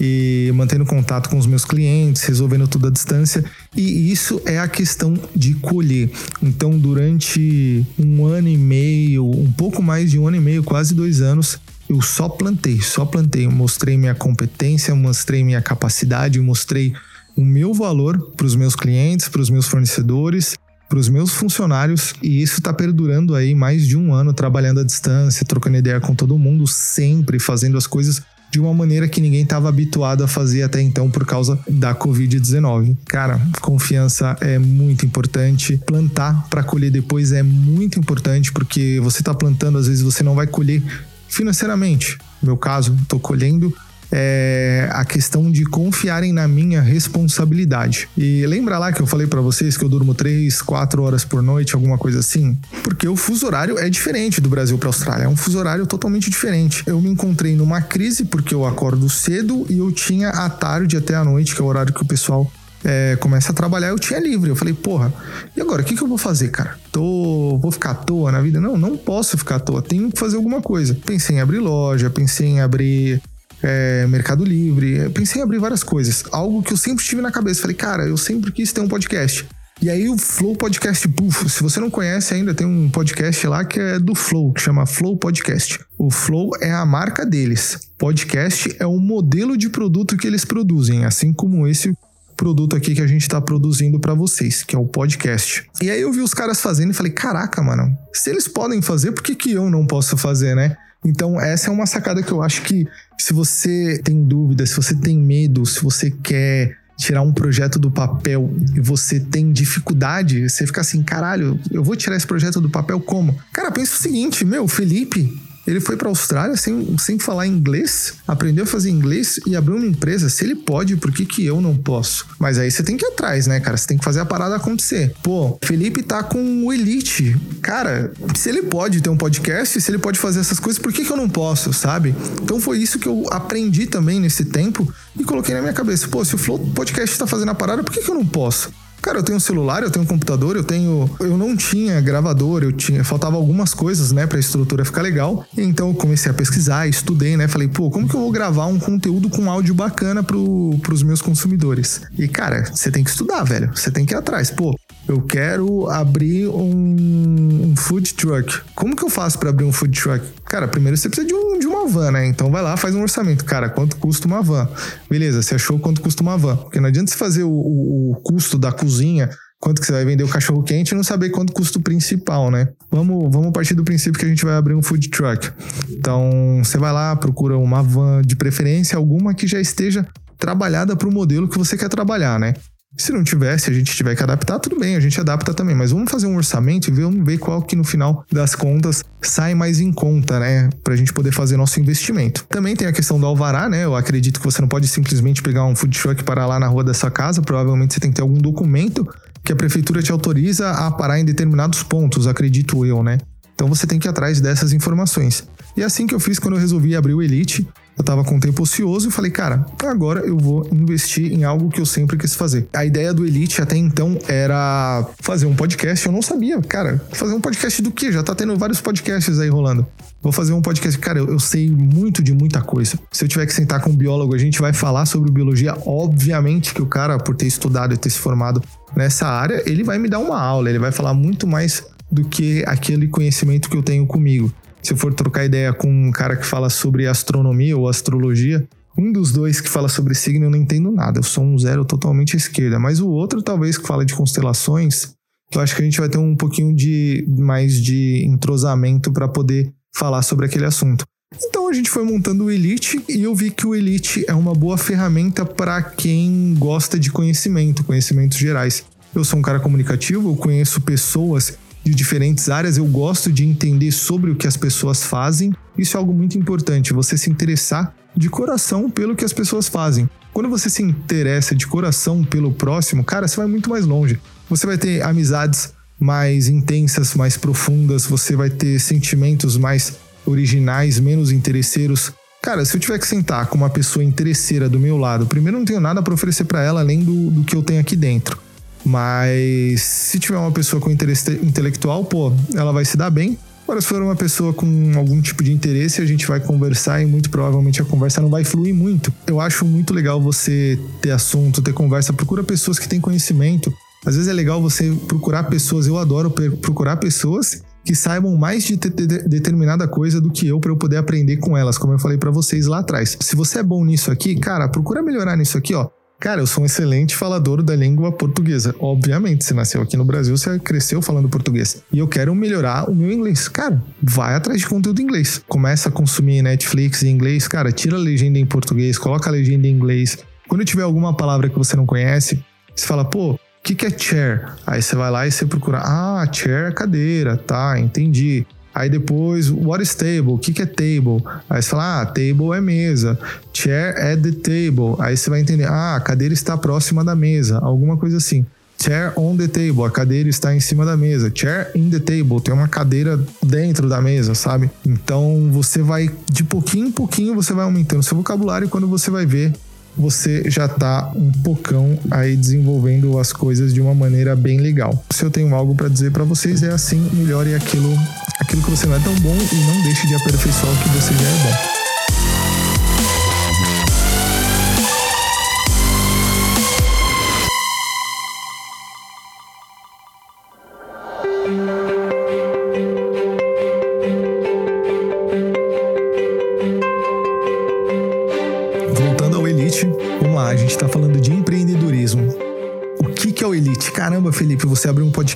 e 0.00 0.50
mantendo 0.54 0.86
contato 0.86 1.28
com 1.28 1.36
os 1.36 1.46
meus 1.46 1.64
clientes, 1.64 2.22
resolvendo 2.22 2.66
tudo 2.66 2.88
à 2.88 2.90
distância. 2.90 3.44
E 3.76 4.10
isso 4.10 4.40
é 4.46 4.58
a 4.58 4.66
questão 4.66 5.14
de 5.36 5.54
colher. 5.54 6.10
Então, 6.42 6.76
durante 6.78 7.84
um 7.98 8.24
ano 8.24 8.48
e 8.48 8.56
meio, 8.56 9.30
um 9.30 9.52
pouco 9.52 9.82
mais 9.82 10.10
de 10.10 10.18
um 10.18 10.26
ano 10.26 10.38
e 10.38 10.40
meio, 10.40 10.64
quase 10.64 10.94
dois 10.94 11.20
anos, 11.20 11.60
eu 11.90 12.00
só 12.00 12.28
plantei, 12.28 12.80
só 12.80 13.04
plantei. 13.04 13.46
Eu 13.46 13.50
mostrei 13.50 13.98
minha 13.98 14.14
competência, 14.14 14.94
mostrei 14.94 15.42
minha 15.42 15.60
capacidade, 15.60 16.40
mostrei 16.40 16.94
o 17.36 17.44
meu 17.44 17.74
valor 17.74 18.30
para 18.36 18.46
os 18.46 18.54
meus 18.54 18.76
clientes, 18.76 19.28
para 19.28 19.40
os 19.40 19.50
meus 19.50 19.66
fornecedores, 19.66 20.54
para 20.88 21.00
os 21.00 21.08
meus 21.08 21.32
funcionários. 21.32 22.14
E 22.22 22.40
isso 22.40 22.58
está 22.58 22.72
perdurando 22.72 23.34
aí 23.34 23.56
mais 23.56 23.88
de 23.88 23.96
um 23.96 24.14
ano, 24.14 24.32
trabalhando 24.32 24.78
à 24.78 24.84
distância, 24.84 25.44
trocando 25.44 25.78
ideia 25.78 25.98
com 25.98 26.14
todo 26.14 26.38
mundo, 26.38 26.64
sempre 26.64 27.40
fazendo 27.40 27.76
as 27.76 27.88
coisas 27.88 28.22
de 28.52 28.60
uma 28.60 28.72
maneira 28.72 29.08
que 29.08 29.20
ninguém 29.20 29.42
estava 29.42 29.68
habituado 29.68 30.22
a 30.22 30.28
fazer 30.28 30.62
até 30.62 30.80
então 30.80 31.10
por 31.10 31.26
causa 31.26 31.58
da 31.68 31.92
Covid-19. 31.92 32.96
Cara, 33.06 33.40
confiança 33.60 34.36
é 34.40 34.60
muito 34.60 35.04
importante. 35.04 35.76
Plantar 35.84 36.48
para 36.48 36.62
colher 36.62 36.90
depois 36.90 37.32
é 37.32 37.42
muito 37.42 37.98
importante 37.98 38.52
porque 38.52 39.00
você 39.02 39.22
está 39.22 39.34
plantando, 39.34 39.78
às 39.78 39.88
vezes 39.88 40.02
você 40.02 40.22
não 40.22 40.36
vai 40.36 40.46
colher 40.46 40.82
financeiramente. 41.30 42.18
No 42.42 42.48
meu 42.48 42.56
caso, 42.56 42.94
estou 43.02 43.18
colhendo 43.18 43.74
é 44.12 44.88
a 44.92 45.04
questão 45.04 45.50
de 45.50 45.64
confiarem 45.64 46.32
na 46.32 46.48
minha 46.48 46.80
responsabilidade. 46.80 48.08
E 48.16 48.44
lembra 48.46 48.78
lá 48.78 48.92
que 48.92 49.00
eu 49.00 49.06
falei 49.06 49.26
para 49.26 49.40
vocês 49.40 49.76
que 49.76 49.84
eu 49.84 49.88
durmo 49.88 50.14
3, 50.14 50.60
4 50.62 51.02
horas 51.02 51.24
por 51.24 51.42
noite, 51.42 51.74
alguma 51.74 51.96
coisa 51.96 52.18
assim? 52.18 52.58
Porque 52.82 53.06
o 53.06 53.16
fuso 53.16 53.46
horário 53.46 53.78
é 53.78 53.88
diferente 53.88 54.40
do 54.40 54.48
Brasil 54.48 54.76
para 54.78 54.88
Austrália, 54.88 55.24
é 55.24 55.28
um 55.28 55.36
fuso 55.36 55.58
horário 55.58 55.86
totalmente 55.86 56.28
diferente. 56.28 56.82
Eu 56.86 57.00
me 57.00 57.08
encontrei 57.08 57.54
numa 57.54 57.80
crise 57.80 58.24
porque 58.24 58.54
eu 58.54 58.66
acordo 58.66 59.08
cedo 59.08 59.64
e 59.68 59.78
eu 59.78 59.92
tinha 59.92 60.30
a 60.30 60.50
tarde 60.50 60.96
até 60.96 61.14
a 61.14 61.24
noite, 61.24 61.54
que 61.54 61.60
é 61.60 61.64
o 61.64 61.68
horário 61.68 61.92
que 61.92 62.02
o 62.02 62.06
pessoal 62.06 62.50
é, 62.84 63.16
começa 63.16 63.52
a 63.52 63.54
trabalhar, 63.54 63.88
eu 63.88 63.98
tinha 63.98 64.18
livre. 64.18 64.50
Eu 64.50 64.56
falei, 64.56 64.74
porra, 64.74 65.12
e 65.56 65.60
agora? 65.60 65.82
O 65.82 65.84
que, 65.84 65.94
que 65.94 66.02
eu 66.02 66.08
vou 66.08 66.18
fazer, 66.18 66.48
cara? 66.48 66.78
Tô, 66.90 67.58
vou 67.58 67.70
ficar 67.70 67.90
à 67.90 67.94
toa 67.94 68.32
na 68.32 68.40
vida? 68.40 68.60
Não, 68.60 68.76
não 68.76 68.96
posso 68.96 69.36
ficar 69.36 69.56
à 69.56 69.60
toa. 69.60 69.82
Tenho 69.82 70.10
que 70.10 70.18
fazer 70.18 70.36
alguma 70.36 70.60
coisa. 70.60 70.94
Pensei 70.94 71.36
em 71.36 71.40
abrir 71.40 71.58
loja, 71.58 72.08
pensei 72.10 72.48
em 72.48 72.60
abrir 72.60 73.20
é, 73.62 74.06
Mercado 74.06 74.44
Livre. 74.44 75.10
Pensei 75.10 75.40
em 75.40 75.44
abrir 75.44 75.58
várias 75.58 75.82
coisas. 75.82 76.24
Algo 76.32 76.62
que 76.62 76.72
eu 76.72 76.76
sempre 76.76 77.04
tive 77.04 77.20
na 77.20 77.30
cabeça. 77.30 77.60
Falei, 77.60 77.76
cara, 77.76 78.04
eu 78.04 78.16
sempre 78.16 78.50
quis 78.50 78.72
ter 78.72 78.80
um 78.80 78.88
podcast. 78.88 79.46
E 79.82 79.88
aí 79.88 80.10
o 80.10 80.18
Flow 80.18 80.54
Podcast 80.54 81.08
Buff, 81.08 81.48
se 81.48 81.62
você 81.62 81.80
não 81.80 81.88
conhece 81.88 82.34
ainda, 82.34 82.52
tem 82.52 82.66
um 82.66 82.90
podcast 82.90 83.46
lá 83.46 83.64
que 83.64 83.80
é 83.80 83.98
do 83.98 84.14
Flow, 84.14 84.52
que 84.52 84.60
chama 84.60 84.84
Flow 84.84 85.16
Podcast. 85.16 85.80
O 85.96 86.10
Flow 86.10 86.50
é 86.60 86.70
a 86.70 86.84
marca 86.84 87.24
deles. 87.24 87.78
Podcast 87.96 88.76
é 88.78 88.84
o 88.84 88.98
modelo 88.98 89.56
de 89.56 89.70
produto 89.70 90.18
que 90.18 90.26
eles 90.26 90.44
produzem, 90.44 91.06
assim 91.06 91.32
como 91.32 91.66
esse 91.66 91.94
produto 92.40 92.74
aqui 92.74 92.94
que 92.94 93.02
a 93.02 93.06
gente 93.06 93.20
está 93.20 93.38
produzindo 93.38 94.00
para 94.00 94.14
vocês, 94.14 94.62
que 94.62 94.74
é 94.74 94.78
o 94.78 94.86
podcast. 94.86 95.62
E 95.82 95.90
aí 95.90 96.00
eu 96.00 96.10
vi 96.10 96.22
os 96.22 96.32
caras 96.32 96.58
fazendo 96.58 96.90
e 96.90 96.94
falei, 96.94 97.12
caraca, 97.12 97.62
mano, 97.62 97.94
se 98.14 98.30
eles 98.30 98.48
podem 98.48 98.80
fazer, 98.80 99.12
por 99.12 99.22
que, 99.22 99.34
que 99.34 99.52
eu 99.52 99.68
não 99.68 99.86
posso 99.86 100.16
fazer, 100.16 100.56
né? 100.56 100.74
Então, 101.04 101.38
essa 101.38 101.68
é 101.68 101.70
uma 101.70 101.84
sacada 101.84 102.22
que 102.22 102.32
eu 102.32 102.42
acho 102.42 102.62
que 102.62 102.86
se 103.18 103.34
você 103.34 104.00
tem 104.02 104.24
dúvida, 104.24 104.64
se 104.64 104.74
você 104.74 104.94
tem 104.94 105.18
medo, 105.18 105.66
se 105.66 105.82
você 105.82 106.10
quer 106.10 106.78
tirar 106.96 107.20
um 107.20 107.32
projeto 107.32 107.78
do 107.78 107.90
papel 107.90 108.50
e 108.74 108.80
você 108.80 109.20
tem 109.20 109.52
dificuldade, 109.52 110.48
você 110.48 110.66
fica 110.66 110.80
assim, 110.80 111.02
caralho, 111.02 111.60
eu 111.70 111.84
vou 111.84 111.94
tirar 111.94 112.16
esse 112.16 112.26
projeto 112.26 112.58
do 112.58 112.70
papel 112.70 112.98
como? 113.00 113.38
Cara, 113.52 113.70
pensa 113.70 113.96
o 113.96 113.98
seguinte, 113.98 114.46
meu, 114.46 114.66
Felipe, 114.66 115.38
ele 115.66 115.80
foi 115.80 115.96
para 115.96 116.08
a 116.08 116.10
Austrália 116.10 116.56
sem, 116.56 116.96
sem 116.98 117.18
falar 117.18 117.46
inglês, 117.46 118.14
aprendeu 118.26 118.64
a 118.64 118.66
fazer 118.66 118.90
inglês 118.90 119.38
e 119.46 119.54
abriu 119.54 119.76
uma 119.76 119.86
empresa. 119.86 120.28
Se 120.28 120.44
ele 120.44 120.54
pode, 120.54 120.96
por 120.96 121.12
que, 121.12 121.24
que 121.24 121.44
eu 121.44 121.60
não 121.60 121.76
posso? 121.76 122.26
Mas 122.38 122.58
aí 122.58 122.70
você 122.70 122.82
tem 122.82 122.96
que 122.96 123.04
ir 123.04 123.08
atrás, 123.08 123.46
né, 123.46 123.60
cara? 123.60 123.76
Você 123.76 123.86
tem 123.86 123.98
que 123.98 124.04
fazer 124.04 124.20
a 124.20 124.24
parada 124.24 124.56
acontecer. 124.56 125.14
Pô, 125.22 125.58
Felipe 125.62 126.02
tá 126.02 126.22
com 126.22 126.64
o 126.64 126.72
Elite. 126.72 127.36
Cara, 127.62 128.12
se 128.34 128.48
ele 128.48 128.62
pode 128.62 129.00
ter 129.00 129.10
um 129.10 129.16
podcast, 129.16 129.80
se 129.80 129.90
ele 129.90 129.98
pode 129.98 130.18
fazer 130.18 130.40
essas 130.40 130.58
coisas, 130.58 130.80
por 130.80 130.92
que, 130.92 131.04
que 131.04 131.12
eu 131.12 131.16
não 131.16 131.28
posso, 131.28 131.72
sabe? 131.72 132.14
Então 132.42 132.60
foi 132.60 132.78
isso 132.78 132.98
que 132.98 133.06
eu 133.06 133.26
aprendi 133.30 133.86
também 133.86 134.18
nesse 134.20 134.46
tempo 134.46 134.92
e 135.18 135.24
coloquei 135.24 135.54
na 135.54 135.60
minha 135.60 135.72
cabeça. 135.72 136.08
Pô, 136.08 136.24
se 136.24 136.34
o 136.34 136.38
Flow 136.38 136.58
Podcast 136.74 137.18
tá 137.18 137.26
fazendo 137.26 137.50
a 137.50 137.54
parada, 137.54 137.82
por 137.84 137.92
que, 137.92 138.00
que 138.00 138.10
eu 138.10 138.14
não 138.14 138.26
posso? 138.26 138.70
Cara, 139.02 139.18
eu 139.18 139.22
tenho 139.22 139.36
um 139.36 139.40
celular, 139.40 139.82
eu 139.82 139.90
tenho 139.90 140.04
um 140.04 140.08
computador, 140.08 140.56
eu 140.56 140.64
tenho. 140.64 141.10
Eu 141.20 141.36
não 141.36 141.56
tinha 141.56 142.00
gravador, 142.00 142.62
eu 142.62 142.72
tinha. 142.72 143.02
Faltava 143.04 143.36
algumas 143.36 143.74
coisas, 143.74 144.12
né, 144.12 144.26
pra 144.26 144.38
estrutura 144.38 144.84
ficar 144.84 145.02
legal. 145.02 145.46
Então 145.56 145.88
eu 145.88 145.94
comecei 145.94 146.30
a 146.30 146.34
pesquisar, 146.34 146.86
estudei, 146.86 147.36
né? 147.36 147.48
Falei, 147.48 147.68
pô, 147.68 147.90
como 147.90 148.08
que 148.08 148.14
eu 148.14 148.20
vou 148.20 148.30
gravar 148.30 148.66
um 148.66 148.78
conteúdo 148.78 149.28
com 149.30 149.50
áudio 149.50 149.74
bacana 149.74 150.22
pro, 150.22 150.78
pros 150.82 151.02
meus 151.02 151.22
consumidores? 151.22 152.02
E, 152.18 152.28
cara, 152.28 152.64
você 152.64 152.90
tem 152.90 153.02
que 153.02 153.10
estudar, 153.10 153.42
velho. 153.44 153.70
Você 153.74 153.90
tem 153.90 154.04
que 154.04 154.14
ir 154.14 154.16
atrás. 154.16 154.50
Pô, 154.50 154.76
eu 155.08 155.22
quero 155.22 155.88
abrir 155.88 156.48
um, 156.48 157.70
um 157.70 157.76
food 157.76 158.14
truck. 158.14 158.60
Como 158.74 158.94
que 158.94 159.04
eu 159.04 159.10
faço 159.10 159.38
para 159.38 159.50
abrir 159.50 159.64
um 159.64 159.72
food 159.72 159.98
truck? 159.98 160.24
Cara, 160.44 160.68
primeiro 160.68 160.96
você 160.96 161.08
precisa 161.08 161.26
de, 161.26 161.34
um, 161.34 161.58
van, 161.90 162.12
né? 162.12 162.26
Então 162.26 162.50
vai 162.50 162.62
lá, 162.62 162.76
faz 162.76 162.94
um 162.94 163.02
orçamento. 163.02 163.44
Cara, 163.44 163.68
quanto 163.68 163.96
custa 163.96 164.26
uma 164.26 164.42
van? 164.42 164.68
Beleza, 165.08 165.42
você 165.42 165.56
achou 165.56 165.78
quanto 165.78 166.00
custa 166.00 166.22
uma 166.22 166.38
van? 166.38 166.56
Porque 166.56 166.80
não 166.80 166.88
adianta 166.88 167.10
você 167.10 167.16
fazer 167.16 167.42
o, 167.42 167.50
o, 167.50 168.12
o 168.12 168.16
custo 168.22 168.58
da 168.58 168.72
cozinha 168.72 169.28
quanto 169.60 169.80
que 169.80 169.86
você 169.86 169.92
vai 169.92 170.04
vender 170.06 170.24
o 170.24 170.28
cachorro 170.28 170.62
quente 170.62 170.92
e 170.92 170.94
não 170.94 171.04
saber 171.04 171.28
quanto 171.28 171.52
custa 171.52 171.78
o 171.78 171.82
principal, 171.82 172.50
né? 172.50 172.68
Vamos, 172.90 173.30
vamos 173.30 173.52
partir 173.52 173.74
do 173.74 173.84
princípio 173.84 174.18
que 174.18 174.24
a 174.24 174.28
gente 174.28 174.44
vai 174.44 174.54
abrir 174.54 174.74
um 174.74 174.82
food 174.82 175.10
truck. 175.10 175.50
Então, 175.90 176.62
você 176.64 176.78
vai 176.78 176.92
lá, 176.92 177.14
procura 177.14 177.58
uma 177.58 177.82
van, 177.82 178.22
de 178.22 178.34
preferência 178.34 178.96
alguma 178.96 179.34
que 179.34 179.46
já 179.46 179.60
esteja 179.60 180.06
trabalhada 180.38 180.96
para 180.96 181.06
o 181.06 181.12
modelo 181.12 181.46
que 181.46 181.58
você 181.58 181.76
quer 181.76 181.90
trabalhar, 181.90 182.40
né? 182.40 182.54
Se 182.96 183.12
não 183.12 183.22
tiver, 183.22 183.56
se 183.56 183.70
a 183.70 183.72
gente 183.72 183.94
tiver 183.94 184.16
que 184.16 184.22
adaptar, 184.22 184.58
tudo 184.58 184.76
bem, 184.76 184.96
a 184.96 185.00
gente 185.00 185.20
adapta 185.20 185.54
também. 185.54 185.76
Mas 185.76 185.92
vamos 185.92 186.10
fazer 186.10 186.26
um 186.26 186.36
orçamento 186.36 186.88
e 186.88 186.90
vamos 186.90 187.24
ver 187.24 187.38
qual 187.38 187.62
que 187.62 187.76
no 187.76 187.84
final 187.84 188.24
das 188.32 188.56
contas 188.56 189.04
sai 189.22 189.54
mais 189.54 189.78
em 189.78 189.92
conta, 189.92 190.40
né? 190.40 190.68
Pra 190.82 190.96
gente 190.96 191.12
poder 191.12 191.30
fazer 191.30 191.56
nosso 191.56 191.78
investimento. 191.78 192.44
Também 192.48 192.74
tem 192.74 192.88
a 192.88 192.92
questão 192.92 193.20
do 193.20 193.26
alvará, 193.26 193.68
né? 193.68 193.84
Eu 193.84 193.94
acredito 193.94 194.40
que 194.40 194.44
você 194.44 194.60
não 194.60 194.66
pode 194.66 194.88
simplesmente 194.88 195.40
pegar 195.40 195.64
um 195.66 195.76
food 195.76 195.96
truck 195.96 196.24
para 196.24 196.44
lá 196.46 196.58
na 196.58 196.66
rua 196.66 196.82
da 196.82 196.92
sua 196.92 197.12
casa. 197.12 197.40
Provavelmente 197.40 197.94
você 197.94 198.00
tem 198.00 198.10
que 198.10 198.16
ter 198.16 198.22
algum 198.22 198.38
documento 198.38 199.06
que 199.44 199.52
a 199.52 199.56
prefeitura 199.56 200.02
te 200.02 200.10
autoriza 200.10 200.70
a 200.70 200.90
parar 200.90 201.20
em 201.20 201.24
determinados 201.24 201.84
pontos, 201.84 202.26
acredito 202.26 202.84
eu, 202.84 203.04
né? 203.04 203.18
Então 203.54 203.68
você 203.68 203.86
tem 203.86 203.98
que 203.98 204.08
ir 204.08 204.10
atrás 204.10 204.40
dessas 204.40 204.72
informações. 204.72 205.46
E 205.76 205.82
é 205.82 205.84
assim 205.84 206.06
que 206.06 206.14
eu 206.14 206.20
fiz 206.20 206.38
quando 206.38 206.54
eu 206.54 206.60
resolvi 206.60 206.96
abrir 206.96 207.14
o 207.14 207.22
Elite. 207.22 207.68
Eu 208.00 208.04
tava 208.04 208.24
com 208.24 208.40
tempo 208.40 208.62
ocioso 208.62 209.08
e 209.08 209.12
falei, 209.12 209.30
cara, 209.30 209.66
agora 209.84 210.20
eu 210.20 210.38
vou 210.38 210.66
investir 210.72 211.34
em 211.34 211.44
algo 211.44 211.68
que 211.68 211.82
eu 211.82 211.84
sempre 211.84 212.16
quis 212.16 212.34
fazer. 212.34 212.66
A 212.72 212.82
ideia 212.82 213.12
do 213.12 213.26
Elite 213.26 213.60
até 213.60 213.76
então 213.76 214.18
era 214.26 215.06
fazer 215.20 215.44
um 215.44 215.54
podcast. 215.54 216.06
Eu 216.06 216.10
não 216.10 216.22
sabia, 216.22 216.58
cara, 216.62 217.04
fazer 217.12 217.34
um 217.34 217.42
podcast 217.42 217.82
do 217.82 217.90
que? 217.90 218.10
Já 218.10 218.22
tá 218.22 218.34
tendo 218.34 218.56
vários 218.56 218.80
podcasts 218.80 219.38
aí 219.38 219.50
rolando. 219.50 219.86
Vou 220.22 220.32
fazer 220.32 220.54
um 220.54 220.62
podcast. 220.62 220.98
Cara, 220.98 221.18
eu, 221.18 221.28
eu, 221.28 221.38
sei 221.38 221.70
muito 221.70 222.22
de 222.22 222.32
muita 222.32 222.62
coisa. 222.62 222.98
Se 223.12 223.22
eu 223.22 223.28
tiver 223.28 223.44
que 223.44 223.52
sentar 223.52 223.82
com 223.82 223.90
um 223.90 223.96
biólogo, 223.96 224.34
a 224.34 224.38
gente 224.38 224.62
vai 224.62 224.72
falar 224.72 225.04
sobre 225.04 225.30
biologia. 225.30 225.76
Obviamente 225.84 226.72
que 226.72 226.80
o 226.80 226.86
cara, 226.86 227.18
por 227.18 227.36
ter 227.36 227.48
estudado 227.48 227.92
e 227.92 227.98
ter 227.98 228.08
se 228.08 228.18
formado 228.18 228.62
nessa 228.96 229.26
área, 229.28 229.62
ele 229.66 229.84
vai 229.84 229.98
me 229.98 230.08
dar 230.08 230.20
uma 230.20 230.40
aula, 230.40 230.70
ele 230.70 230.78
vai 230.78 230.90
falar 230.90 231.12
muito 231.12 231.46
mais 231.46 231.84
do 232.10 232.24
que 232.24 232.64
aquele 232.66 233.08
conhecimento 233.08 233.68
que 233.68 233.76
eu 233.76 233.82
tenho 233.82 234.06
comigo 234.06 234.50
se 234.82 234.94
for 234.96 235.12
trocar 235.14 235.44
ideia 235.44 235.72
com 235.72 235.88
um 235.88 236.10
cara 236.10 236.36
que 236.36 236.46
fala 236.46 236.70
sobre 236.70 237.06
astronomia 237.06 237.76
ou 237.76 237.88
astrologia, 237.88 238.66
um 238.98 239.12
dos 239.12 239.32
dois 239.32 239.60
que 239.60 239.68
fala 239.68 239.88
sobre 239.88 240.14
signo 240.14 240.46
eu 240.46 240.50
não 240.50 240.58
entendo 240.58 240.90
nada. 240.90 241.20
Eu 241.20 241.22
sou 241.22 241.44
um 241.44 241.58
zero 241.58 241.84
totalmente 241.84 242.34
à 242.34 242.36
esquerda. 242.36 242.78
Mas 242.78 243.00
o 243.00 243.08
outro, 243.08 243.42
talvez, 243.42 243.78
que 243.78 243.86
fala 243.86 244.04
de 244.04 244.14
constelações, 244.14 245.14
eu 245.52 245.60
acho 245.60 245.74
que 245.74 245.82
a 245.82 245.84
gente 245.84 245.98
vai 245.98 246.08
ter 246.08 246.18
um 246.18 246.36
pouquinho 246.36 246.74
de 246.74 247.24
mais 247.28 247.80
de 247.82 248.24
entrosamento 248.26 249.12
para 249.12 249.28
poder 249.28 249.72
falar 249.94 250.22
sobre 250.22 250.46
aquele 250.46 250.64
assunto. 250.64 251.04
Então 251.48 251.68
a 251.68 251.72
gente 251.72 251.88
foi 251.88 252.04
montando 252.04 252.44
o 252.44 252.50
Elite 252.50 253.02
e 253.08 253.22
eu 253.22 253.34
vi 253.34 253.50
que 253.50 253.66
o 253.66 253.74
Elite 253.74 254.24
é 254.26 254.34
uma 254.34 254.52
boa 254.52 254.76
ferramenta 254.76 255.44
para 255.44 255.80
quem 255.80 256.54
gosta 256.58 256.98
de 256.98 257.10
conhecimento, 257.10 257.84
conhecimentos 257.84 258.36
gerais. 258.36 258.84
Eu 259.14 259.24
sou 259.24 259.38
um 259.38 259.42
cara 259.42 259.60
comunicativo, 259.60 260.30
eu 260.30 260.36
conheço 260.36 260.80
pessoas 260.80 261.56
de 261.90 261.96
diferentes 261.96 262.48
áreas, 262.48 262.78
eu 262.78 262.86
gosto 262.86 263.32
de 263.32 263.44
entender 263.44 263.90
sobre 263.90 264.30
o 264.30 264.36
que 264.36 264.46
as 264.46 264.56
pessoas 264.56 265.02
fazem. 265.02 265.52
Isso 265.76 265.96
é 265.96 265.98
algo 265.98 266.12
muito 266.12 266.38
importante, 266.38 266.92
você 266.92 267.18
se 267.18 267.28
interessar 267.28 267.92
de 268.16 268.28
coração 268.28 268.88
pelo 268.88 269.16
que 269.16 269.24
as 269.24 269.32
pessoas 269.32 269.68
fazem. 269.68 270.08
Quando 270.32 270.48
você 270.48 270.70
se 270.70 270.82
interessa 270.82 271.54
de 271.54 271.66
coração 271.66 272.22
pelo 272.22 272.52
próximo, 272.52 273.04
cara, 273.04 273.26
você 273.26 273.36
vai 273.36 273.46
muito 273.46 273.68
mais 273.68 273.84
longe. 273.84 274.20
Você 274.48 274.66
vai 274.66 274.78
ter 274.78 275.02
amizades 275.02 275.72
mais 275.98 276.48
intensas, 276.48 277.14
mais 277.14 277.36
profundas, 277.36 278.06
você 278.06 278.36
vai 278.36 278.48
ter 278.48 278.78
sentimentos 278.78 279.56
mais 279.56 279.96
originais, 280.24 281.00
menos 281.00 281.32
interesseiros. 281.32 282.12
Cara, 282.40 282.64
se 282.64 282.76
eu 282.76 282.80
tiver 282.80 282.98
que 282.98 283.06
sentar 283.06 283.46
com 283.46 283.56
uma 283.56 283.68
pessoa 283.68 284.04
interesseira 284.04 284.68
do 284.68 284.78
meu 284.78 284.96
lado, 284.96 285.26
primeiro 285.26 285.58
não 285.58 285.64
tenho 285.64 285.80
nada 285.80 286.02
para 286.02 286.14
oferecer 286.14 286.44
para 286.44 286.62
ela 286.62 286.80
além 286.80 287.00
do, 287.00 287.30
do 287.30 287.44
que 287.44 287.56
eu 287.56 287.62
tenho 287.62 287.80
aqui 287.80 287.96
dentro. 287.96 288.40
Mas 288.84 289.82
se 289.82 290.18
tiver 290.18 290.38
uma 290.38 290.52
pessoa 290.52 290.80
com 290.80 290.90
interesse 290.90 291.32
intelectual, 291.42 292.04
pô, 292.04 292.32
ela 292.54 292.72
vai 292.72 292.84
se 292.84 292.96
dar 292.96 293.10
bem. 293.10 293.38
Agora, 293.64 293.80
se 293.80 293.86
for 293.86 294.02
uma 294.02 294.16
pessoa 294.16 294.52
com 294.52 294.66
algum 294.96 295.20
tipo 295.20 295.44
de 295.44 295.52
interesse, 295.52 296.00
a 296.00 296.04
gente 296.04 296.26
vai 296.26 296.40
conversar 296.40 297.00
e 297.02 297.06
muito 297.06 297.30
provavelmente 297.30 297.80
a 297.80 297.84
conversa 297.84 298.20
não 298.20 298.28
vai 298.28 298.42
fluir 298.42 298.74
muito. 298.74 299.12
Eu 299.26 299.40
acho 299.40 299.64
muito 299.64 299.94
legal 299.94 300.20
você 300.20 300.76
ter 301.00 301.12
assunto, 301.12 301.62
ter 301.62 301.72
conversa. 301.72 302.12
Procura 302.12 302.42
pessoas 302.42 302.80
que 302.80 302.88
têm 302.88 303.00
conhecimento. 303.00 303.72
Às 304.04 304.16
vezes 304.16 304.28
é 304.28 304.32
legal 304.32 304.60
você 304.60 304.90
procurar 305.06 305.44
pessoas. 305.44 305.86
Eu 305.86 305.98
adoro 305.98 306.30
procurar 306.30 306.96
pessoas 306.96 307.62
que 307.84 307.94
saibam 307.94 308.36
mais 308.36 308.64
de, 308.64 308.76
de, 308.76 308.90
de 308.90 309.28
determinada 309.28 309.86
coisa 309.86 310.20
do 310.20 310.30
que 310.30 310.48
eu 310.48 310.58
para 310.58 310.72
eu 310.72 310.76
poder 310.76 310.96
aprender 310.96 311.36
com 311.36 311.56
elas, 311.56 311.78
como 311.78 311.92
eu 311.92 311.98
falei 311.98 312.18
para 312.18 312.30
vocês 312.30 312.66
lá 312.66 312.80
atrás. 312.80 313.16
Se 313.20 313.36
você 313.36 313.60
é 313.60 313.62
bom 313.62 313.84
nisso 313.84 314.10
aqui, 314.10 314.34
cara, 314.36 314.68
procura 314.68 315.00
melhorar 315.00 315.36
nisso 315.36 315.56
aqui, 315.56 315.74
ó. 315.74 315.88
Cara, 316.20 316.42
eu 316.42 316.46
sou 316.46 316.62
um 316.62 316.66
excelente 316.66 317.16
falador 317.16 317.62
da 317.62 317.74
língua 317.74 318.12
portuguesa. 318.12 318.74
Obviamente, 318.78 319.42
você 319.42 319.54
nasceu 319.54 319.80
aqui 319.80 319.96
no 319.96 320.04
Brasil, 320.04 320.36
você 320.36 320.58
cresceu 320.58 321.00
falando 321.00 321.30
português. 321.30 321.82
E 321.90 321.98
eu 321.98 322.06
quero 322.06 322.34
melhorar 322.34 322.90
o 322.90 322.94
meu 322.94 323.10
inglês. 323.10 323.48
Cara, 323.48 323.82
vai 324.02 324.34
atrás 324.34 324.60
de 324.60 324.66
conteúdo 324.66 325.00
em 325.00 325.04
inglês. 325.04 325.42
Começa 325.48 325.88
a 325.88 325.92
consumir 325.92 326.42
Netflix 326.42 327.02
em 327.02 327.08
inglês. 327.08 327.48
Cara, 327.48 327.72
tira 327.72 327.96
a 327.96 327.98
legenda 327.98 328.38
em 328.38 328.44
português, 328.44 328.98
coloca 328.98 329.30
a 329.30 329.32
legenda 329.32 329.66
em 329.66 329.70
inglês. 329.70 330.18
Quando 330.46 330.62
tiver 330.62 330.82
alguma 330.82 331.16
palavra 331.16 331.48
que 331.48 331.56
você 331.56 331.74
não 331.74 331.86
conhece, 331.86 332.44
você 332.76 332.86
fala, 332.86 333.02
pô, 333.02 333.32
o 333.32 333.38
que, 333.62 333.74
que 333.74 333.86
é 333.86 333.98
chair? 333.98 334.44
Aí 334.66 334.82
você 334.82 334.94
vai 334.94 335.10
lá 335.10 335.26
e 335.26 335.32
você 335.32 335.46
procura. 335.46 335.78
Ah, 335.78 336.28
chair 336.30 336.68
é 336.68 336.72
cadeira, 336.72 337.38
tá, 337.38 337.80
entendi. 337.80 338.46
Aí 338.80 338.88
depois, 338.88 339.50
what 339.50 339.82
is 339.82 339.94
table? 339.94 340.32
O 340.32 340.38
que, 340.38 340.54
que 340.54 340.62
é 340.62 340.66
table? 340.66 341.22
Aí 341.50 341.60
você 341.60 341.68
fala, 341.68 342.00
ah, 342.00 342.06
table 342.06 342.54
é 342.54 342.60
mesa. 342.62 343.18
Chair 343.52 343.94
é 343.98 344.16
the 344.16 344.32
table. 344.32 344.96
Aí 344.98 345.14
você 345.14 345.28
vai 345.28 345.40
entender, 345.40 345.66
ah, 345.66 345.96
a 345.96 346.00
cadeira 346.00 346.32
está 346.32 346.56
próxima 346.56 347.04
da 347.04 347.14
mesa. 347.14 347.58
Alguma 347.58 347.98
coisa 347.98 348.16
assim. 348.16 348.46
Chair 348.82 349.12
on 349.18 349.36
the 349.36 349.46
table, 349.46 349.84
a 349.84 349.90
cadeira 349.90 350.30
está 350.30 350.54
em 350.54 350.60
cima 350.60 350.86
da 350.86 350.96
mesa. 350.96 351.30
Chair 351.34 351.70
in 351.74 351.90
the 351.90 351.98
table, 351.98 352.40
tem 352.40 352.54
uma 352.54 352.68
cadeira 352.68 353.20
dentro 353.42 353.86
da 353.86 354.00
mesa, 354.00 354.34
sabe? 354.34 354.70
Então 354.86 355.50
você 355.52 355.82
vai, 355.82 356.10
de 356.32 356.42
pouquinho 356.42 356.86
em 356.86 356.90
pouquinho, 356.90 357.34
você 357.34 357.52
vai 357.52 357.66
aumentando 357.66 358.02
seu 358.02 358.16
vocabulário 358.16 358.64
e 358.64 358.70
quando 358.70 358.88
você 358.88 359.10
vai 359.10 359.26
ver, 359.26 359.52
você 359.96 360.48
já 360.48 360.66
está 360.66 361.10
um 361.14 361.30
pocão 361.30 361.98
aí 362.10 362.36
desenvolvendo 362.36 363.18
as 363.18 363.32
coisas 363.32 363.74
de 363.74 363.80
uma 363.80 363.94
maneira 363.94 364.34
bem 364.36 364.60
legal. 364.60 365.04
Se 365.10 365.24
eu 365.24 365.30
tenho 365.30 365.54
algo 365.54 365.74
para 365.74 365.88
dizer 365.88 366.10
para 366.12 366.24
vocês 366.24 366.62
é 366.62 366.70
assim, 366.70 367.10
melhore 367.12 367.54
aquilo, 367.54 367.92
aquilo 368.40 368.62
que 368.62 368.70
você 368.70 368.86
não 368.86 368.96
é 368.96 369.00
tão 369.00 369.14
bom 369.20 369.36
e 369.36 369.54
não 369.66 369.82
deixe 369.82 370.06
de 370.06 370.14
aperfeiçoar 370.14 370.72
o 370.72 370.82
que 370.82 370.88
você 370.90 371.12
já 371.14 371.28
é 371.28 371.42
bom. 371.44 371.79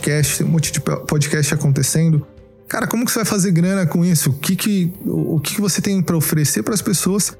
Podcast, 0.05 0.39
tem 0.39 0.47
um 0.47 0.51
monte 0.51 0.71
de 0.71 0.81
podcast 0.81 1.55
acontecendo. 1.55 2.27
Cara, 2.69 2.87
como 2.87 3.05
que 3.05 3.11
você 3.11 3.21
vai 3.21 3.25
fazer 3.25 3.51
grana 3.53 3.87
com 3.87 4.05
isso? 4.05 4.31
O 4.31 4.35
que 4.35 4.55
que, 4.55 4.93
o 5.05 5.41
que, 5.41 5.55
que 5.55 5.61
você 5.61 5.81
tem 5.81 6.03
para 6.03 6.17
oferecer 6.17 6.63
para 6.63 6.75
as 6.75 6.83
pessoas 6.83 7.37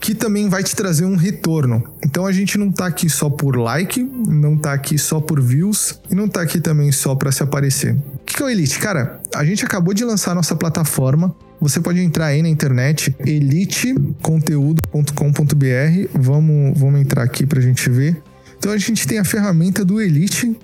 que 0.00 0.14
também 0.14 0.48
vai 0.48 0.62
te 0.62 0.76
trazer 0.76 1.04
um 1.04 1.16
retorno? 1.16 1.82
Então 2.04 2.26
a 2.26 2.32
gente 2.32 2.58
não 2.58 2.70
tá 2.70 2.86
aqui 2.86 3.08
só 3.08 3.30
por 3.30 3.56
like, 3.56 4.02
não 4.02 4.56
tá 4.56 4.72
aqui 4.72 4.98
só 4.98 5.20
por 5.20 5.40
views 5.40 6.00
e 6.10 6.14
não 6.14 6.28
tá 6.28 6.42
aqui 6.42 6.60
também 6.60 6.92
só 6.92 7.14
para 7.14 7.32
se 7.32 7.42
aparecer. 7.42 7.94
O 7.94 8.24
que, 8.24 8.36
que 8.36 8.42
é 8.42 8.46
o 8.46 8.48
Elite? 8.48 8.78
Cara, 8.78 9.20
a 9.34 9.44
gente 9.44 9.64
acabou 9.64 9.94
de 9.94 10.04
lançar 10.04 10.32
a 10.32 10.34
nossa 10.34 10.54
plataforma. 10.54 11.34
Você 11.60 11.80
pode 11.80 12.00
entrar 12.00 12.26
aí 12.26 12.42
na 12.42 12.48
internet, 12.48 13.14
eliteconteúdo.com.br. 13.20 16.08
Vamos, 16.14 16.78
vamos 16.78 17.00
entrar 17.00 17.22
aqui 17.22 17.46
para 17.46 17.58
a 17.58 17.62
gente 17.62 17.88
ver. 17.88 18.20
Então 18.58 18.72
a 18.72 18.78
gente 18.78 19.06
tem 19.06 19.18
a 19.18 19.24
ferramenta 19.24 19.84
do 19.84 20.00
Elite. 20.00 20.56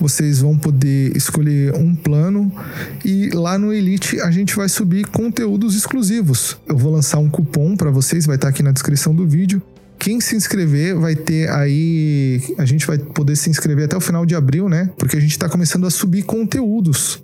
Vocês 0.00 0.40
vão 0.40 0.56
poder 0.56 1.14
escolher 1.14 1.74
um 1.74 1.94
plano 1.94 2.50
e 3.04 3.28
lá 3.34 3.58
no 3.58 3.70
Elite 3.70 4.18
a 4.20 4.30
gente 4.30 4.56
vai 4.56 4.66
subir 4.66 5.06
conteúdos 5.06 5.76
exclusivos. 5.76 6.56
Eu 6.66 6.78
vou 6.78 6.90
lançar 6.90 7.18
um 7.18 7.28
cupom 7.28 7.76
para 7.76 7.90
vocês, 7.90 8.24
vai 8.24 8.36
estar 8.36 8.48
aqui 8.48 8.62
na 8.62 8.72
descrição 8.72 9.14
do 9.14 9.26
vídeo. 9.26 9.62
Quem 9.98 10.18
se 10.18 10.34
inscrever 10.34 10.98
vai 10.98 11.14
ter 11.14 11.50
aí. 11.50 12.40
A 12.56 12.64
gente 12.64 12.86
vai 12.86 12.96
poder 12.96 13.36
se 13.36 13.50
inscrever 13.50 13.84
até 13.84 13.94
o 13.94 14.00
final 14.00 14.24
de 14.24 14.34
abril, 14.34 14.66
né? 14.66 14.88
Porque 14.96 15.18
a 15.18 15.20
gente 15.20 15.32
está 15.32 15.46
começando 15.46 15.86
a 15.86 15.90
subir 15.90 16.22
conteúdos. 16.22 17.22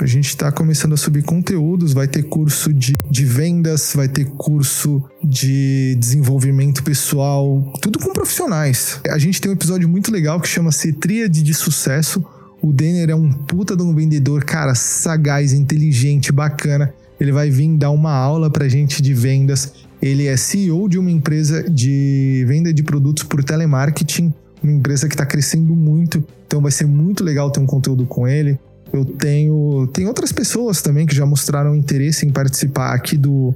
A 0.00 0.06
gente 0.06 0.28
está 0.28 0.50
começando 0.50 0.94
a 0.94 0.96
subir 0.96 1.22
conteúdos, 1.22 1.92
vai 1.92 2.08
ter 2.08 2.22
curso 2.22 2.72
de, 2.72 2.93
de 3.10 3.24
vendas, 3.24 3.92
vai 3.94 4.08
ter 4.08 4.24
curso 4.24 5.02
de 5.22 5.94
desenvolvimento 5.98 6.82
pessoal, 6.82 7.72
tudo 7.80 7.98
com 7.98 8.12
profissionais. 8.12 9.00
A 9.08 9.18
gente 9.18 9.40
tem 9.40 9.50
um 9.50 9.54
episódio 9.54 9.88
muito 9.88 10.10
legal 10.10 10.40
que 10.40 10.48
chama-se 10.48 10.92
Tríade 10.92 11.42
de 11.42 11.54
Sucesso. 11.54 12.24
O 12.62 12.72
Denner 12.72 13.10
é 13.10 13.14
um 13.14 13.30
puta 13.30 13.76
de 13.76 13.82
um 13.82 13.94
vendedor, 13.94 14.44
cara, 14.44 14.74
sagaz, 14.74 15.52
inteligente, 15.52 16.32
bacana. 16.32 16.92
Ele 17.20 17.30
vai 17.30 17.50
vir 17.50 17.76
dar 17.76 17.90
uma 17.90 18.12
aula 18.12 18.50
pra 18.50 18.68
gente 18.68 19.00
de 19.02 19.14
vendas. 19.14 19.72
Ele 20.00 20.26
é 20.26 20.36
CEO 20.36 20.88
de 20.88 20.98
uma 20.98 21.10
empresa 21.10 21.62
de 21.62 22.44
venda 22.46 22.72
de 22.72 22.82
produtos 22.82 23.22
por 23.22 23.44
telemarketing, 23.44 24.32
uma 24.62 24.72
empresa 24.72 25.08
que 25.08 25.14
está 25.14 25.24
crescendo 25.24 25.74
muito. 25.74 26.24
Então 26.46 26.60
vai 26.60 26.72
ser 26.72 26.86
muito 26.86 27.22
legal 27.22 27.50
ter 27.50 27.60
um 27.60 27.66
conteúdo 27.66 28.06
com 28.06 28.26
ele. 28.26 28.58
Eu 28.94 29.04
tenho. 29.04 29.88
Tem 29.92 30.06
outras 30.06 30.32
pessoas 30.32 30.80
também 30.80 31.06
que 31.06 31.14
já 31.14 31.26
mostraram 31.26 31.74
interesse 31.74 32.24
em 32.24 32.30
participar 32.30 32.94
aqui 32.94 33.16
do, 33.16 33.54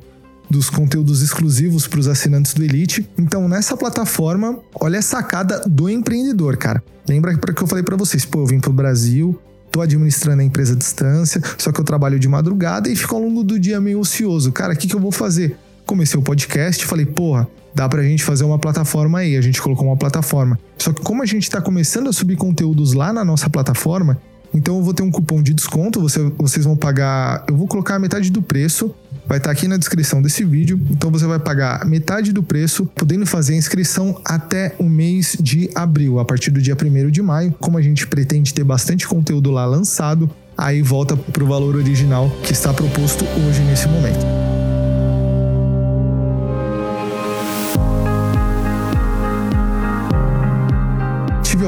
dos 0.50 0.68
conteúdos 0.68 1.22
exclusivos 1.22 1.86
para 1.86 2.00
os 2.00 2.08
assinantes 2.08 2.54
do 2.54 2.64
Elite. 2.64 3.08
Então, 3.16 3.48
nessa 3.48 3.76
plataforma, 3.76 4.58
olha 4.74 4.98
a 4.98 5.02
sacada 5.02 5.62
do 5.66 5.88
empreendedor, 5.88 6.56
cara. 6.56 6.82
Lembra 7.08 7.36
que 7.36 7.62
eu 7.62 7.66
falei 7.66 7.84
para 7.84 7.96
vocês, 7.96 8.24
pô, 8.24 8.40
eu 8.40 8.46
vim 8.46 8.60
pro 8.60 8.72
Brasil, 8.72 9.38
tô 9.70 9.80
administrando 9.80 10.42
a 10.42 10.44
empresa 10.44 10.74
à 10.74 10.76
distância, 10.76 11.40
só 11.56 11.70
que 11.70 11.80
eu 11.80 11.84
trabalho 11.84 12.18
de 12.18 12.28
madrugada 12.28 12.88
e 12.88 12.96
fico 12.96 13.14
ao 13.14 13.22
longo 13.22 13.42
do 13.42 13.58
dia 13.58 13.80
meio 13.80 14.00
ocioso. 14.00 14.52
Cara, 14.52 14.74
o 14.74 14.76
que, 14.76 14.88
que 14.88 14.94
eu 14.94 15.00
vou 15.00 15.12
fazer? 15.12 15.56
Comecei 15.86 16.18
o 16.18 16.22
podcast, 16.22 16.84
falei, 16.84 17.06
porra, 17.06 17.48
dá 17.74 17.88
pra 17.88 18.02
gente 18.02 18.22
fazer 18.22 18.44
uma 18.44 18.58
plataforma 18.58 19.20
aí. 19.20 19.36
A 19.36 19.40
gente 19.40 19.62
colocou 19.62 19.86
uma 19.86 19.96
plataforma. 19.96 20.58
Só 20.76 20.92
que 20.92 21.00
como 21.00 21.22
a 21.22 21.26
gente 21.26 21.48
tá 21.48 21.62
começando 21.62 22.08
a 22.08 22.12
subir 22.12 22.36
conteúdos 22.36 22.92
lá 22.92 23.10
na 23.10 23.24
nossa 23.24 23.48
plataforma, 23.48 24.20
então 24.52 24.78
eu 24.78 24.82
vou 24.82 24.94
ter 24.94 25.02
um 25.02 25.10
cupom 25.10 25.42
de 25.42 25.52
desconto, 25.52 26.00
você, 26.00 26.20
vocês 26.36 26.64
vão 26.64 26.76
pagar. 26.76 27.44
Eu 27.48 27.56
vou 27.56 27.66
colocar 27.66 27.98
metade 27.98 28.30
do 28.30 28.42
preço. 28.42 28.94
Vai 29.26 29.38
estar 29.38 29.50
tá 29.50 29.52
aqui 29.52 29.68
na 29.68 29.76
descrição 29.76 30.22
desse 30.22 30.42
vídeo. 30.44 30.80
Então 30.90 31.10
você 31.10 31.26
vai 31.26 31.38
pagar 31.38 31.84
metade 31.84 32.32
do 32.32 32.42
preço, 32.42 32.86
podendo 32.94 33.26
fazer 33.26 33.54
a 33.54 33.56
inscrição 33.56 34.20
até 34.24 34.74
o 34.78 34.84
mês 34.84 35.36
de 35.38 35.70
abril, 35.74 36.18
a 36.18 36.24
partir 36.24 36.50
do 36.50 36.60
dia 36.62 36.74
1 36.74 37.10
de 37.10 37.20
maio. 37.20 37.54
Como 37.60 37.76
a 37.76 37.82
gente 37.82 38.06
pretende 38.06 38.54
ter 38.54 38.64
bastante 38.64 39.06
conteúdo 39.06 39.50
lá 39.50 39.66
lançado, 39.66 40.30
aí 40.56 40.80
volta 40.80 41.16
para 41.16 41.44
o 41.44 41.46
valor 41.46 41.76
original 41.76 42.30
que 42.42 42.52
está 42.52 42.72
proposto 42.72 43.24
hoje 43.46 43.60
nesse 43.62 43.86
momento. 43.86 44.47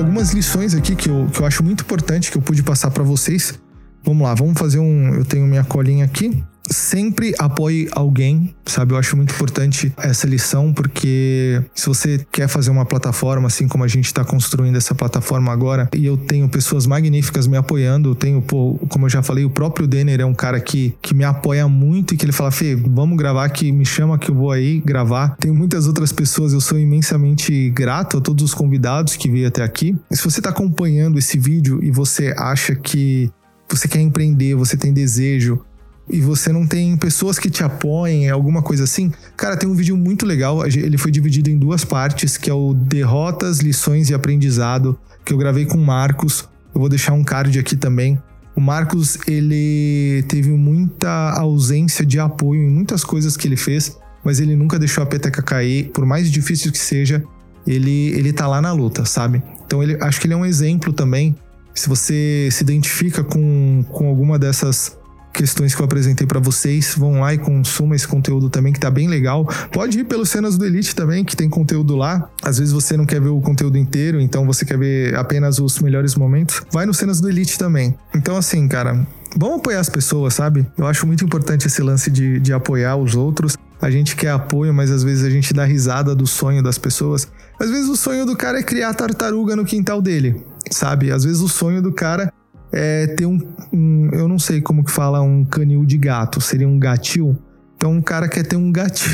Algumas 0.00 0.32
lições 0.32 0.74
aqui 0.74 0.96
que 0.96 1.08
eu, 1.08 1.28
que 1.32 1.40
eu 1.40 1.46
acho 1.46 1.62
muito 1.62 1.82
importante 1.82 2.30
que 2.30 2.36
eu 2.36 2.42
pude 2.42 2.62
passar 2.62 2.90
para 2.90 3.02
vocês. 3.02 3.58
Vamos 4.02 4.22
lá, 4.22 4.34
vamos 4.34 4.58
fazer 4.58 4.78
um. 4.78 5.14
Eu 5.14 5.24
tenho 5.24 5.46
minha 5.46 5.62
colinha 5.62 6.04
aqui 6.04 6.42
sempre 6.68 7.34
apoie 7.38 7.88
alguém, 7.92 8.54
sabe? 8.66 8.92
Eu 8.92 8.98
acho 8.98 9.16
muito 9.16 9.34
importante 9.34 9.92
essa 9.96 10.26
lição, 10.26 10.72
porque 10.72 11.62
se 11.74 11.86
você 11.86 12.24
quer 12.30 12.48
fazer 12.48 12.70
uma 12.70 12.84
plataforma, 12.84 13.46
assim 13.46 13.66
como 13.66 13.84
a 13.84 13.88
gente 13.88 14.06
está 14.06 14.24
construindo 14.24 14.76
essa 14.76 14.94
plataforma 14.94 15.52
agora, 15.52 15.88
e 15.94 16.06
eu 16.06 16.16
tenho 16.16 16.48
pessoas 16.48 16.86
magníficas 16.86 17.46
me 17.46 17.56
apoiando, 17.56 18.10
eu 18.10 18.14
tenho, 18.14 18.42
pô, 18.42 18.78
como 18.88 19.06
eu 19.06 19.10
já 19.10 19.22
falei, 19.22 19.44
o 19.44 19.50
próprio 19.50 19.86
Denner 19.86 20.20
é 20.20 20.24
um 20.24 20.34
cara 20.34 20.60
que, 20.60 20.94
que 21.02 21.14
me 21.14 21.24
apoia 21.24 21.66
muito 21.68 22.14
e 22.14 22.16
que 22.16 22.24
ele 22.24 22.32
fala, 22.32 22.50
Fê, 22.50 22.74
vamos 22.76 23.16
gravar 23.16 23.44
aqui, 23.44 23.72
me 23.72 23.84
chama 23.84 24.18
que 24.18 24.30
eu 24.30 24.34
vou 24.34 24.50
aí 24.50 24.80
gravar. 24.80 25.36
Tem 25.36 25.52
muitas 25.52 25.86
outras 25.86 26.12
pessoas, 26.12 26.52
eu 26.52 26.60
sou 26.60 26.78
imensamente 26.78 27.70
grato 27.70 28.18
a 28.18 28.20
todos 28.20 28.44
os 28.44 28.54
convidados 28.54 29.16
que 29.16 29.30
veio 29.30 29.48
até 29.48 29.62
aqui. 29.62 29.96
E 30.10 30.16
se 30.16 30.22
você 30.22 30.40
está 30.40 30.50
acompanhando 30.50 31.18
esse 31.18 31.38
vídeo 31.38 31.80
e 31.82 31.90
você 31.90 32.34
acha 32.36 32.74
que 32.74 33.30
você 33.68 33.86
quer 33.86 34.00
empreender, 34.00 34.54
você 34.54 34.76
tem 34.76 34.92
desejo, 34.92 35.64
e 36.12 36.20
você 36.20 36.52
não 36.52 36.66
tem 36.66 36.96
pessoas 36.96 37.38
que 37.38 37.48
te 37.48 37.62
apoiem, 37.62 38.28
alguma 38.28 38.62
coisa 38.62 38.84
assim, 38.84 39.12
cara, 39.36 39.56
tem 39.56 39.68
um 39.68 39.74
vídeo 39.74 39.96
muito 39.96 40.26
legal. 40.26 40.66
Ele 40.66 40.98
foi 40.98 41.10
dividido 41.10 41.50
em 41.50 41.56
duas 41.56 41.84
partes, 41.84 42.36
que 42.36 42.50
é 42.50 42.54
o 42.54 42.74
Derrotas, 42.74 43.60
Lições 43.60 44.10
e 44.10 44.14
Aprendizado, 44.14 44.98
que 45.24 45.32
eu 45.32 45.38
gravei 45.38 45.64
com 45.64 45.78
o 45.78 45.84
Marcos. 45.84 46.48
Eu 46.74 46.80
vou 46.80 46.88
deixar 46.88 47.12
um 47.12 47.22
card 47.22 47.58
aqui 47.58 47.76
também. 47.76 48.20
O 48.56 48.60
Marcos, 48.60 49.18
ele 49.26 50.24
teve 50.28 50.50
muita 50.50 51.30
ausência 51.38 52.04
de 52.04 52.18
apoio 52.18 52.62
em 52.62 52.70
muitas 52.70 53.04
coisas 53.04 53.36
que 53.36 53.46
ele 53.46 53.56
fez. 53.56 53.96
mas 54.22 54.38
ele 54.38 54.54
nunca 54.54 54.78
deixou 54.78 55.02
a 55.02 55.06
peteca 55.06 55.40
cair, 55.40 55.88
por 55.94 56.04
mais 56.04 56.30
difícil 56.30 56.70
que 56.70 56.78
seja, 56.78 57.24
ele, 57.66 58.08
ele 58.08 58.34
tá 58.34 58.46
lá 58.46 58.60
na 58.60 58.70
luta, 58.70 59.06
sabe? 59.06 59.42
Então 59.64 59.82
ele, 59.82 59.96
acho 59.98 60.20
que 60.20 60.26
ele 60.26 60.34
é 60.34 60.36
um 60.36 60.44
exemplo 60.44 60.92
também. 60.92 61.34
Se 61.74 61.88
você 61.88 62.48
se 62.52 62.62
identifica 62.62 63.24
com, 63.24 63.82
com 63.88 64.08
alguma 64.08 64.38
dessas 64.38 64.99
questões 65.40 65.74
que 65.74 65.80
eu 65.80 65.86
apresentei 65.86 66.26
para 66.26 66.38
vocês, 66.38 66.94
vão 66.94 67.20
lá 67.20 67.32
e 67.32 67.38
consuma 67.38 67.96
esse 67.96 68.06
conteúdo 68.06 68.50
também, 68.50 68.74
que 68.74 68.78
tá 68.78 68.90
bem 68.90 69.08
legal. 69.08 69.48
Pode 69.72 69.98
ir 69.98 70.04
pelos 70.04 70.28
cenas 70.28 70.58
do 70.58 70.66
Elite 70.66 70.94
também, 70.94 71.24
que 71.24 71.34
tem 71.34 71.48
conteúdo 71.48 71.96
lá. 71.96 72.28
Às 72.42 72.58
vezes 72.58 72.74
você 72.74 72.94
não 72.94 73.06
quer 73.06 73.22
ver 73.22 73.30
o 73.30 73.40
conteúdo 73.40 73.78
inteiro, 73.78 74.20
então 74.20 74.44
você 74.44 74.66
quer 74.66 74.76
ver 74.76 75.14
apenas 75.16 75.58
os 75.58 75.78
melhores 75.78 76.14
momentos. 76.14 76.60
Vai 76.70 76.84
nos 76.84 76.98
cenas 76.98 77.22
do 77.22 77.28
Elite 77.30 77.58
também. 77.58 77.96
Então, 78.14 78.36
assim, 78.36 78.68
cara, 78.68 79.06
vamos 79.34 79.60
apoiar 79.60 79.80
as 79.80 79.88
pessoas, 79.88 80.34
sabe? 80.34 80.66
Eu 80.76 80.86
acho 80.86 81.06
muito 81.06 81.24
importante 81.24 81.66
esse 81.66 81.80
lance 81.80 82.10
de, 82.10 82.38
de 82.38 82.52
apoiar 82.52 82.96
os 82.96 83.14
outros. 83.14 83.56
A 83.80 83.90
gente 83.90 84.16
quer 84.16 84.32
apoio, 84.32 84.74
mas 84.74 84.90
às 84.90 85.02
vezes 85.02 85.24
a 85.24 85.30
gente 85.30 85.54
dá 85.54 85.64
risada 85.64 86.14
do 86.14 86.26
sonho 86.26 86.62
das 86.62 86.76
pessoas. 86.76 87.26
Às 87.58 87.70
vezes 87.70 87.88
o 87.88 87.96
sonho 87.96 88.26
do 88.26 88.36
cara 88.36 88.58
é 88.58 88.62
criar 88.62 88.92
tartaruga 88.92 89.56
no 89.56 89.64
quintal 89.64 90.02
dele, 90.02 90.44
sabe? 90.70 91.10
Às 91.10 91.24
vezes 91.24 91.40
o 91.40 91.48
sonho 91.48 91.80
do 91.80 91.94
cara 91.94 92.30
é 92.72 93.06
ter 93.08 93.26
um, 93.26 93.38
um, 93.72 94.10
eu 94.12 94.28
não 94.28 94.38
sei 94.38 94.60
como 94.60 94.84
que 94.84 94.90
fala 94.90 95.20
um 95.20 95.44
canil 95.44 95.84
de 95.84 95.98
gato, 95.98 96.40
seria 96.40 96.68
um 96.68 96.78
gatil. 96.78 97.36
Então 97.76 97.92
um 97.92 98.02
cara 98.02 98.28
quer 98.28 98.44
ter 98.44 98.56
um 98.56 98.70
gatil. 98.70 99.10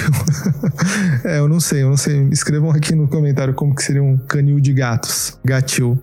é, 1.25 1.39
eu 1.39 1.49
não 1.49 1.61
sei, 1.61 1.83
eu 1.83 1.89
não 1.89 1.97
sei. 1.97 2.29
Escrevam 2.31 2.71
aqui 2.71 2.95
no 2.95 3.07
comentário 3.09 3.55
como 3.55 3.75
que 3.75 3.83
seria 3.83 4.03
um 4.03 4.17
canil 4.17 4.61
de 4.61 4.73
gatos, 4.73 5.39
gatil. 5.45 6.03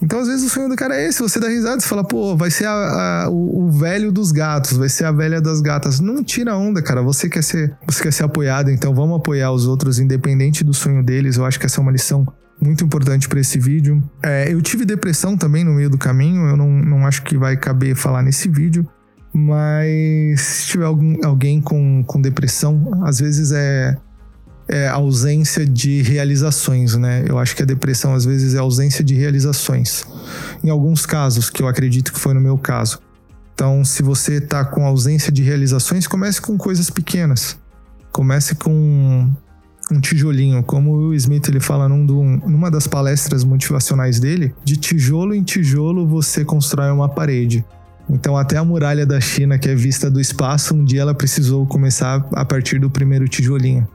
Então, 0.00 0.20
às 0.20 0.28
vezes, 0.28 0.46
o 0.46 0.48
sonho 0.48 0.68
do 0.68 0.76
cara 0.76 0.94
é 0.94 1.08
esse. 1.08 1.20
Você 1.20 1.40
dá 1.40 1.48
risada, 1.48 1.80
você 1.80 1.88
fala, 1.88 2.04
pô, 2.04 2.36
vai 2.36 2.50
ser 2.50 2.66
a, 2.66 3.24
a, 3.24 3.28
o, 3.28 3.64
o, 3.64 3.70
velho 3.70 4.12
dos 4.12 4.30
gatos, 4.30 4.76
vai 4.76 4.88
ser 4.88 5.04
a 5.04 5.12
velha 5.12 5.40
das 5.40 5.60
gatas. 5.60 5.98
Não 5.98 6.22
tira 6.22 6.56
onda, 6.56 6.80
cara. 6.80 7.02
Você 7.02 7.28
quer 7.28 7.42
ser, 7.42 7.76
você 7.84 8.04
quer 8.04 8.12
ser 8.12 8.22
apoiado, 8.22 8.70
então 8.70 8.94
vamos 8.94 9.16
apoiar 9.16 9.50
os 9.50 9.66
outros, 9.66 9.98
independente 9.98 10.62
do 10.62 10.72
sonho 10.72 11.02
deles. 11.02 11.36
Eu 11.36 11.44
acho 11.44 11.58
que 11.58 11.66
essa 11.66 11.80
é 11.80 11.82
uma 11.82 11.90
lição 11.90 12.24
muito 12.60 12.84
importante 12.84 13.28
para 13.28 13.40
esse 13.40 13.58
vídeo. 13.58 14.02
É, 14.22 14.52
eu 14.52 14.60
tive 14.60 14.84
depressão 14.84 15.36
também 15.36 15.64
no 15.64 15.72
meio 15.72 15.90
do 15.90 15.98
caminho, 15.98 16.48
eu 16.48 16.56
não, 16.56 16.70
não 16.70 17.06
acho 17.06 17.22
que 17.22 17.36
vai 17.36 17.56
caber 17.56 17.94
falar 17.94 18.22
nesse 18.22 18.48
vídeo, 18.48 18.86
mas 19.32 20.40
se 20.40 20.66
tiver 20.68 20.84
algum, 20.84 21.16
alguém 21.24 21.60
com, 21.60 22.02
com 22.04 22.20
depressão, 22.20 23.02
às 23.04 23.20
vezes 23.20 23.52
é, 23.52 23.96
é 24.68 24.88
ausência 24.88 25.64
de 25.64 26.02
realizações, 26.02 26.96
né? 26.96 27.24
Eu 27.26 27.38
acho 27.38 27.54
que 27.54 27.62
a 27.62 27.66
depressão 27.66 28.14
às 28.14 28.24
vezes 28.24 28.54
é 28.54 28.58
ausência 28.58 29.04
de 29.04 29.14
realizações. 29.14 30.04
Em 30.62 30.70
alguns 30.70 31.06
casos, 31.06 31.48
que 31.48 31.62
eu 31.62 31.68
acredito 31.68 32.12
que 32.12 32.18
foi 32.18 32.34
no 32.34 32.40
meu 32.40 32.58
caso. 32.58 33.00
Então, 33.54 33.84
se 33.84 34.02
você 34.02 34.34
está 34.34 34.64
com 34.64 34.86
ausência 34.86 35.32
de 35.32 35.42
realizações, 35.42 36.06
comece 36.06 36.40
com 36.40 36.56
coisas 36.56 36.90
pequenas. 36.90 37.58
Comece 38.12 38.54
com 38.54 39.32
um 39.90 40.00
tijolinho, 40.00 40.62
como 40.62 40.92
o 40.92 41.14
Smith 41.14 41.48
ele 41.48 41.60
fala 41.60 41.88
num, 41.88 42.04
numa 42.46 42.70
das 42.70 42.86
palestras 42.86 43.44
motivacionais 43.44 44.20
dele, 44.20 44.54
de 44.64 44.76
tijolo 44.76 45.34
em 45.34 45.42
tijolo 45.42 46.06
você 46.06 46.44
constrói 46.44 46.90
uma 46.90 47.08
parede. 47.08 47.64
Então 48.08 48.36
até 48.36 48.56
a 48.56 48.64
muralha 48.64 49.04
da 49.04 49.20
China, 49.20 49.58
que 49.58 49.68
é 49.68 49.74
vista 49.74 50.10
do 50.10 50.20
espaço, 50.20 50.74
um 50.74 50.84
dia 50.84 51.02
ela 51.02 51.14
precisou 51.14 51.66
começar 51.66 52.26
a 52.32 52.44
partir 52.44 52.78
do 52.78 52.88
primeiro 52.88 53.28
tijolinho. 53.28 53.86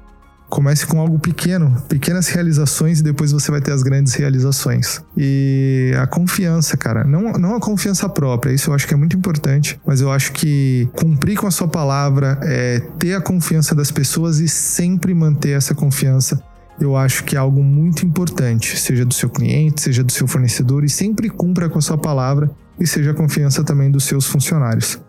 Comece 0.49 0.85
com 0.85 0.99
algo 0.99 1.17
pequeno, 1.17 1.81
pequenas 1.89 2.27
realizações 2.27 2.99
e 2.99 3.03
depois 3.03 3.31
você 3.31 3.49
vai 3.49 3.59
ter 3.59 3.71
as 3.71 3.81
grandes 3.81 4.13
realizações. 4.13 5.01
E 5.17 5.91
a 5.97 6.05
confiança, 6.05 6.77
cara, 6.77 7.03
não, 7.03 7.33
não 7.33 7.55
a 7.55 7.59
confiança 7.59 8.07
própria, 8.07 8.53
isso 8.53 8.69
eu 8.69 8.73
acho 8.75 8.87
que 8.87 8.93
é 8.93 8.97
muito 8.97 9.17
importante, 9.17 9.79
mas 9.85 9.99
eu 9.99 10.11
acho 10.11 10.31
que 10.31 10.87
cumprir 10.93 11.37
com 11.37 11.47
a 11.47 11.51
sua 11.51 11.67
palavra, 11.67 12.37
é, 12.43 12.79
ter 12.99 13.15
a 13.15 13.21
confiança 13.21 13.73
das 13.73 13.91
pessoas 13.91 14.39
e 14.39 14.47
sempre 14.47 15.13
manter 15.13 15.57
essa 15.57 15.73
confiança 15.73 16.39
eu 16.79 16.95
acho 16.97 17.23
que 17.23 17.35
é 17.35 17.39
algo 17.39 17.63
muito 17.63 18.05
importante, 18.05 18.77
seja 18.79 19.05
do 19.05 19.13
seu 19.13 19.29
cliente, 19.29 19.81
seja 19.81 20.03
do 20.03 20.11
seu 20.11 20.27
fornecedor, 20.27 20.83
e 20.83 20.89
sempre 20.89 21.29
cumpra 21.29 21.69
com 21.69 21.77
a 21.77 21.81
sua 21.81 21.97
palavra 21.97 22.49
e 22.79 22.87
seja 22.87 23.11
a 23.11 23.13
confiança 23.13 23.63
também 23.63 23.91
dos 23.91 24.05
seus 24.05 24.25
funcionários. 24.25 24.99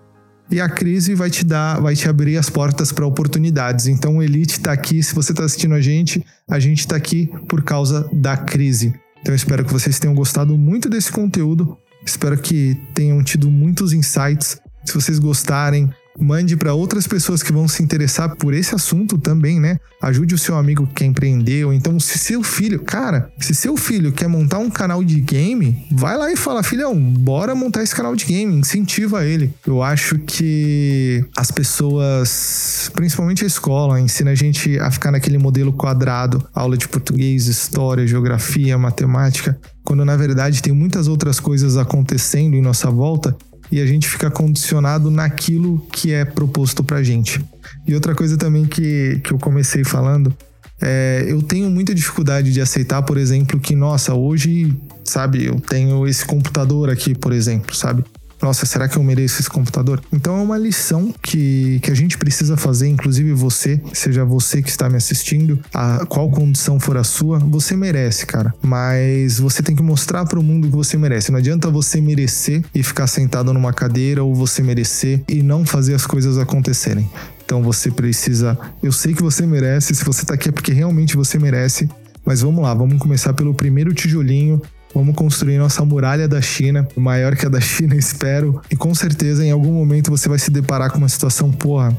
E 0.51 0.61
a 0.61 0.68
crise 0.68 1.14
vai 1.14 1.30
te 1.30 1.45
dar, 1.45 1.80
vai 1.80 1.97
te 1.97 2.09
abrir 2.09 2.36
as 2.36 2.51
portas 2.51 2.92
para 2.92 3.07
oportunidades. 3.07 3.86
Então 3.86 4.18
o 4.18 4.22
Elite 4.22 4.53
está 4.53 4.72
aqui, 4.72 5.03
se 5.03 5.14
você 5.14 5.32
está 5.32 5.45
assistindo 5.45 5.74
a 5.74 5.80
gente, 5.80 6.24
a 6.49 6.59
gente 6.59 6.80
está 6.80 6.97
aqui 6.97 7.30
por 7.49 7.62
causa 7.62 8.09
da 8.12 8.36
crise. 8.36 8.95
Então 9.20 9.34
espero 9.34 9.64
que 9.64 9.72
vocês 9.72 9.99
tenham 9.99 10.14
gostado 10.14 10.57
muito 10.57 10.88
desse 10.88 11.11
conteúdo. 11.11 11.76
Espero 12.05 12.36
que 12.36 12.78
tenham 12.92 13.22
tido 13.22 13.51
muitos 13.51 13.92
insights. 13.92 14.61
Se 14.84 14.92
vocês 14.92 15.18
gostarem, 15.18 15.90
mande 16.18 16.56
para 16.56 16.74
outras 16.74 17.06
pessoas 17.06 17.42
que 17.42 17.52
vão 17.52 17.66
se 17.66 17.82
interessar 17.82 18.36
por 18.36 18.54
esse 18.54 18.74
assunto 18.74 19.18
também, 19.18 19.60
né? 19.60 19.78
Ajude 20.00 20.34
o 20.34 20.38
seu 20.38 20.56
amigo 20.56 20.86
que 20.86 20.94
quer 20.94 21.04
empreender, 21.06 21.64
ou 21.64 21.72
então 21.72 21.98
se 21.98 22.18
seu 22.18 22.42
filho, 22.42 22.80
cara, 22.80 23.30
se 23.38 23.54
seu 23.54 23.76
filho 23.76 24.12
quer 24.12 24.28
montar 24.28 24.58
um 24.58 24.70
canal 24.70 25.02
de 25.02 25.20
game, 25.20 25.86
vai 25.90 26.16
lá 26.16 26.30
e 26.30 26.36
fala, 26.36 26.62
filhão, 26.62 26.98
bora 26.98 27.54
montar 27.54 27.82
esse 27.82 27.94
canal 27.94 28.14
de 28.14 28.24
game, 28.24 28.54
incentiva 28.54 29.24
ele. 29.24 29.52
Eu 29.66 29.82
acho 29.82 30.18
que 30.18 31.24
as 31.36 31.50
pessoas, 31.50 32.90
principalmente 32.94 33.44
a 33.44 33.46
escola, 33.46 34.00
ensina 34.00 34.30
a 34.30 34.34
gente 34.34 34.78
a 34.78 34.90
ficar 34.90 35.10
naquele 35.10 35.38
modelo 35.38 35.72
quadrado, 35.72 36.46
aula 36.54 36.76
de 36.76 36.88
português, 36.88 37.46
história, 37.46 38.06
geografia, 38.06 38.76
matemática, 38.78 39.58
quando 39.82 40.04
na 40.04 40.16
verdade 40.16 40.62
tem 40.62 40.72
muitas 40.72 41.08
outras 41.08 41.40
coisas 41.40 41.76
acontecendo 41.76 42.54
em 42.54 42.62
nossa 42.62 42.90
volta 42.90 43.36
e 43.70 43.80
a 43.80 43.86
gente 43.86 44.08
fica 44.08 44.30
condicionado 44.30 45.10
naquilo 45.10 45.84
que 45.92 46.12
é 46.12 46.24
proposto 46.24 46.84
pra 46.84 47.02
gente. 47.02 47.44
E 47.86 47.94
outra 47.94 48.14
coisa 48.14 48.36
também 48.36 48.64
que, 48.64 49.20
que 49.24 49.32
eu 49.32 49.38
comecei 49.38 49.84
falando 49.84 50.34
é, 50.80 51.24
eu 51.28 51.40
tenho 51.40 51.70
muita 51.70 51.94
dificuldade 51.94 52.52
de 52.52 52.60
aceitar, 52.60 53.02
por 53.02 53.16
exemplo, 53.16 53.58
que, 53.60 53.74
nossa, 53.74 54.14
hoje, 54.14 54.76
sabe, 55.04 55.46
eu 55.46 55.60
tenho 55.60 56.06
esse 56.06 56.24
computador 56.24 56.90
aqui, 56.90 57.14
por 57.14 57.32
exemplo, 57.32 57.74
sabe? 57.74 58.04
Nossa, 58.45 58.66
será 58.66 58.86
que 58.86 58.99
eu 58.99 59.03
mereço 59.03 59.40
esse 59.40 59.49
computador? 59.49 60.03
Então 60.12 60.38
é 60.38 60.42
uma 60.42 60.59
lição 60.59 61.14
que, 61.22 61.80
que 61.80 61.90
a 61.90 61.95
gente 61.95 62.18
precisa 62.18 62.59
fazer, 62.59 62.88
inclusive 62.88 63.32
você, 63.32 63.80
seja 63.95 64.22
você 64.22 64.61
que 64.61 64.68
está 64.68 64.86
me 64.86 64.99
assistindo, 64.99 65.59
a 65.72 66.05
qual 66.05 66.30
condição 66.30 66.78
for 66.78 66.99
a 66.99 67.05
sua, 67.05 67.38
você 67.38 67.74
merece, 67.74 68.26
cara. 68.26 68.55
Mas 68.61 69.40
você 69.40 69.62
tem 69.62 69.74
que 69.74 69.82
mostrar 69.82 70.26
para 70.26 70.38
o 70.38 70.42
mundo 70.42 70.68
que 70.68 70.76
você 70.76 70.99
merece. 70.99 71.32
Não 71.32 71.38
adianta 71.38 71.70
você 71.70 72.03
merecer 72.03 72.62
e 72.74 72.82
ficar 72.82 73.07
sentado 73.07 73.51
numa 73.55 73.72
cadeira 73.72 74.22
ou 74.22 74.34
você 74.34 74.62
merecer 74.62 75.22
e 75.26 75.42
não 75.42 75.64
fazer 75.64 75.95
as 75.95 76.07
coisas 76.07 76.36
acontecerem. 76.36 77.09
Então 77.47 77.62
você 77.62 77.90
precisa. 77.90 78.59
Eu 78.82 78.92
sei 78.92 79.14
que 79.14 79.22
você 79.22 79.47
merece, 79.47 79.95
se 79.95 80.05
você 80.05 80.22
tá 80.26 80.34
aqui 80.34 80.51
é 80.51 80.53
porque 80.53 80.70
realmente 80.74 81.16
você 81.16 81.38
merece. 81.38 81.88
Mas 82.26 82.42
vamos 82.42 82.62
lá, 82.62 82.74
vamos 82.74 82.99
começar 82.99 83.32
pelo 83.32 83.55
primeiro 83.55 83.95
tijolinho 83.95 84.61
Vamos 84.95 85.16
construir 85.16 85.59
nossa 85.59 85.84
muralha 85.84 86.28
da 86.28 86.40
China, 86.40 86.86
maior 86.97 87.34
que 87.34 87.45
a 87.45 87.49
da 87.49 87.61
China, 87.61 87.97
espero. 87.99 88.61
E 88.70 88.76
com 88.76 88.95
certeza 88.95 89.45
em 89.45 89.51
algum 89.51 89.72
momento 89.72 90.11
você 90.11 90.28
vai 90.28 90.38
se 90.38 90.51
deparar 90.51 90.90
com 90.92 90.99
uma 90.99 91.09
situação, 91.09 91.51
porra, 91.51 91.97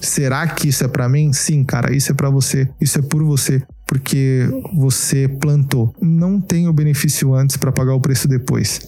será 0.00 0.46
que 0.46 0.68
isso 0.68 0.82
é 0.82 0.88
para 0.88 1.08
mim? 1.08 1.32
Sim, 1.32 1.62
cara, 1.62 1.94
isso 1.94 2.10
é 2.10 2.14
para 2.14 2.30
você. 2.30 2.66
Isso 2.80 2.98
é 2.98 3.02
por 3.02 3.22
você, 3.22 3.62
porque 3.86 4.48
você 4.74 5.28
plantou. 5.28 5.94
Não 6.00 6.40
tem 6.40 6.66
o 6.68 6.72
benefício 6.72 7.34
antes 7.34 7.58
para 7.58 7.70
pagar 7.70 7.94
o 7.94 8.00
preço 8.00 8.26
depois. 8.26 8.80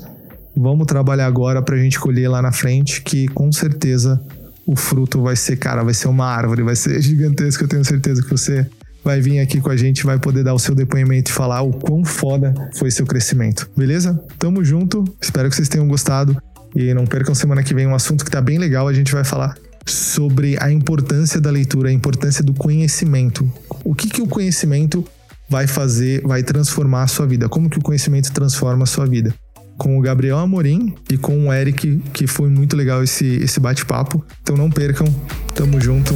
Vamos 0.57 0.87
trabalhar 0.87 1.27
agora 1.27 1.61
pra 1.63 1.77
gente 1.77 2.01
colher 2.01 2.29
lá 2.29 2.41
na 2.41 2.53
frente, 2.53 3.03
que 3.03 3.29
com 3.29 3.53
certeza 3.53 4.21
o 4.67 4.75
fruto 4.75 5.23
vai 5.23 5.37
ser, 5.37 5.57
cara, 5.57 5.83
vai 5.83 5.95
ser 5.95 6.09
uma 6.09 6.27
árvore, 6.27 6.63
vai 6.63 6.77
ser 6.77 7.01
gigantesco. 7.03 7.65
Eu 7.65 7.69
tenho 7.69 7.85
certeza 7.85 8.23
que 8.23 8.31
você 8.31 8.67
vai 9.05 9.21
vir 9.21 9.41
aqui 9.41 9.61
com 9.61 9.71
a 9.71 9.77
gente, 9.77 10.05
vai 10.05 10.19
poder 10.19 10.45
dar 10.45 10.55
o 10.55 10.59
seu 10.59 10.75
depoimento 10.75 11.31
e 11.31 11.35
falar 11.35 11.63
o 11.63 11.73
quão 11.73 12.05
foda 12.05 12.55
foi 12.77 12.91
seu 12.91 13.07
crescimento. 13.07 13.71
Beleza? 13.77 14.23
Tamo 14.39 14.65
junto. 14.65 15.05
Espero 15.21 15.49
que 15.49 15.57
vocês 15.57 15.69
tenham 15.69 15.89
gostado. 15.89 16.37
E 16.75 16.95
não 16.95 17.05
percam 17.05 17.35
semana 17.35 17.63
que 17.63 17.75
vem 17.75 17.87
um 17.87 17.95
assunto 17.95 18.25
que 18.25 18.31
tá 18.31 18.41
bem 18.41 18.59
legal. 18.59 18.87
A 18.87 18.93
gente 18.93 19.13
vai 19.13 19.25
falar 19.25 19.55
sobre 19.87 20.57
a 20.61 20.71
importância 20.71 21.41
da 21.41 21.51
leitura, 21.51 21.89
a 21.89 21.93
importância 21.93 22.45
do 22.45 22.55
conhecimento. 22.55 23.51
O 23.85 23.95
que, 23.95 24.09
que 24.09 24.23
o 24.23 24.27
conhecimento 24.27 25.05
vai 25.49 25.67
fazer, 25.67 26.23
vai 26.23 26.43
transformar 26.43 27.03
a 27.03 27.07
sua 27.09 27.27
vida? 27.27 27.49
Como 27.49 27.69
que 27.69 27.79
o 27.79 27.83
conhecimento 27.83 28.31
transforma 28.33 28.85
a 28.85 28.87
sua 28.87 29.07
vida? 29.07 29.35
Com 29.77 29.99
o 29.99 30.01
Gabriel 30.03 30.39
Amorim 30.39 30.95
e 31.11 31.17
com 31.17 31.49
o 31.49 31.53
Eric, 31.53 32.03
que 32.13 32.27
foi 32.27 32.49
muito 32.51 32.77
legal 32.77 33.03
esse, 33.03 33.27
esse 33.43 33.59
bate-papo. 33.59 34.25
Então 34.43 34.57
não 34.57 34.71
percam. 34.71 35.07
Tamo 35.55 35.81
junto. 35.81 36.15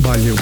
Valeu. 0.00 0.34